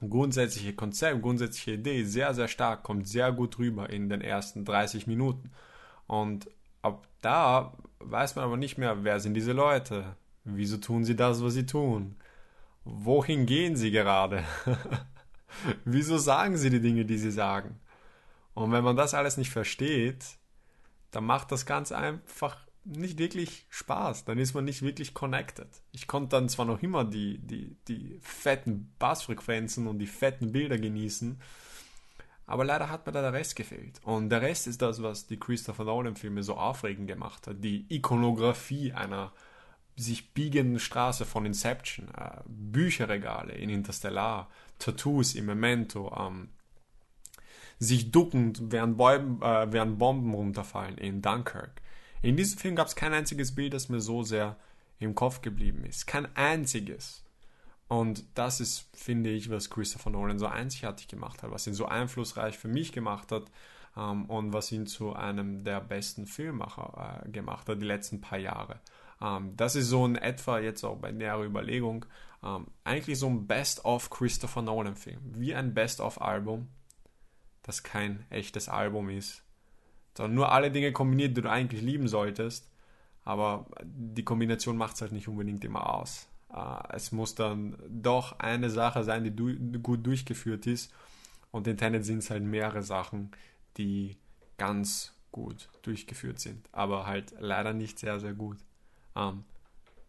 Grundsätzliche 0.00 0.74
Konzept, 0.74 1.22
grundsätzliche 1.22 1.72
Idee, 1.72 2.04
sehr, 2.04 2.34
sehr 2.34 2.48
stark, 2.48 2.82
kommt 2.82 3.08
sehr 3.08 3.32
gut 3.32 3.58
rüber 3.58 3.90
in 3.90 4.08
den 4.08 4.20
ersten 4.20 4.64
30 4.64 5.06
Minuten. 5.06 5.50
Und 6.06 6.48
ab 6.82 7.07
da 7.20 7.72
weiß 8.00 8.36
man 8.36 8.44
aber 8.44 8.56
nicht 8.56 8.78
mehr, 8.78 9.04
wer 9.04 9.20
sind 9.20 9.34
diese 9.34 9.52
Leute? 9.52 10.16
Wieso 10.44 10.76
tun 10.78 11.04
sie 11.04 11.16
das, 11.16 11.42
was 11.42 11.54
sie 11.54 11.66
tun? 11.66 12.16
Wohin 12.84 13.46
gehen 13.46 13.76
sie 13.76 13.90
gerade? 13.90 14.44
Wieso 15.84 16.18
sagen 16.18 16.56
sie 16.56 16.70
die 16.70 16.80
Dinge, 16.80 17.04
die 17.04 17.18
sie 17.18 17.30
sagen? 17.30 17.80
Und 18.54 18.72
wenn 18.72 18.84
man 18.84 18.96
das 18.96 19.14
alles 19.14 19.36
nicht 19.36 19.50
versteht, 19.50 20.24
dann 21.10 21.24
macht 21.24 21.52
das 21.52 21.66
ganz 21.66 21.92
einfach 21.92 22.56
nicht 22.84 23.18
wirklich 23.18 23.66
Spaß. 23.68 24.24
Dann 24.24 24.38
ist 24.38 24.54
man 24.54 24.64
nicht 24.64 24.82
wirklich 24.82 25.14
connected. 25.14 25.68
Ich 25.92 26.06
konnte 26.06 26.30
dann 26.30 26.48
zwar 26.48 26.64
noch 26.64 26.82
immer 26.82 27.04
die, 27.04 27.38
die, 27.38 27.76
die 27.86 28.18
fetten 28.22 28.94
Bassfrequenzen 28.98 29.86
und 29.86 29.98
die 29.98 30.06
fetten 30.06 30.52
Bilder 30.52 30.78
genießen, 30.78 31.40
aber 32.48 32.64
leider 32.64 32.88
hat 32.88 33.06
mir 33.06 33.12
da 33.12 33.20
der 33.20 33.34
Rest 33.34 33.56
gefehlt. 33.56 34.00
Und 34.04 34.30
der 34.30 34.40
Rest 34.40 34.66
ist 34.66 34.80
das, 34.80 35.02
was 35.02 35.26
die 35.26 35.38
Christopher 35.38 35.84
Nolan-Filme 35.84 36.42
so 36.42 36.56
aufregend 36.56 37.06
gemacht 37.06 37.46
hat. 37.46 37.62
Die 37.62 37.84
Ikonografie 37.94 38.92
einer 38.92 39.32
sich 39.96 40.32
biegenden 40.32 40.80
Straße 40.80 41.26
von 41.26 41.44
Inception, 41.44 42.08
äh, 42.16 42.40
Bücherregale 42.46 43.52
in 43.52 43.68
Interstellar, 43.68 44.48
Tattoos 44.78 45.34
im 45.34 45.44
Memento, 45.44 46.10
ähm, 46.18 46.48
sich 47.78 48.10
duckend, 48.10 48.72
während, 48.72 48.96
Bäumen, 48.96 49.42
äh, 49.42 49.70
während 49.70 49.98
Bomben 49.98 50.32
runterfallen 50.32 50.96
in 50.96 51.20
Dunkirk. 51.20 51.82
In 52.22 52.36
diesem 52.36 52.58
Film 52.58 52.76
gab 52.76 52.86
es 52.86 52.96
kein 52.96 53.12
einziges 53.12 53.54
Bild, 53.54 53.74
das 53.74 53.90
mir 53.90 54.00
so 54.00 54.22
sehr 54.22 54.56
im 54.98 55.14
Kopf 55.14 55.42
geblieben 55.42 55.84
ist. 55.84 56.06
Kein 56.06 56.34
einziges. 56.34 57.24
Und 57.88 58.24
das 58.34 58.60
ist, 58.60 58.86
finde 58.94 59.30
ich, 59.30 59.50
was 59.50 59.70
Christopher 59.70 60.10
Nolan 60.10 60.38
so 60.38 60.46
einzigartig 60.46 61.08
gemacht 61.08 61.42
hat, 61.42 61.50
was 61.50 61.66
ihn 61.66 61.74
so 61.74 61.86
einflussreich 61.86 62.58
für 62.58 62.68
mich 62.68 62.92
gemacht 62.92 63.32
hat 63.32 63.44
ähm, 63.96 64.26
und 64.26 64.52
was 64.52 64.70
ihn 64.70 64.86
zu 64.86 65.14
einem 65.14 65.64
der 65.64 65.80
besten 65.80 66.26
Filmmacher 66.26 67.22
äh, 67.24 67.30
gemacht 67.30 67.68
hat 67.68 67.80
die 67.80 67.86
letzten 67.86 68.20
paar 68.20 68.38
Jahre. 68.38 68.80
Ähm, 69.22 69.56
das 69.56 69.74
ist 69.74 69.88
so 69.88 70.04
in 70.04 70.16
etwa 70.16 70.58
jetzt 70.58 70.84
auch 70.84 70.96
bei 70.96 71.12
näherer 71.12 71.44
Überlegung 71.44 72.04
ähm, 72.42 72.66
eigentlich 72.84 73.18
so 73.18 73.28
ein 73.28 73.46
Best-of 73.46 74.10
Christopher 74.10 74.62
Nolan 74.62 74.96
Film, 74.96 75.20
wie 75.24 75.54
ein 75.54 75.74
Best-of 75.74 76.20
Album, 76.20 76.68
das 77.62 77.82
kein 77.82 78.24
echtes 78.30 78.68
Album 78.68 79.10
ist, 79.10 79.42
sondern 80.16 80.34
nur 80.34 80.52
alle 80.52 80.70
Dinge 80.70 80.92
kombiniert, 80.92 81.36
die 81.36 81.42
du 81.42 81.50
eigentlich 81.50 81.82
lieben 81.82 82.08
solltest, 82.08 82.70
aber 83.24 83.66
die 83.82 84.24
Kombination 84.24 84.76
macht 84.76 84.94
es 84.94 85.00
halt 85.00 85.12
nicht 85.12 85.28
unbedingt 85.28 85.64
immer 85.64 85.94
aus. 85.94 86.27
Äh, 86.54 86.94
es 86.94 87.12
muss 87.12 87.34
dann 87.34 87.76
doch 87.88 88.38
eine 88.38 88.70
Sache 88.70 89.04
sein, 89.04 89.24
die 89.24 89.34
du, 89.34 89.54
gut 89.80 90.06
durchgeführt 90.06 90.66
ist. 90.66 90.92
Und 91.50 91.66
in 91.66 91.76
Tenet 91.76 92.04
sind 92.04 92.18
es 92.18 92.30
halt 92.30 92.42
mehrere 92.42 92.82
Sachen, 92.82 93.30
die 93.76 94.16
ganz 94.58 95.14
gut 95.32 95.68
durchgeführt 95.82 96.40
sind, 96.40 96.68
aber 96.72 97.06
halt 97.06 97.34
leider 97.38 97.72
nicht 97.72 97.98
sehr, 97.98 98.18
sehr 98.20 98.32
gut. 98.32 98.58
Ähm, 99.16 99.44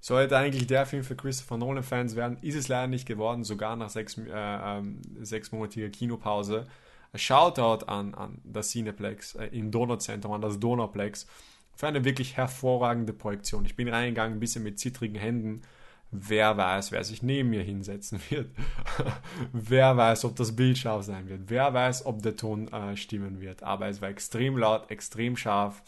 sollte 0.02 0.38
eigentlich 0.38 0.68
der 0.68 0.86
Film 0.86 1.04
für 1.04 1.16
Christopher 1.16 1.58
Nolan-Fans 1.58 2.16
werden, 2.16 2.38
ist 2.42 2.56
es 2.56 2.68
leider 2.68 2.88
nicht 2.88 3.06
geworden, 3.06 3.44
sogar 3.44 3.76
nach 3.76 3.90
sechs, 3.90 4.18
äh, 4.18 4.24
ähm, 4.32 5.02
sechsmonatiger 5.22 5.90
Kinopause. 5.90 6.68
Shoutout 7.16 7.86
an, 7.86 8.14
an 8.14 8.40
das 8.44 8.70
Cineplex 8.70 9.36
äh, 9.36 9.48
im 9.48 9.72
Donauzentrum, 9.72 10.32
an 10.32 10.42
das 10.42 10.60
Donauplex, 10.60 11.28
für 11.76 11.88
eine 11.88 12.06
wirklich 12.06 12.38
hervorragende 12.38 13.14
Projektion. 13.14 13.66
Ich 13.66 13.76
bin 13.76 13.88
reingegangen, 13.88 14.38
ein 14.38 14.40
bisschen 14.40 14.64
mit 14.64 14.80
zittrigen 14.80 15.16
Händen, 15.16 15.62
Wer 16.12 16.58
weiß, 16.58 16.92
wer 16.92 17.04
sich 17.04 17.22
neben 17.22 17.52
mir 17.52 17.62
hinsetzen 17.62 18.20
wird. 18.30 18.50
wer 19.54 19.96
weiß, 19.96 20.26
ob 20.26 20.36
das 20.36 20.56
Bild 20.56 20.78
scharf 20.78 21.04
sein 21.06 21.30
wird. 21.30 21.42
Wer 21.48 21.74
weiß, 21.74 22.06
ob 22.06 22.24
der 22.24 22.36
Ton 22.36 22.68
äh, 22.70 22.98
stimmen 22.98 23.42
wird. 23.42 23.62
Aber 23.62 23.88
es 23.88 24.02
war 24.02 24.10
extrem 24.10 24.58
laut, 24.58 24.90
extrem 24.90 25.38
scharf. 25.38 25.84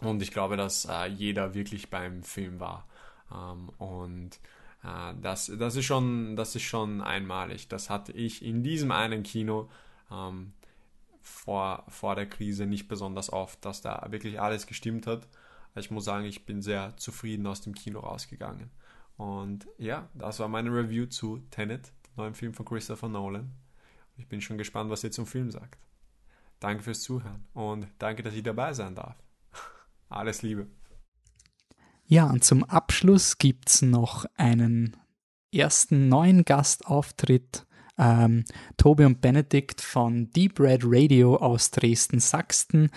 Und 0.00 0.20
ich 0.20 0.32
glaube, 0.32 0.56
dass 0.56 0.86
äh, 0.86 1.06
jeder 1.06 1.54
wirklich 1.54 1.90
beim 1.90 2.24
Film 2.24 2.58
war. 2.58 2.88
Ähm, 3.32 3.68
und 3.78 4.40
äh, 4.82 5.14
das, 5.22 5.52
das, 5.58 5.76
ist 5.76 5.84
schon, 5.84 6.34
das 6.34 6.56
ist 6.56 6.62
schon 6.62 7.00
einmalig. 7.00 7.68
Das 7.68 7.90
hatte 7.90 8.12
ich 8.12 8.44
in 8.44 8.64
diesem 8.64 8.90
einen 8.90 9.22
Kino 9.22 9.68
ähm, 10.10 10.54
vor, 11.22 11.84
vor 11.88 12.16
der 12.16 12.26
Krise 12.26 12.66
nicht 12.66 12.88
besonders 12.88 13.32
oft, 13.32 13.64
dass 13.64 13.80
da 13.80 14.06
wirklich 14.10 14.40
alles 14.40 14.66
gestimmt 14.66 15.06
hat. 15.06 15.28
Ich 15.76 15.92
muss 15.92 16.04
sagen, 16.04 16.24
ich 16.24 16.46
bin 16.46 16.62
sehr 16.62 16.96
zufrieden 16.96 17.46
aus 17.46 17.60
dem 17.60 17.74
Kino 17.74 18.00
rausgegangen. 18.00 18.70
Und 19.18 19.66
ja, 19.78 20.08
das 20.14 20.38
war 20.38 20.48
meine 20.48 20.70
Review 20.70 21.06
zu 21.06 21.38
Tenet, 21.50 21.92
dem 22.06 22.16
neuen 22.16 22.34
Film 22.34 22.54
von 22.54 22.64
Christopher 22.64 23.08
Nolan. 23.08 23.50
Ich 24.16 24.28
bin 24.28 24.40
schon 24.40 24.58
gespannt, 24.58 24.90
was 24.90 25.02
ihr 25.04 25.10
zum 25.10 25.26
Film 25.26 25.50
sagt. 25.50 25.76
Danke 26.60 26.84
fürs 26.84 27.02
Zuhören 27.02 27.44
und 27.52 27.88
danke, 27.98 28.22
dass 28.22 28.34
ich 28.34 28.44
dabei 28.44 28.72
sein 28.72 28.94
darf. 28.94 29.16
Alles 30.08 30.42
Liebe. 30.42 30.68
Ja, 32.06 32.30
und 32.30 32.44
zum 32.44 32.62
Abschluss 32.64 33.38
gibt 33.38 33.68
es 33.68 33.82
noch 33.82 34.24
einen 34.36 34.96
ersten 35.52 36.08
neuen 36.08 36.44
Gastauftritt. 36.44 37.66
Ähm, 37.98 38.44
Tobi 38.76 39.04
und 39.04 39.20
Benedikt 39.20 39.80
von 39.80 40.30
Deep 40.30 40.60
Red 40.60 40.82
Radio 40.84 41.36
aus 41.36 41.72
Dresden-Sachsen. 41.72 42.90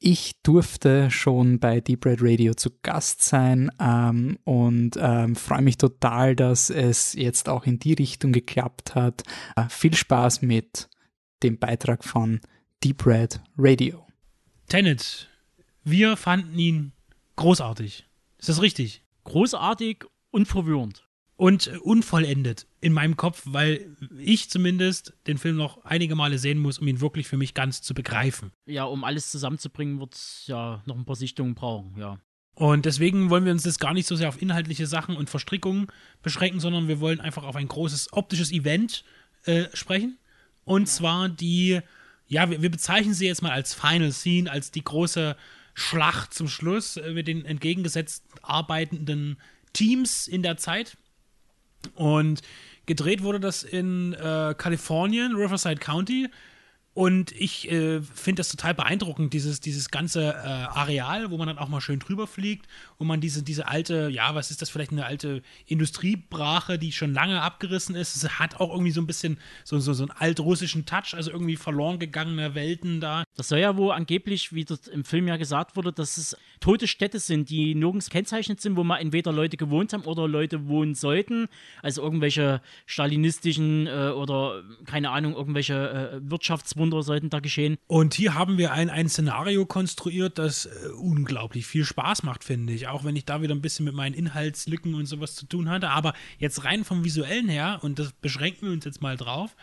Ich 0.00 0.40
durfte 0.42 1.10
schon 1.10 1.58
bei 1.58 1.80
Deep 1.80 2.06
Red 2.06 2.20
Radio 2.22 2.54
zu 2.54 2.70
Gast 2.82 3.22
sein 3.22 3.70
ähm, 3.80 4.38
und 4.44 4.92
ähm, 4.96 5.34
freue 5.34 5.62
mich 5.62 5.76
total, 5.76 6.36
dass 6.36 6.70
es 6.70 7.14
jetzt 7.14 7.48
auch 7.48 7.66
in 7.66 7.80
die 7.80 7.94
Richtung 7.94 8.30
geklappt 8.30 8.94
hat. 8.94 9.24
Äh, 9.56 9.68
viel 9.68 9.94
Spaß 9.94 10.42
mit 10.42 10.88
dem 11.42 11.58
Beitrag 11.58 12.04
von 12.04 12.40
Deep 12.84 13.04
Red 13.06 13.40
Radio. 13.56 14.06
Tenet, 14.68 15.28
wir 15.82 16.16
fanden 16.16 16.56
ihn 16.58 16.92
großartig. 17.34 18.06
Ist 18.38 18.48
das 18.48 18.62
richtig? 18.62 19.02
Großartig 19.24 20.04
und 20.30 20.46
verwirrend 20.46 21.07
und 21.38 21.68
unvollendet 21.82 22.66
in 22.80 22.92
meinem 22.92 23.16
Kopf, 23.16 23.42
weil 23.44 23.96
ich 24.18 24.50
zumindest 24.50 25.14
den 25.28 25.38
Film 25.38 25.56
noch 25.56 25.84
einige 25.84 26.16
Male 26.16 26.36
sehen 26.36 26.58
muss, 26.58 26.80
um 26.80 26.88
ihn 26.88 27.00
wirklich 27.00 27.28
für 27.28 27.36
mich 27.36 27.54
ganz 27.54 27.80
zu 27.80 27.94
begreifen. 27.94 28.50
Ja, 28.66 28.84
um 28.84 29.04
alles 29.04 29.30
zusammenzubringen, 29.30 30.00
wird 30.00 30.14
es 30.14 30.44
ja 30.48 30.82
noch 30.84 30.96
ein 30.96 31.04
paar 31.04 31.16
Sichtungen 31.16 31.54
brauchen, 31.54 31.94
ja. 31.96 32.18
Und 32.54 32.86
deswegen 32.86 33.30
wollen 33.30 33.44
wir 33.44 33.52
uns 33.52 33.62
das 33.62 33.78
gar 33.78 33.94
nicht 33.94 34.08
so 34.08 34.16
sehr 34.16 34.28
auf 34.28 34.42
inhaltliche 34.42 34.88
Sachen 34.88 35.16
und 35.16 35.30
Verstrickungen 35.30 35.86
beschränken, 36.22 36.58
sondern 36.58 36.88
wir 36.88 36.98
wollen 36.98 37.20
einfach 37.20 37.44
auf 37.44 37.54
ein 37.54 37.68
großes 37.68 38.12
optisches 38.12 38.50
Event 38.50 39.04
äh, 39.44 39.66
sprechen. 39.74 40.18
Und 40.64 40.88
zwar 40.88 41.28
die, 41.28 41.78
ja, 42.26 42.50
wir, 42.50 42.60
wir, 42.60 42.70
bezeichnen 42.70 43.14
sie 43.14 43.28
jetzt 43.28 43.42
mal 43.42 43.52
als 43.52 43.74
Final 43.74 44.10
Scene, 44.10 44.50
als 44.50 44.72
die 44.72 44.82
große 44.82 45.36
Schlacht 45.74 46.34
zum 46.34 46.48
Schluss 46.48 46.96
äh, 46.96 47.12
mit 47.12 47.28
den 47.28 47.44
entgegengesetzt 47.44 48.24
arbeitenden 48.42 49.38
Teams 49.72 50.26
in 50.26 50.42
der 50.42 50.56
Zeit. 50.56 50.96
Und 51.94 52.42
gedreht 52.86 53.22
wurde 53.22 53.40
das 53.40 53.62
in 53.62 54.14
äh, 54.14 54.54
Kalifornien, 54.56 55.34
Riverside 55.34 55.80
County. 55.80 56.28
Und 56.98 57.30
ich 57.30 57.70
äh, 57.70 58.00
finde 58.02 58.40
das 58.40 58.48
total 58.48 58.74
beeindruckend, 58.74 59.32
dieses, 59.32 59.60
dieses 59.60 59.88
ganze 59.88 60.30
äh, 60.30 60.48
Areal, 60.48 61.30
wo 61.30 61.36
man 61.36 61.46
dann 61.46 61.56
auch 61.56 61.68
mal 61.68 61.80
schön 61.80 62.00
drüber 62.00 62.26
fliegt 62.26 62.66
und 62.96 63.06
man 63.06 63.20
diese, 63.20 63.44
diese 63.44 63.68
alte, 63.68 64.08
ja, 64.10 64.34
was 64.34 64.50
ist 64.50 64.62
das, 64.62 64.68
vielleicht 64.68 64.90
eine 64.90 65.06
alte 65.06 65.42
Industriebrache, 65.66 66.76
die 66.76 66.90
schon 66.90 67.12
lange 67.12 67.40
abgerissen 67.40 67.94
ist. 67.94 68.16
Es 68.16 68.40
hat 68.40 68.58
auch 68.58 68.72
irgendwie 68.72 68.90
so 68.90 69.00
ein 69.00 69.06
bisschen 69.06 69.38
so, 69.62 69.78
so, 69.78 69.92
so 69.92 70.02
einen 70.02 70.10
altrussischen 70.10 70.86
Touch, 70.86 71.14
also 71.14 71.30
irgendwie 71.30 71.54
verloren 71.54 72.00
gegangene 72.00 72.56
Welten 72.56 73.00
da. 73.00 73.22
Das 73.36 73.46
soll 73.46 73.60
ja 73.60 73.76
wohl 73.76 73.92
angeblich, 73.92 74.52
wie 74.52 74.64
das 74.64 74.88
im 74.88 75.04
Film 75.04 75.28
ja 75.28 75.36
gesagt 75.36 75.76
wurde, 75.76 75.92
dass 75.92 76.16
es 76.16 76.36
tote 76.58 76.88
Städte 76.88 77.20
sind, 77.20 77.48
die 77.48 77.76
nirgends 77.76 78.10
kennzeichnet 78.10 78.60
sind, 78.60 78.74
wo 78.74 78.82
mal 78.82 78.98
entweder 78.98 79.30
Leute 79.30 79.56
gewohnt 79.56 79.92
haben 79.92 80.02
oder 80.02 80.26
Leute 80.26 80.66
wohnen 80.66 80.96
sollten. 80.96 81.46
Also 81.80 82.02
irgendwelche 82.02 82.60
stalinistischen 82.86 83.86
äh, 83.86 84.10
oder 84.10 84.64
keine 84.84 85.10
Ahnung, 85.10 85.34
irgendwelche 85.34 86.20
äh, 86.20 86.28
Wirtschaftswunder 86.28 86.77
Wunder 86.78 87.02
sollten 87.02 87.30
da 87.30 87.40
geschehen. 87.40 87.76
Und 87.86 88.14
hier 88.14 88.34
haben 88.34 88.58
wir 88.58 88.72
ein, 88.72 88.90
ein 88.90 89.08
Szenario 89.08 89.66
konstruiert, 89.66 90.38
das 90.38 90.66
äh, 90.66 90.88
unglaublich 90.98 91.66
viel 91.66 91.84
Spaß 91.84 92.22
macht, 92.22 92.44
finde 92.44 92.72
ich. 92.72 92.88
Auch 92.88 93.04
wenn 93.04 93.16
ich 93.16 93.24
da 93.24 93.42
wieder 93.42 93.54
ein 93.54 93.60
bisschen 93.60 93.84
mit 93.84 93.94
meinen 93.94 94.14
Inhaltslücken 94.14 94.94
und 94.94 95.06
sowas 95.06 95.34
zu 95.34 95.46
tun 95.46 95.68
hatte. 95.68 95.90
Aber 95.90 96.14
jetzt 96.38 96.64
rein 96.64 96.84
vom 96.84 97.04
Visuellen 97.04 97.48
her, 97.48 97.80
und 97.82 97.98
das 97.98 98.12
beschränken 98.12 98.66
wir 98.66 98.72
uns 98.72 98.84
jetzt 98.84 99.02
mal 99.02 99.16
drauf, 99.16 99.56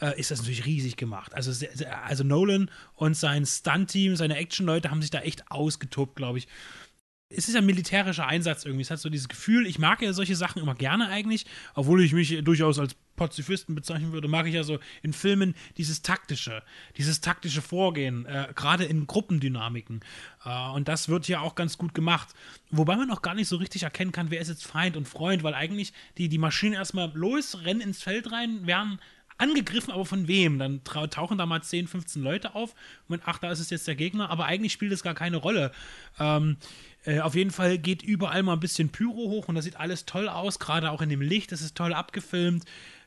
äh, 0.00 0.18
ist 0.18 0.30
das 0.30 0.40
natürlich 0.40 0.66
riesig 0.66 0.96
gemacht. 0.96 1.34
Also, 1.34 1.66
also 2.06 2.24
Nolan 2.24 2.70
und 2.94 3.16
sein 3.16 3.44
Stunt-Team, 3.46 4.16
seine 4.16 4.36
Action-Leute 4.36 4.90
haben 4.90 5.02
sich 5.02 5.10
da 5.10 5.20
echt 5.20 5.50
ausgetobt, 5.50 6.16
glaube 6.16 6.38
ich 6.38 6.48
es 7.30 7.48
ist 7.48 7.56
ein 7.56 7.66
militärischer 7.66 8.26
Einsatz 8.26 8.64
irgendwie. 8.64 8.82
Es 8.82 8.90
hat 8.90 9.00
so 9.00 9.10
dieses 9.10 9.28
Gefühl, 9.28 9.66
ich 9.66 9.78
mag 9.78 10.00
ja 10.00 10.12
solche 10.12 10.36
Sachen 10.36 10.62
immer 10.62 10.74
gerne 10.74 11.08
eigentlich, 11.08 11.44
obwohl 11.74 12.02
ich 12.02 12.12
mich 12.12 12.42
durchaus 12.42 12.78
als 12.78 12.96
Pazifisten 13.16 13.74
bezeichnen 13.74 14.12
würde, 14.12 14.28
mag 14.28 14.46
ich 14.46 14.54
ja 14.54 14.62
so 14.62 14.78
in 15.02 15.12
Filmen 15.12 15.54
dieses 15.76 16.02
taktische, 16.02 16.62
dieses 16.96 17.20
taktische 17.20 17.60
Vorgehen, 17.60 18.24
äh, 18.26 18.48
gerade 18.54 18.84
in 18.84 19.06
Gruppendynamiken. 19.06 20.00
Äh, 20.44 20.70
und 20.70 20.88
das 20.88 21.08
wird 21.08 21.26
hier 21.26 21.42
auch 21.42 21.54
ganz 21.54 21.76
gut 21.76 21.94
gemacht. 21.94 22.28
Wobei 22.70 22.96
man 22.96 23.10
auch 23.10 23.20
gar 23.20 23.34
nicht 23.34 23.48
so 23.48 23.56
richtig 23.56 23.82
erkennen 23.82 24.12
kann, 24.12 24.30
wer 24.30 24.40
ist 24.40 24.48
jetzt 24.48 24.66
Feind 24.66 24.96
und 24.96 25.06
Freund, 25.06 25.42
weil 25.42 25.54
eigentlich 25.54 25.92
die, 26.16 26.28
die 26.28 26.38
Maschinen 26.38 26.74
erstmal 26.74 27.10
los, 27.14 27.58
rennen 27.64 27.80
ins 27.80 28.02
Feld 28.02 28.32
rein, 28.32 28.66
werden 28.66 29.00
angegriffen, 29.38 29.92
aber 29.92 30.04
von 30.04 30.28
wem? 30.28 30.58
Dann 30.58 30.82
tauchen 30.84 31.38
da 31.38 31.46
mal 31.46 31.62
10, 31.62 31.88
15 31.88 32.22
Leute 32.22 32.54
auf 32.54 32.74
und 33.08 33.22
ach, 33.24 33.38
da 33.38 33.50
ist 33.50 33.60
es 33.60 33.70
jetzt 33.70 33.86
der 33.86 33.96
Gegner, 33.96 34.30
aber 34.30 34.46
eigentlich 34.46 34.72
spielt 34.72 34.92
es 34.92 35.02
gar 35.02 35.14
keine 35.14 35.38
Rolle. 35.38 35.72
Ähm, 36.18 36.56
äh, 37.04 37.20
auf 37.20 37.34
jeden 37.34 37.50
Fall 37.50 37.78
geht 37.78 38.02
überall 38.02 38.42
mal 38.42 38.54
ein 38.54 38.60
bisschen 38.60 38.90
Pyro 38.90 39.30
hoch 39.30 39.48
und 39.48 39.54
das 39.54 39.64
sieht 39.64 39.76
alles 39.76 40.04
toll 40.04 40.28
aus, 40.28 40.58
gerade 40.58 40.90
auch 40.90 41.00
in 41.00 41.08
dem 41.08 41.22
Licht, 41.22 41.52
das 41.52 41.62
ist 41.62 41.76
toll 41.76 41.94
abgefilmt. 41.94 42.64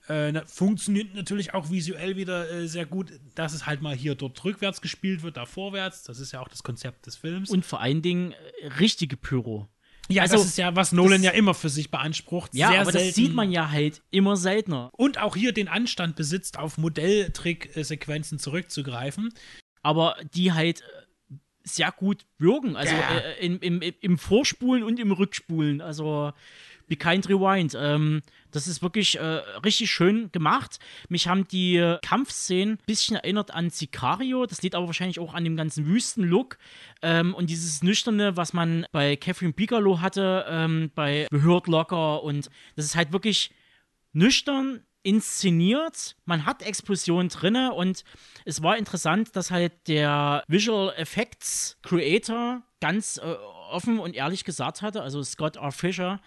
Äh, 0.08 0.42
funktioniert 0.48 1.14
natürlich 1.14 1.54
auch 1.54 1.70
visuell 1.70 2.18
wieder 2.18 2.50
äh, 2.50 2.68
sehr 2.68 2.86
gut, 2.86 3.14
dass 3.36 3.54
es 3.54 3.68
halt 3.68 3.82
mal 3.82 3.96
hier 3.96 4.16
dort 4.16 4.44
rückwärts 4.44 4.82
gespielt 4.82 5.22
wird, 5.22 5.38
da 5.38 5.46
vorwärts. 5.46 6.04
Das 6.04 6.20
ist 6.20 6.32
ja 6.32 6.42
auch 6.42 6.48
das 6.48 6.64
Konzept 6.64 7.06
des 7.06 7.18
Films. 7.18 7.50
Und 7.52 7.66
vor 7.66 7.82
allen 7.82 8.02
Dingen 8.02 8.32
äh, 8.32 8.68
richtige 8.80 9.16
Pyro. 9.16 9.70
Ja, 10.12 10.24
also, 10.24 10.38
das 10.38 10.45
ist 10.45 10.57
ja, 10.57 10.76
was 10.76 10.91
Nolan 10.91 11.24
ja 11.24 11.32
immer 11.32 11.53
für 11.53 11.70
sich 11.70 11.91
beansprucht. 11.91 12.53
Ja, 12.53 12.70
Sehr 12.70 12.82
aber 12.82 12.91
selten. 12.91 13.07
das 13.07 13.16
sieht 13.16 13.34
man 13.34 13.51
ja 13.51 13.70
halt 13.70 14.01
immer 14.12 14.38
seltener. 14.38 14.89
Und 14.93 15.20
auch 15.20 15.36
hier 15.36 15.53
den 15.53 15.68
Anstand 15.68 16.16
besitzt, 16.16 16.57
auf 16.57 16.78
Modelltrick-Sequenzen 16.78 18.39
zurückzugreifen. 18.39 19.34
Aber 19.82 20.16
die 20.34 20.53
halt 20.53 20.82
äh, 20.82 21.36
sehr 21.64 21.91
gut 21.91 22.26
wirken. 22.38 22.76
Also 22.76 22.93
ja. 22.93 23.18
äh, 23.18 23.45
im, 23.45 23.59
im, 23.59 23.82
im 23.82 24.18
Vorspulen 24.18 24.84
und 24.84 24.99
im 24.99 25.12
Rückspulen. 25.12 25.82
Also 25.82 26.34
Be 26.92 26.98
Kind 26.98 27.30
Rewind. 27.30 27.74
Ähm, 27.80 28.22
das 28.52 28.68
ist 28.68 28.82
wirklich 28.82 29.18
äh, 29.18 29.24
richtig 29.64 29.89
schön 29.89 30.30
gemacht. 30.34 30.78
Mich 31.08 31.30
haben 31.30 31.48
die 31.48 31.96
Kampfszenen 32.02 32.74
ein 32.74 32.86
bisschen 32.86 33.16
erinnert 33.16 33.52
an 33.52 33.70
Sicario. 33.70 34.46
Das 34.46 34.62
liegt 34.62 34.76
aber 34.76 34.88
wahrscheinlich 34.88 35.18
auch 35.18 35.34
an 35.34 35.46
dem 35.46 35.56
ganzen 35.56 35.86
Wüstenlook. 35.86 36.58
Ähm, 37.02 37.34
und 37.34 37.50
dieses 37.50 37.82
Nüchterne, 37.82 38.36
was 38.36 38.52
man 38.52 38.86
bei 38.92 39.16
Catherine 39.16 39.54
Bigelow 39.54 40.02
hatte, 40.02 40.46
ähm, 40.50 40.92
bei 40.94 41.28
Behörd 41.32 41.68
Locker. 41.68 42.24
Und 42.24 42.50
das 42.76 42.84
ist 42.84 42.98
halt 42.98 43.14
wirklich 43.14 43.52
nüchtern, 44.12 44.82
inszeniert. 45.02 46.18
Man 46.26 46.46
hat 46.46 46.62
Explosionen 46.62 47.30
drinne 47.30 47.72
und 47.72 48.04
es 48.44 48.62
war 48.62 48.78
interessant, 48.78 49.34
dass 49.38 49.50
halt 49.50 49.88
der 49.88 50.44
Visual 50.50 50.94
Effects 50.98 51.78
Creator 51.84 52.64
ganz 52.82 53.18
äh, 53.18 53.36
offen 53.72 54.00
und 54.00 54.16
ehrlich 54.16 54.44
gesagt 54.44 54.82
hatte, 54.82 55.02
also 55.02 55.24
Scott 55.24 55.56
R. 55.56 55.72
Fisher, 55.72 56.20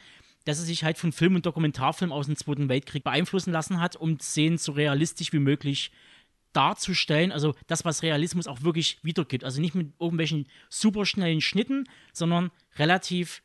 dass 0.45 0.59
er 0.59 0.65
sich 0.65 0.85
halt 0.85 0.99
von 0.99 1.13
Film 1.13 1.35
und 1.35 1.47
Dokumentarfilm 1.47 2.13
aus 2.13 2.27
dem 2.27 2.37
Zweiten 2.37 2.69
Weltkrieg 2.69 3.05
beeinflussen 3.05 3.53
lassen 3.53 3.81
hat, 3.81 3.97
um 3.97 4.19
Szenen 4.21 4.59
so 4.59 4.73
realistisch 4.73 5.33
wie 5.33 5.39
möglich 5.39 5.91
darzustellen. 6.53 7.33
Also 7.33 7.55
das, 7.67 7.85
was 7.85 8.03
Realismus 8.03 8.47
auch 8.47 8.63
wirklich 8.63 8.99
wiedergibt. 9.03 9.45
Also 9.45 9.61
nicht 9.61 9.75
mit 9.75 9.93
irgendwelchen 9.99 10.47
superschnellen 10.69 11.41
Schnitten, 11.41 11.89
sondern 12.13 12.51
relativ 12.77 13.43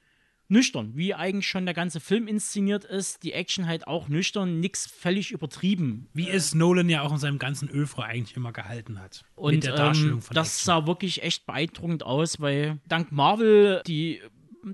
nüchtern, 0.50 0.92
wie 0.96 1.14
eigentlich 1.14 1.48
schon 1.48 1.66
der 1.66 1.76
ganze 1.76 2.00
Film 2.00 2.28
inszeniert 2.28 2.84
ist. 2.84 3.24
Die 3.24 3.34
Action 3.34 3.68
halt 3.68 3.88
auch 3.88 4.10
nüchtern, 4.10 4.60
nichts 4.60 4.88
völlig 4.88 5.32
übertrieben. 5.32 6.08
Wie 6.14 6.28
es 6.28 6.56
Nolan 6.56 6.90
ja 6.90 7.04
auch 7.04 7.12
in 7.12 7.20
seinem 7.20 7.40
ganzen 7.40 7.70
Öfre 7.70 8.04
eigentlich 8.04 8.36
immer 8.36 8.52
gehalten 8.52 9.00
hat. 9.00 9.24
Und 9.36 9.66
ähm, 9.66 9.72
das 9.72 9.80
Action. 9.80 10.22
sah 10.48 10.88
wirklich 10.88 11.24
echt 11.24 11.46
beeindruckend 11.46 12.04
aus, 12.04 12.40
weil 12.40 12.80
dank 12.88 13.12
Marvel 13.12 13.84
die 13.86 14.22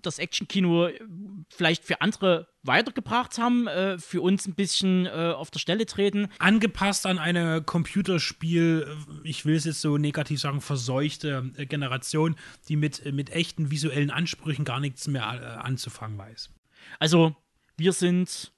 das 0.01 0.19
Actionkino 0.19 0.89
vielleicht 1.49 1.83
für 1.83 2.01
andere 2.01 2.47
weitergebracht 2.63 3.37
haben, 3.37 3.67
äh, 3.67 3.97
für 3.97 4.21
uns 4.21 4.47
ein 4.47 4.55
bisschen 4.55 5.05
äh, 5.05 5.33
auf 5.35 5.51
der 5.51 5.59
Stelle 5.59 5.85
treten. 5.85 6.29
Angepasst 6.39 7.05
an 7.05 7.19
eine 7.19 7.61
Computerspiel, 7.61 8.87
äh, 8.87 9.27
ich 9.27 9.45
will 9.45 9.55
es 9.55 9.65
jetzt 9.65 9.81
so 9.81 9.97
negativ 9.97 10.39
sagen, 10.39 10.61
verseuchte 10.61 11.51
äh, 11.57 11.65
Generation, 11.65 12.35
die 12.67 12.75
mit, 12.75 13.05
mit 13.13 13.29
echten 13.29 13.71
visuellen 13.71 14.11
Ansprüchen 14.11 14.65
gar 14.65 14.79
nichts 14.79 15.07
mehr 15.07 15.23
äh, 15.23 15.45
anzufangen 15.65 16.17
weiß. 16.17 16.49
Also 16.99 17.35
wir 17.77 17.93
sind 17.93 18.51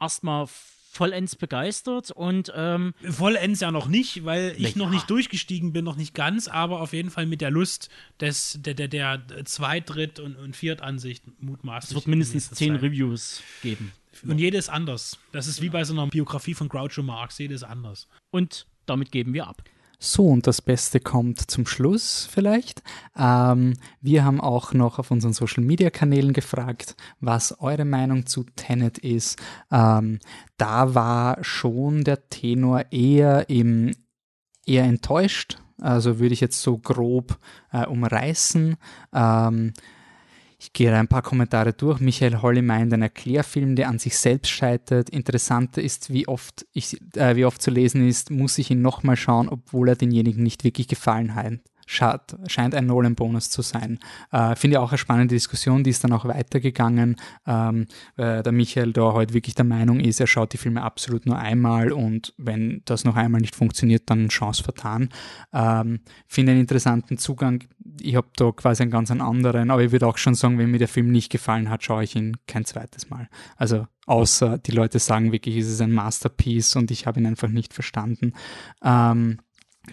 erstmal 0.00 0.46
vollends 0.94 1.36
begeistert 1.36 2.10
und 2.10 2.52
ähm, 2.54 2.94
vollends 3.08 3.60
ja 3.60 3.70
noch 3.70 3.88
nicht, 3.88 4.24
weil 4.24 4.54
ich 4.56 4.74
ja. 4.74 4.78
noch 4.78 4.90
nicht 4.90 5.10
durchgestiegen 5.10 5.72
bin, 5.72 5.84
noch 5.84 5.96
nicht 5.96 6.14
ganz, 6.14 6.48
aber 6.48 6.80
auf 6.80 6.92
jeden 6.92 7.10
Fall 7.10 7.26
mit 7.26 7.40
der 7.40 7.50
Lust 7.50 7.88
des 8.20 8.58
der 8.60 8.74
der, 8.74 8.88
der 8.88 9.44
Zweit-, 9.44 9.90
Dritt- 9.90 10.20
und, 10.20 10.36
und 10.36 10.56
Viertansicht 10.56 11.24
mutmaßlich. 11.40 11.90
Es 11.90 11.94
wird 11.94 12.06
mindestens 12.06 12.50
zehn. 12.50 12.76
Reviews 12.76 13.42
geben. 13.62 13.92
Und 14.26 14.38
jedes 14.38 14.68
anders. 14.68 15.18
Das 15.32 15.46
ist 15.46 15.60
wie 15.60 15.68
bei 15.68 15.84
so 15.84 15.92
einer 15.92 16.06
Biografie 16.06 16.54
von 16.54 16.68
Groucho 16.68 17.02
Marx, 17.02 17.38
jedes 17.38 17.62
anders. 17.62 18.08
Und 18.30 18.66
damit 18.86 19.10
geben 19.10 19.34
wir 19.34 19.46
ab. 19.48 19.62
So, 19.98 20.26
und 20.26 20.46
das 20.46 20.60
Beste 20.60 21.00
kommt 21.00 21.50
zum 21.50 21.66
Schluss 21.66 22.28
vielleicht. 22.30 22.82
Ähm, 23.16 23.74
wir 24.00 24.24
haben 24.24 24.40
auch 24.40 24.72
noch 24.72 24.98
auf 24.98 25.10
unseren 25.10 25.32
Social-Media-Kanälen 25.32 26.32
gefragt, 26.32 26.96
was 27.20 27.60
eure 27.60 27.84
Meinung 27.84 28.26
zu 28.26 28.44
Tenet 28.56 28.98
ist. 28.98 29.38
Ähm, 29.70 30.18
da 30.56 30.94
war 30.94 31.42
schon 31.42 32.04
der 32.04 32.28
Tenor 32.28 32.92
eher, 32.92 33.48
im, 33.48 33.92
eher 34.66 34.84
enttäuscht. 34.84 35.58
Also 35.80 36.18
würde 36.18 36.34
ich 36.34 36.40
jetzt 36.40 36.62
so 36.62 36.78
grob 36.78 37.38
äh, 37.72 37.86
umreißen. 37.86 38.76
Ähm, 39.12 39.72
ich 40.64 40.72
gehe 40.72 40.94
ein 40.94 41.08
paar 41.08 41.22
Kommentare 41.22 41.74
durch. 41.74 42.00
Michael 42.00 42.40
Holly 42.40 42.62
meint 42.62 42.92
ein 42.92 43.02
Erklärfilm, 43.02 43.76
der 43.76 43.88
an 43.88 43.98
sich 43.98 44.16
selbst 44.16 44.50
scheitert. 44.50 45.10
Interessanter 45.10 45.82
ist, 45.82 46.10
wie 46.10 46.26
oft, 46.26 46.66
ich, 46.72 46.98
äh, 47.16 47.36
wie 47.36 47.44
oft 47.44 47.60
zu 47.60 47.70
lesen 47.70 48.08
ist, 48.08 48.30
muss 48.30 48.56
ich 48.56 48.70
ihn 48.70 48.80
nochmal 48.80 49.16
schauen, 49.16 49.48
obwohl 49.48 49.88
er 49.88 49.96
denjenigen 49.96 50.42
nicht 50.42 50.64
wirklich 50.64 50.88
gefallen 50.88 51.34
hat 51.34 51.60
scheint 51.86 52.74
ein 52.74 52.86
Nolan-Bonus 52.86 53.50
zu 53.50 53.62
sein. 53.62 53.98
Äh, 54.32 54.56
Finde 54.56 54.76
ich 54.76 54.78
auch 54.78 54.90
eine 54.90 54.98
spannende 54.98 55.34
Diskussion, 55.34 55.84
die 55.84 55.90
ist 55.90 56.04
dann 56.04 56.12
auch 56.12 56.24
weitergegangen. 56.24 57.16
Ähm, 57.46 57.86
äh, 58.16 58.42
der 58.42 58.52
Michael 58.52 58.92
da 58.92 59.12
heute 59.12 59.34
wirklich 59.34 59.54
der 59.54 59.64
Meinung 59.64 60.00
ist, 60.00 60.20
er 60.20 60.26
schaut 60.26 60.52
die 60.52 60.58
Filme 60.58 60.82
absolut 60.82 61.26
nur 61.26 61.38
einmal 61.38 61.92
und 61.92 62.34
wenn 62.36 62.82
das 62.84 63.04
noch 63.04 63.16
einmal 63.16 63.40
nicht 63.40 63.54
funktioniert, 63.54 64.04
dann 64.06 64.28
Chance 64.28 64.62
vertan. 64.62 65.08
Ähm, 65.52 66.00
Finde 66.26 66.52
einen 66.52 66.62
interessanten 66.62 67.18
Zugang. 67.18 67.64
Ich 68.00 68.16
habe 68.16 68.28
da 68.36 68.50
quasi 68.52 68.82
einen 68.82 68.90
ganz 68.90 69.10
anderen, 69.10 69.70
aber 69.70 69.82
ich 69.82 69.92
würde 69.92 70.06
auch 70.06 70.18
schon 70.18 70.34
sagen, 70.34 70.58
wenn 70.58 70.70
mir 70.70 70.78
der 70.78 70.88
Film 70.88 71.10
nicht 71.10 71.30
gefallen 71.30 71.70
hat, 71.70 71.84
schaue 71.84 72.04
ich 72.04 72.16
ihn 72.16 72.36
kein 72.46 72.64
zweites 72.64 73.10
Mal. 73.10 73.28
Also 73.56 73.86
außer 74.06 74.58
die 74.58 74.72
Leute 74.72 74.98
sagen 74.98 75.32
wirklich, 75.32 75.56
es 75.56 75.68
ist 75.68 75.80
ein 75.80 75.92
Masterpiece 75.92 76.76
und 76.76 76.90
ich 76.90 77.06
habe 77.06 77.20
ihn 77.20 77.26
einfach 77.26 77.48
nicht 77.48 77.72
verstanden. 77.72 78.32
Ähm, 78.82 79.38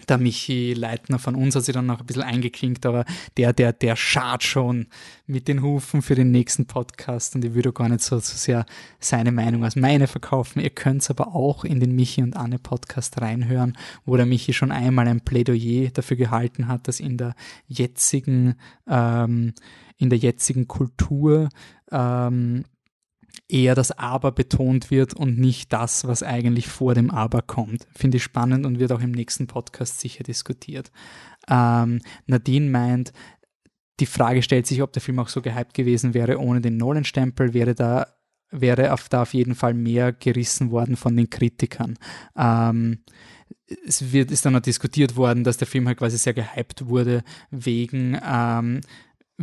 der 0.08 0.18
Michi 0.18 0.74
Leitner 0.74 1.18
von 1.18 1.34
uns 1.34 1.54
hat 1.54 1.64
sich 1.64 1.74
dann 1.74 1.86
noch 1.86 2.00
ein 2.00 2.06
bisschen 2.06 2.22
eingeklinkt, 2.22 2.86
aber 2.86 3.04
der, 3.36 3.52
der, 3.52 3.72
der 3.72 3.96
schart 3.96 4.42
schon 4.42 4.86
mit 5.26 5.48
den 5.48 5.62
Hufen 5.62 6.02
für 6.02 6.14
den 6.14 6.30
nächsten 6.30 6.66
Podcast 6.66 7.34
und 7.34 7.44
ich 7.44 7.54
würde 7.54 7.72
gar 7.72 7.88
nicht 7.88 8.02
so, 8.02 8.18
so 8.18 8.36
sehr 8.36 8.64
seine 9.00 9.32
Meinung 9.32 9.64
als 9.64 9.76
meine 9.76 10.06
verkaufen. 10.06 10.60
Ihr 10.60 10.70
könnt 10.70 11.02
es 11.02 11.10
aber 11.10 11.34
auch 11.34 11.64
in 11.64 11.80
den 11.80 11.94
Michi 11.94 12.22
und 12.22 12.36
Anne 12.36 12.58
Podcast 12.58 13.20
reinhören, 13.20 13.76
wo 14.04 14.16
der 14.16 14.26
Michi 14.26 14.52
schon 14.52 14.72
einmal 14.72 15.08
ein 15.08 15.20
Plädoyer 15.20 15.90
dafür 15.90 16.16
gehalten 16.16 16.68
hat, 16.68 16.88
dass 16.88 17.00
in 17.00 17.18
der 17.18 17.34
jetzigen, 17.68 18.54
ähm, 18.88 19.52
in 19.98 20.10
der 20.10 20.18
jetzigen 20.18 20.68
Kultur 20.68 21.48
ähm, 21.90 22.64
eher 23.48 23.74
das 23.74 23.92
Aber 23.92 24.32
betont 24.32 24.90
wird 24.90 25.14
und 25.14 25.38
nicht 25.38 25.72
das, 25.72 26.06
was 26.06 26.22
eigentlich 26.22 26.68
vor 26.68 26.94
dem 26.94 27.10
Aber 27.10 27.42
kommt. 27.42 27.86
Finde 27.94 28.16
ich 28.16 28.22
spannend 28.22 28.66
und 28.66 28.78
wird 28.78 28.92
auch 28.92 29.00
im 29.00 29.12
nächsten 29.12 29.46
Podcast 29.46 30.00
sicher 30.00 30.24
diskutiert. 30.24 30.90
Ähm, 31.48 32.00
Nadine 32.26 32.70
meint, 32.70 33.12
die 34.00 34.06
Frage 34.06 34.42
stellt 34.42 34.66
sich, 34.66 34.82
ob 34.82 34.92
der 34.92 35.02
Film 35.02 35.18
auch 35.18 35.28
so 35.28 35.42
gehypt 35.42 35.74
gewesen 35.74 36.14
wäre 36.14 36.38
ohne 36.38 36.60
den 36.60 36.76
Nolan-Stempel, 36.76 37.54
wäre 37.54 37.74
da 37.74 38.06
wäre 38.52 38.92
auf, 38.92 39.08
da 39.08 39.22
auf 39.22 39.34
jeden 39.34 39.54
Fall 39.54 39.74
mehr 39.74 40.12
gerissen 40.12 40.70
worden 40.70 40.96
von 40.96 41.16
den 41.16 41.30
Kritikern. 41.30 41.98
Ähm, 42.36 43.02
es 43.86 44.12
wird, 44.12 44.30
ist 44.30 44.44
dann 44.44 44.52
noch 44.52 44.60
diskutiert 44.60 45.16
worden, 45.16 45.44
dass 45.44 45.56
der 45.56 45.66
Film 45.66 45.88
halt 45.88 45.98
quasi 45.98 46.18
sehr 46.18 46.34
gehypt 46.34 46.86
wurde 46.86 47.24
wegen 47.50 48.18
ähm, 48.22 48.80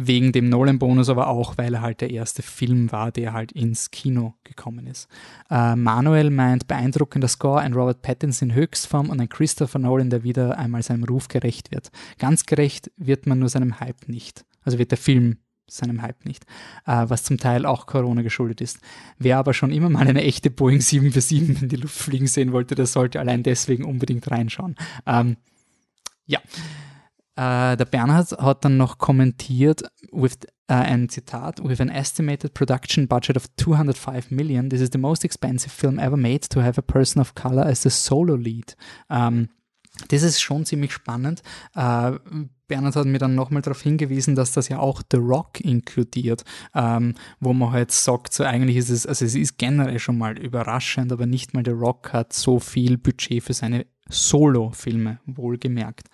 wegen 0.02 0.32
dem 0.32 0.50
Nolan-Bonus, 0.50 1.10
aber 1.10 1.28
auch, 1.28 1.58
weil 1.58 1.74
er 1.74 1.82
halt 1.82 2.02
der 2.02 2.10
erste 2.10 2.41
Film 2.41 2.91
war, 2.91 3.12
der 3.12 3.34
halt 3.34 3.52
ins 3.52 3.91
Kino 3.91 4.36
gekommen 4.43 4.88
ist. 4.88 5.10
Äh, 5.50 5.76
Manuel 5.76 6.30
meint, 6.30 6.68
beeindruckender 6.68 7.28
Score, 7.28 7.60
ein 7.60 7.74
Robert 7.74 8.02
Pattinson 8.02 8.50
in 8.50 8.56
Höchstform 8.56 9.10
und 9.10 9.20
ein 9.20 9.30
Christopher 9.30 9.80
Nolan, 9.80 10.10
der 10.10 10.24
wieder 10.24 10.58
einmal 10.58 10.84
seinem 10.84 11.04
Ruf 11.04 11.28
gerecht 11.28 11.72
wird. 11.72 11.91
Ganz 12.18 12.45
gerecht 12.45 12.91
wird 12.97 13.28
man 13.28 13.39
nur 13.39 13.50
seinem 13.50 13.80
Hype 13.80 14.08
nicht. 14.08 14.45
Also 14.64 14.78
wird 14.78 14.91
der 14.91 14.97
Film 14.97 15.38
seinem 15.68 16.02
Hype 16.02 16.26
nicht, 16.26 16.45
äh, 16.86 17.06
was 17.08 17.24
zum 17.24 17.38
Teil 17.38 17.66
auch 17.66 17.86
Corona 17.86 18.22
geschuldet 18.22 18.62
ist. 18.62 18.80
Wer 19.18 19.38
aber 19.38 19.54
schon 19.54 19.72
immer 19.72 19.89
mal 19.89 20.08
eine 20.08 20.24
echte 20.24 20.50
Boeing 20.50 20.82
747 20.82 21.62
in 21.64 21.70
die 21.70 21.76
Luft 21.76 21.97
fliegen 21.97 22.28
sehen 22.28 22.52
wollte, 22.52 22.76
der 22.76 22.86
sollte 22.86 23.20
allein 23.20 23.43
deswegen 23.43 23.84
unbedingt 23.84 24.30
reinschauen. 24.32 24.76
Ähm, 25.06 25.38
ja. 26.26 26.39
Äh, 27.40 27.78
der 27.78 27.86
Bernhard 27.86 28.32
hat 28.34 28.66
dann 28.66 28.76
noch 28.76 28.98
kommentiert, 28.98 29.84
with 30.12 30.40
uh, 30.70 30.74
ein 30.74 31.08
Zitat, 31.08 31.64
with 31.64 31.80
an 31.80 31.88
estimated 31.88 32.54
production 32.54 33.08
budget 33.08 33.38
of 33.38 33.46
205 33.56 34.30
million, 34.30 34.70
this 34.70 34.82
is 34.82 34.90
the 34.92 34.98
most 34.98 35.24
expensive 35.24 35.72
film 35.72 36.00
ever 36.00 36.18
made 36.18 36.42
to 36.50 36.62
have 36.62 36.78
a 36.78 36.82
person 36.82 37.22
of 37.22 37.36
color 37.36 37.66
as 37.66 37.84
the 37.84 37.90
solo 37.90 38.36
lead. 38.36 38.76
Um, 39.08 39.48
das 40.10 40.22
ist 40.22 40.42
schon 40.42 40.66
ziemlich 40.66 40.92
spannend. 40.92 41.42
Uh, 41.78 42.18
Bernhard 42.68 42.98
hat 42.98 43.06
mir 43.06 43.20
dann 43.20 43.36
nochmal 43.36 43.62
darauf 43.62 43.82
hingewiesen, 43.82 44.36
dass 44.36 44.52
das 44.52 44.68
ja 44.68 44.80
auch 44.80 45.02
The 45.10 45.18
Rock 45.18 45.62
inkludiert, 45.62 46.44
ähm, 46.76 47.16
wo 47.40 47.54
man 47.54 47.72
halt 47.72 47.92
sagt, 47.92 48.34
so 48.34 48.44
eigentlich 48.44 48.76
ist 48.76 48.90
es, 48.90 49.06
also 49.08 49.24
es 49.24 49.36
ist 49.36 49.58
generell 49.58 50.00
schon 50.00 50.18
mal 50.18 50.38
überraschend, 50.38 51.14
aber 51.14 51.26
nicht 51.26 51.54
mal 51.54 51.64
The 51.64 51.72
Rock 51.72 52.12
hat 52.12 52.34
so 52.34 52.60
viel 52.60 52.98
Budget 52.98 53.44
für 53.44 53.54
seine 53.54 53.86
Solo-Filme, 54.10 55.20
wohlgemerkt. 55.26 56.10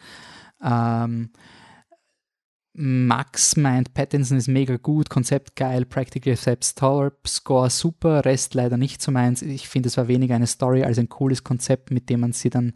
Ähm, 0.66 1.30
Max 2.78 3.56
meint, 3.56 3.94
Pattinson 3.94 4.38
ist 4.38 4.50
mega 4.50 4.76
gut, 4.76 5.10
Konzept 5.10 5.56
geil, 5.56 5.86
Practical 5.86 6.34
Effects 6.34 6.76
toll, 6.76 7.14
Score 7.26 7.70
super, 7.70 8.26
Rest 8.26 8.54
leider 8.54 8.76
nicht 8.76 9.02
so 9.02 9.12
meins. 9.14 9.42
Ich 9.42 9.70
finde, 9.70 9.88
es 9.88 9.96
war 9.96 10.10
weniger 10.10 10.36
eine 10.36 10.48
Story 10.48 10.84
als 10.84 11.00
ein 11.00 11.08
cooles 11.08 11.46
Konzept, 11.46 11.92
mit 11.92 12.10
dem 12.10 12.20
man 12.20 12.34
sie 12.34 12.50
dann, 12.50 12.74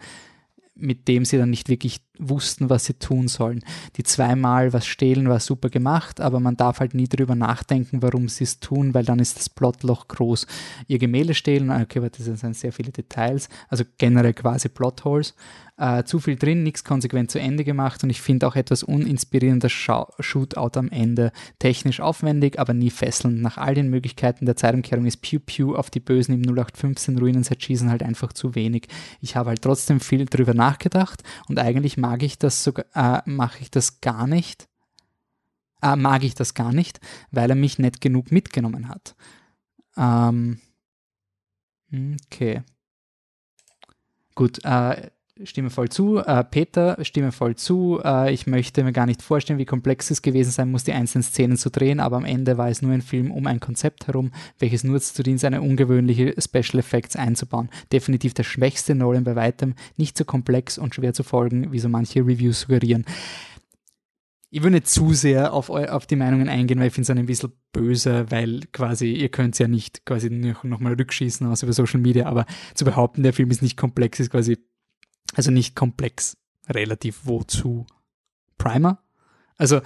mit 0.73 1.09
dem 1.09 1.25
sie 1.25 1.37
dann 1.37 1.49
nicht 1.49 1.67
wirklich 1.67 1.99
wussten, 2.17 2.69
was 2.69 2.85
sie 2.85 2.93
tun 2.93 3.27
sollen. 3.27 3.61
Die 3.97 4.03
zweimal 4.03 4.71
was 4.71 4.85
stehlen 4.85 5.27
war 5.27 5.41
super 5.41 5.69
gemacht, 5.69 6.21
aber 6.21 6.39
man 6.39 6.55
darf 6.55 6.79
halt 6.79 6.93
nie 6.93 7.09
drüber 7.09 7.35
nachdenken, 7.35 8.01
warum 8.01 8.29
sie 8.29 8.45
es 8.45 8.61
tun, 8.61 8.93
weil 8.93 9.03
dann 9.03 9.19
ist 9.19 9.37
das 9.37 9.49
Plotloch 9.49 10.07
groß. 10.07 10.47
Ihr 10.87 10.99
Gemälde 10.99 11.33
stehlen, 11.33 11.71
okay, 11.71 11.99
aber 11.99 12.09
das 12.09 12.23
sind 12.23 12.55
sehr 12.55 12.71
viele 12.71 12.93
Details, 12.93 13.49
also 13.67 13.83
generell 13.97 14.33
quasi 14.33 14.69
Plotholes 14.69 15.35
äh, 15.80 16.03
zu 16.03 16.19
viel 16.19 16.36
drin, 16.36 16.63
nichts 16.63 16.84
konsequent 16.84 17.32
zu 17.32 17.39
Ende 17.39 17.63
gemacht 17.63 18.03
und 18.03 18.09
ich 18.09 18.21
finde 18.21 18.47
auch 18.47 18.55
etwas 18.55 18.84
uninspirierender 18.84 19.69
Shootout 19.69 20.77
am 20.77 20.89
Ende. 20.89 21.32
Technisch 21.57 22.01
aufwendig, 22.01 22.59
aber 22.59 22.73
nie 22.73 22.89
fesselnd. 22.89 23.41
Nach 23.41 23.57
all 23.57 23.75
den 23.75 23.89
Möglichkeiten 23.89 24.45
der 24.45 24.57
Zeitumkehrung 24.57 25.05
ist 25.05 25.21
Pew 25.21 25.39
Pew 25.39 25.75
auf 25.75 25.89
die 25.89 26.01
Bösen 26.01 26.34
im 26.34 26.41
0815 26.41 27.17
Ruinenset 27.17 27.63
schießen 27.63 27.89
halt 27.89 28.03
einfach 28.03 28.34
zu 28.34 28.55
wenig. 28.55 28.88
Ich 29.21 29.38
habe 29.38 29.49
halt 29.49 29.61
trotzdem 29.61 30.01
viel 30.01 30.25
drüber 30.25 30.53
nachgedacht 30.53 31.23
und 31.47 31.59
eigentlich 31.59 31.97
mag 31.97 32.23
ich 32.23 32.38
das 32.38 32.63
sogar, 32.63 32.86
äh, 32.93 33.21
mache 33.25 33.59
ich 33.61 33.71
das 33.71 34.01
gar 34.01 34.27
nicht. 34.27 34.67
Äh, 35.82 35.95
mag 35.95 36.25
ich 36.25 36.36
das 36.36 36.53
gar 36.53 36.73
nicht, 36.73 36.99
weil 37.32 37.49
er 37.49 37.55
mich 37.55 37.80
nicht 37.80 38.01
genug 38.01 38.34
mitgenommen 38.34 38.89
hat. 38.89 39.15
Ähm, 39.95 40.59
okay. 42.25 42.63
Gut, 44.36 44.59
äh, 44.65 45.09
stimme 45.43 45.69
voll 45.69 45.89
zu. 45.89 46.17
Äh, 46.17 46.43
Peter, 46.43 46.97
stimme 47.03 47.31
voll 47.31 47.55
zu. 47.55 47.99
Äh, 48.03 48.33
ich 48.33 48.47
möchte 48.47 48.83
mir 48.83 48.91
gar 48.91 49.05
nicht 49.05 49.21
vorstellen, 49.21 49.59
wie 49.59 49.65
komplex 49.65 50.11
es 50.11 50.21
gewesen 50.21 50.51
sein 50.51 50.71
muss, 50.71 50.83
die 50.83 50.91
einzelnen 50.91 51.23
Szenen 51.23 51.57
zu 51.57 51.69
drehen, 51.69 51.99
aber 51.99 52.17
am 52.17 52.25
Ende 52.25 52.57
war 52.57 52.69
es 52.69 52.81
nur 52.81 52.91
ein 52.91 53.01
Film 53.01 53.31
um 53.31 53.47
ein 53.47 53.59
Konzept 53.59 54.07
herum, 54.07 54.31
welches 54.59 54.83
nur 54.83 54.95
dazu 54.95 55.23
dient, 55.23 55.39
seine 55.39 55.61
ungewöhnliche 55.61 56.35
Special 56.39 56.79
Effects 56.79 57.15
einzubauen. 57.15 57.69
Definitiv 57.91 58.33
der 58.33 58.43
schwächste 58.43 58.95
Nolan 58.95 59.23
bei 59.23 59.35
weitem, 59.35 59.75
nicht 59.97 60.17
so 60.17 60.25
komplex 60.25 60.77
und 60.77 60.95
schwer 60.95 61.13
zu 61.13 61.23
folgen, 61.23 61.71
wie 61.71 61.79
so 61.79 61.89
manche 61.89 62.21
Reviews 62.21 62.61
suggerieren. 62.61 63.05
Ich 64.51 64.63
will 64.63 64.71
nicht 64.71 64.87
zu 64.87 65.13
sehr 65.13 65.53
auf, 65.53 65.69
auf 65.69 66.07
die 66.07 66.15
Meinungen 66.15 66.49
eingehen, 66.49 66.79
weil 66.79 66.87
ich 66.87 66.93
finde 66.93 67.11
es 67.11 67.17
ein 67.17 67.25
bisschen 67.27 67.51
böse, 67.71 68.25
weil 68.31 68.61
quasi, 68.71 69.13
ihr 69.13 69.29
könnt 69.29 69.53
es 69.53 69.59
ja 69.59 69.67
nicht 69.67 70.07
quasi 70.07 70.31
nochmal 70.31 70.93
rückschießen 70.93 71.45
aus 71.45 71.61
über 71.61 71.71
Social 71.71 71.99
Media, 71.99 72.25
aber 72.25 72.47
zu 72.73 72.83
behaupten, 72.83 73.21
der 73.21 73.33
Film 73.33 73.51
ist 73.51 73.61
nicht 73.61 73.77
komplex, 73.77 74.19
ist 74.19 74.31
quasi 74.31 74.57
also 75.36 75.51
nicht 75.51 75.76
komplex, 75.76 76.38
relativ 76.67 77.22
wozu. 77.24 77.86
Primer? 78.57 79.01
Also 79.57 79.82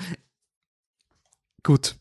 gut, 1.64 1.96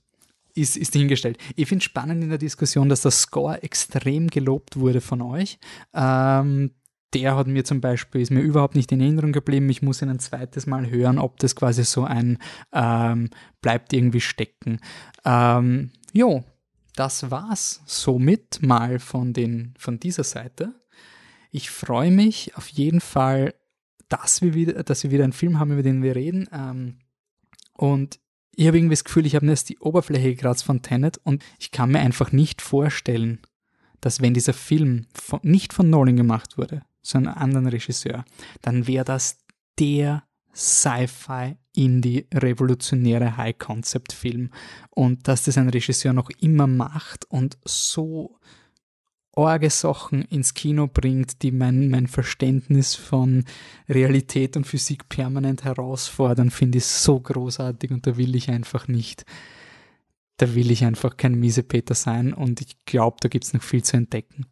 ist, 0.55 0.77
ist 0.77 0.93
hingestellt. 0.93 1.39
Ich 1.57 1.69
finde 1.69 1.85
spannend 1.85 2.23
in 2.23 2.29
der 2.29 2.39
Diskussion, 2.39 2.89
dass 2.89 3.03
der 3.03 3.11
Score 3.11 3.63
extrem 3.63 4.29
gelobt 4.29 4.77
wurde 4.77 5.01
von 5.01 5.23
euch. 5.23 5.59
Ähm, 5.95 6.73
der 7.15 7.37
hat 7.37 7.47
mir 7.47 7.65
zum 7.65 7.81
Beispiel, 7.81 8.21
ist 8.21 8.31
mir 8.31 8.41
überhaupt 8.41 8.75
nicht 8.75 8.91
in 8.93 9.01
Erinnerung 9.01 9.33
geblieben. 9.33 9.69
Ich 9.69 9.83
muss 9.83 10.01
ihn 10.03 10.09
ein 10.09 10.19
zweites 10.19 10.67
Mal 10.67 10.91
hören, 10.91 11.19
ob 11.19 11.39
das 11.39 11.55
quasi 11.55 11.85
so 11.85 12.05
ein 12.05 12.39
ähm, 12.73 13.31
bleibt 13.61 13.93
irgendwie 13.93 14.21
stecken. 14.21 14.81
Ähm, 15.25 15.91
jo, 16.13 16.45
das 16.97 17.31
war's 17.31 17.83
somit 17.87 18.63
mal 18.63 18.99
von, 18.99 19.33
den, 19.33 19.75
von 19.79 20.01
dieser 20.01 20.25
Seite. 20.25 20.75
Ich 21.53 21.71
freue 21.71 22.11
mich 22.11 22.57
auf 22.57 22.69
jeden 22.69 23.01
Fall, 23.01 23.55
dass 24.09 24.43
wir 24.43 24.55
wieder, 24.55 24.83
dass 24.83 25.05
wir 25.05 25.11
wieder 25.11 25.25
einen 25.25 25.35
Film 25.35 25.59
haben, 25.59 25.73
über 25.73 25.83
den 25.83 26.03
wir 26.03 26.17
reden. 26.17 26.49
Ähm, 26.51 26.99
und 27.75 28.19
ich 28.57 28.67
habe 28.67 28.79
irgendwie 28.79 28.95
das 28.95 29.05
Gefühl, 29.05 29.27
ich 29.27 29.37
habe 29.37 29.47
jetzt 29.47 29.69
die 29.69 29.79
Oberfläche 29.79 30.35
gekratzt 30.35 30.65
von 30.65 30.83
Tenet 30.83 31.19
und 31.19 31.45
ich 31.59 31.71
kann 31.71 31.93
mir 31.93 32.01
einfach 32.01 32.33
nicht 32.33 32.63
vorstellen, 32.63 33.41
dass 34.01 34.21
wenn 34.21 34.35
dieser 34.35 34.55
Film 34.55 35.07
von, 35.15 35.41
nicht 35.43 35.73
von 35.73 35.89
Nolan 35.91 36.17
gemacht 36.17 36.57
wurde, 36.59 36.83
sondern 37.03 37.35
einem 37.35 37.43
anderen 37.43 37.67
Regisseur, 37.69 38.25
dann 38.63 38.87
wäre 38.87 39.05
das 39.05 39.39
der 39.79 40.25
Sci-Fi, 40.55 41.57
Indie, 41.75 42.27
revolutionäre 42.33 43.37
High-Concept-Film. 43.37 44.51
Und 44.91 45.29
dass 45.29 45.45
das 45.45 45.57
ein 45.57 45.69
Regisseur 45.69 46.13
noch 46.13 46.31
immer 46.41 46.67
macht 46.67 47.25
und 47.27 47.57
so 47.65 48.39
orge 49.35 49.71
Sachen 49.71 50.23
ins 50.23 50.55
Kino 50.55 50.87
bringt, 50.87 51.43
die 51.43 51.53
mein, 51.53 51.89
mein 51.89 52.07
Verständnis 52.07 52.95
von 52.95 53.45
Realität 53.89 54.57
und 54.57 54.67
Physik 54.67 55.09
permanent 55.09 55.65
herausfordern, 55.65 56.51
finde 56.51 56.79
ich 56.79 56.85
so 56.85 57.19
großartig 57.19 57.91
und 57.91 58.07
da 58.07 58.17
will 58.17 58.37
ich 58.37 58.51
einfach 58.51 58.89
nicht. 58.89 59.25
Da 60.37 60.55
will 60.55 60.71
ich 60.71 60.85
einfach 60.85 61.17
kein 61.17 61.35
Miesepeter 61.35 61.95
sein 61.95 62.33
und 62.35 62.61
ich 62.61 62.85
glaube, 62.85 63.19
da 63.21 63.29
gibt 63.29 63.45
es 63.45 63.55
noch 63.55 63.63
viel 63.63 63.83
zu 63.83 63.97
entdecken. 63.97 64.47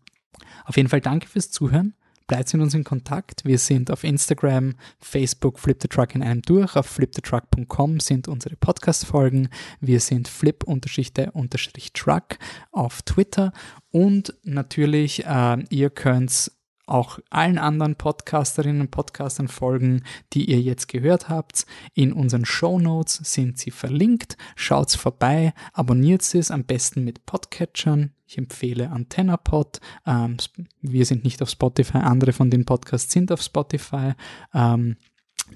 Auf 0.65 0.77
jeden 0.77 0.89
Fall 0.89 1.01
danke 1.01 1.27
fürs 1.27 1.51
Zuhören 1.51 1.95
bleibt 2.31 2.55
mit 2.55 2.63
uns 2.63 2.73
in 2.75 2.85
Kontakt. 2.85 3.45
Wir 3.45 3.59
sind 3.59 3.91
auf 3.91 4.05
Instagram, 4.05 4.77
Facebook 5.01 5.59
Flip 5.59 5.77
the 5.83 5.89
Truck 5.89 6.15
in 6.15 6.23
einem 6.23 6.43
durch. 6.43 6.77
Auf 6.77 6.87
flipthetruck.com 6.87 7.99
sind 7.99 8.29
unsere 8.29 8.55
Podcast-Folgen. 8.55 9.49
Wir 9.81 9.99
sind 9.99 10.29
flip-the-truck 10.29 12.39
auf 12.71 13.03
Twitter. 13.03 13.53
Und 13.91 14.33
natürlich, 14.45 15.27
äh, 15.27 15.57
ihr 15.71 15.91
könnt 15.91 16.53
auch 16.91 17.19
allen 17.31 17.59
anderen 17.59 17.97
Podcasterinnen 17.97 18.83
und 18.83 18.91
Podcastern 18.91 19.49
folgen, 19.49 20.03
die 20.33 20.51
ihr 20.51 20.61
jetzt 20.61 20.89
gehört 20.89 21.29
habt. 21.29 21.67
In 21.95 22.13
unseren 22.13 22.45
Show 22.45 22.79
Notes 22.79 23.21
sind 23.23 23.59
sie 23.59 23.71
verlinkt. 23.71 24.37
Schaut's 24.57 24.95
vorbei, 24.95 25.55
abonniert 25.73 26.23
es 26.35 26.51
am 26.51 26.65
besten 26.65 27.05
mit 27.05 27.25
Podcatchern. 27.27 28.13
Ich 28.27 28.39
empfehle 28.39 28.91
AntennaPod. 28.91 29.81
Ähm, 30.07 30.37
wir 30.81 31.05
sind 31.05 31.25
nicht 31.25 31.43
auf 31.43 31.51
Spotify, 31.51 31.99
andere 31.99 32.33
von 32.33 32.51
den 32.51 32.65
Podcasts 32.65 33.13
sind 33.13 33.33
auf 33.33 33.43
Spotify. 33.43 34.13
Ähm, 34.55 34.97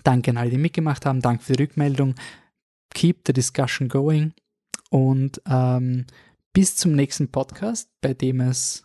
danke 0.02 0.30
an 0.30 0.36
alle, 0.36 0.50
die 0.50 0.58
mitgemacht 0.58 1.06
haben. 1.06 1.20
Danke 1.20 1.44
für 1.44 1.52
die 1.52 1.62
Rückmeldung. 1.62 2.14
Keep 2.94 3.22
the 3.26 3.32
discussion 3.32 3.88
going. 3.88 4.32
Und 4.90 5.40
ähm, 5.46 6.06
bis 6.52 6.76
zum 6.76 6.92
nächsten 6.92 7.28
Podcast, 7.28 7.90
bei 8.00 8.14
dem 8.14 8.40
es 8.40 8.84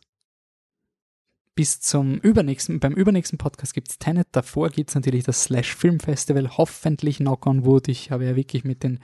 bis 1.60 1.82
zum 1.82 2.20
übernächsten, 2.20 2.80
beim 2.80 2.94
übernächsten 2.94 3.38
Podcast 3.38 3.74
gibt 3.74 3.90
es 3.90 4.00
Tenet, 4.00 4.30
davor 4.32 4.70
gibt 4.70 4.92
es 4.92 4.96
natürlich 4.96 5.26
das 5.26 5.44
Slash 5.44 5.76
Film 5.76 6.00
Festival, 6.00 6.56
hoffentlich 6.56 7.18
Knock 7.18 7.46
on 7.46 7.66
Wood. 7.66 7.90
Ich 7.90 8.12
habe 8.12 8.24
ja 8.24 8.38
wirklich 8.38 8.64
mit 8.64 8.82
den 8.82 9.02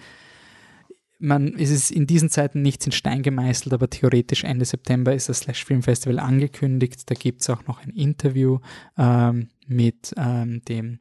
man, 1.20 1.54
es 1.56 1.70
ist 1.70 1.92
in 1.92 2.08
diesen 2.08 2.30
Zeiten 2.30 2.62
nichts 2.62 2.86
in 2.86 2.94
Stein 2.94 3.24
gemeißelt, 3.24 3.74
aber 3.74 3.90
theoretisch 3.90 4.46
Ende 4.46 4.64
September 4.64 5.14
ist 5.14 5.28
das 5.28 5.40
Slash 5.40 5.66
Film 5.66 5.84
Festival 5.84 6.18
angekündigt. 6.18 7.02
Da 7.12 7.16
gibt 7.16 7.42
es 7.42 7.50
auch 7.50 7.68
noch 7.68 7.84
ein 7.84 7.90
Interview 7.90 8.60
ähm, 8.98 9.50
mit 9.68 10.14
ähm, 10.16 10.62
dem 10.70 11.00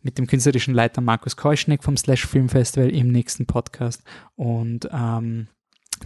mit 0.00 0.16
dem 0.16 0.26
künstlerischen 0.26 0.72
Leiter 0.72 1.02
Markus 1.02 1.36
Keuschneck 1.36 1.84
vom 1.84 1.98
Slash 1.98 2.26
Film 2.26 2.48
Festival 2.48 2.88
im 2.88 3.08
nächsten 3.08 3.44
Podcast. 3.44 4.02
Und 4.36 4.88
ähm, 4.90 5.48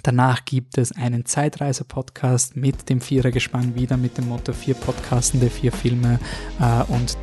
danach 0.02 0.44
gibt 0.44 0.78
es 0.78 0.92
einen 0.92 1.24
Zeitreise-Podcast 1.24 2.56
mit 2.56 2.88
dem 2.88 3.00
Vierergespann 3.00 3.74
wieder 3.74 3.96
mit 3.96 4.18
dem 4.18 4.28
Motto 4.28 4.52
vier 4.52 4.74
Podcasten 4.74 5.40
der 5.40 5.50
vier 5.50 5.72
Filme 5.72 6.18
äh, 6.60 6.82
und 6.92 7.16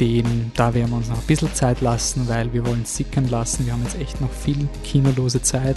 den, 0.00 0.52
da 0.54 0.74
werden 0.74 0.90
wir 0.90 0.96
uns 0.96 1.08
noch 1.08 1.18
ein 1.18 1.26
bisschen 1.26 1.52
Zeit 1.54 1.80
lassen, 1.80 2.28
weil 2.28 2.52
wir 2.52 2.64
wollen 2.66 2.84
sickern 2.84 3.28
lassen. 3.28 3.66
Wir 3.66 3.72
haben 3.72 3.82
jetzt 3.82 3.98
echt 3.98 4.20
noch 4.20 4.30
viel 4.30 4.68
kinolose 4.84 5.42
Zeit 5.42 5.76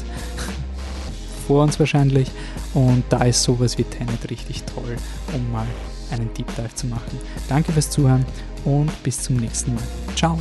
vor 1.48 1.64
uns 1.64 1.80
wahrscheinlich. 1.80 2.30
Und 2.74 3.04
da 3.10 3.24
ist 3.24 3.44
sowas 3.44 3.78
wie 3.78 3.84
Tenet 3.84 4.30
richtig 4.30 4.64
toll, 4.64 4.96
um 5.34 5.52
mal 5.52 5.68
einen 6.12 6.34
Deep 6.34 6.56
Dive 6.56 6.76
zu 6.76 6.88
machen. 6.88 7.20
Danke 7.50 7.72
fürs 7.72 7.90
Zuhören 7.90 8.26
und 8.66 8.92
bis 9.04 9.22
zum 9.22 9.38
nächsten 9.38 9.74
Mal. 9.74 9.84
Ciao. 10.16 10.38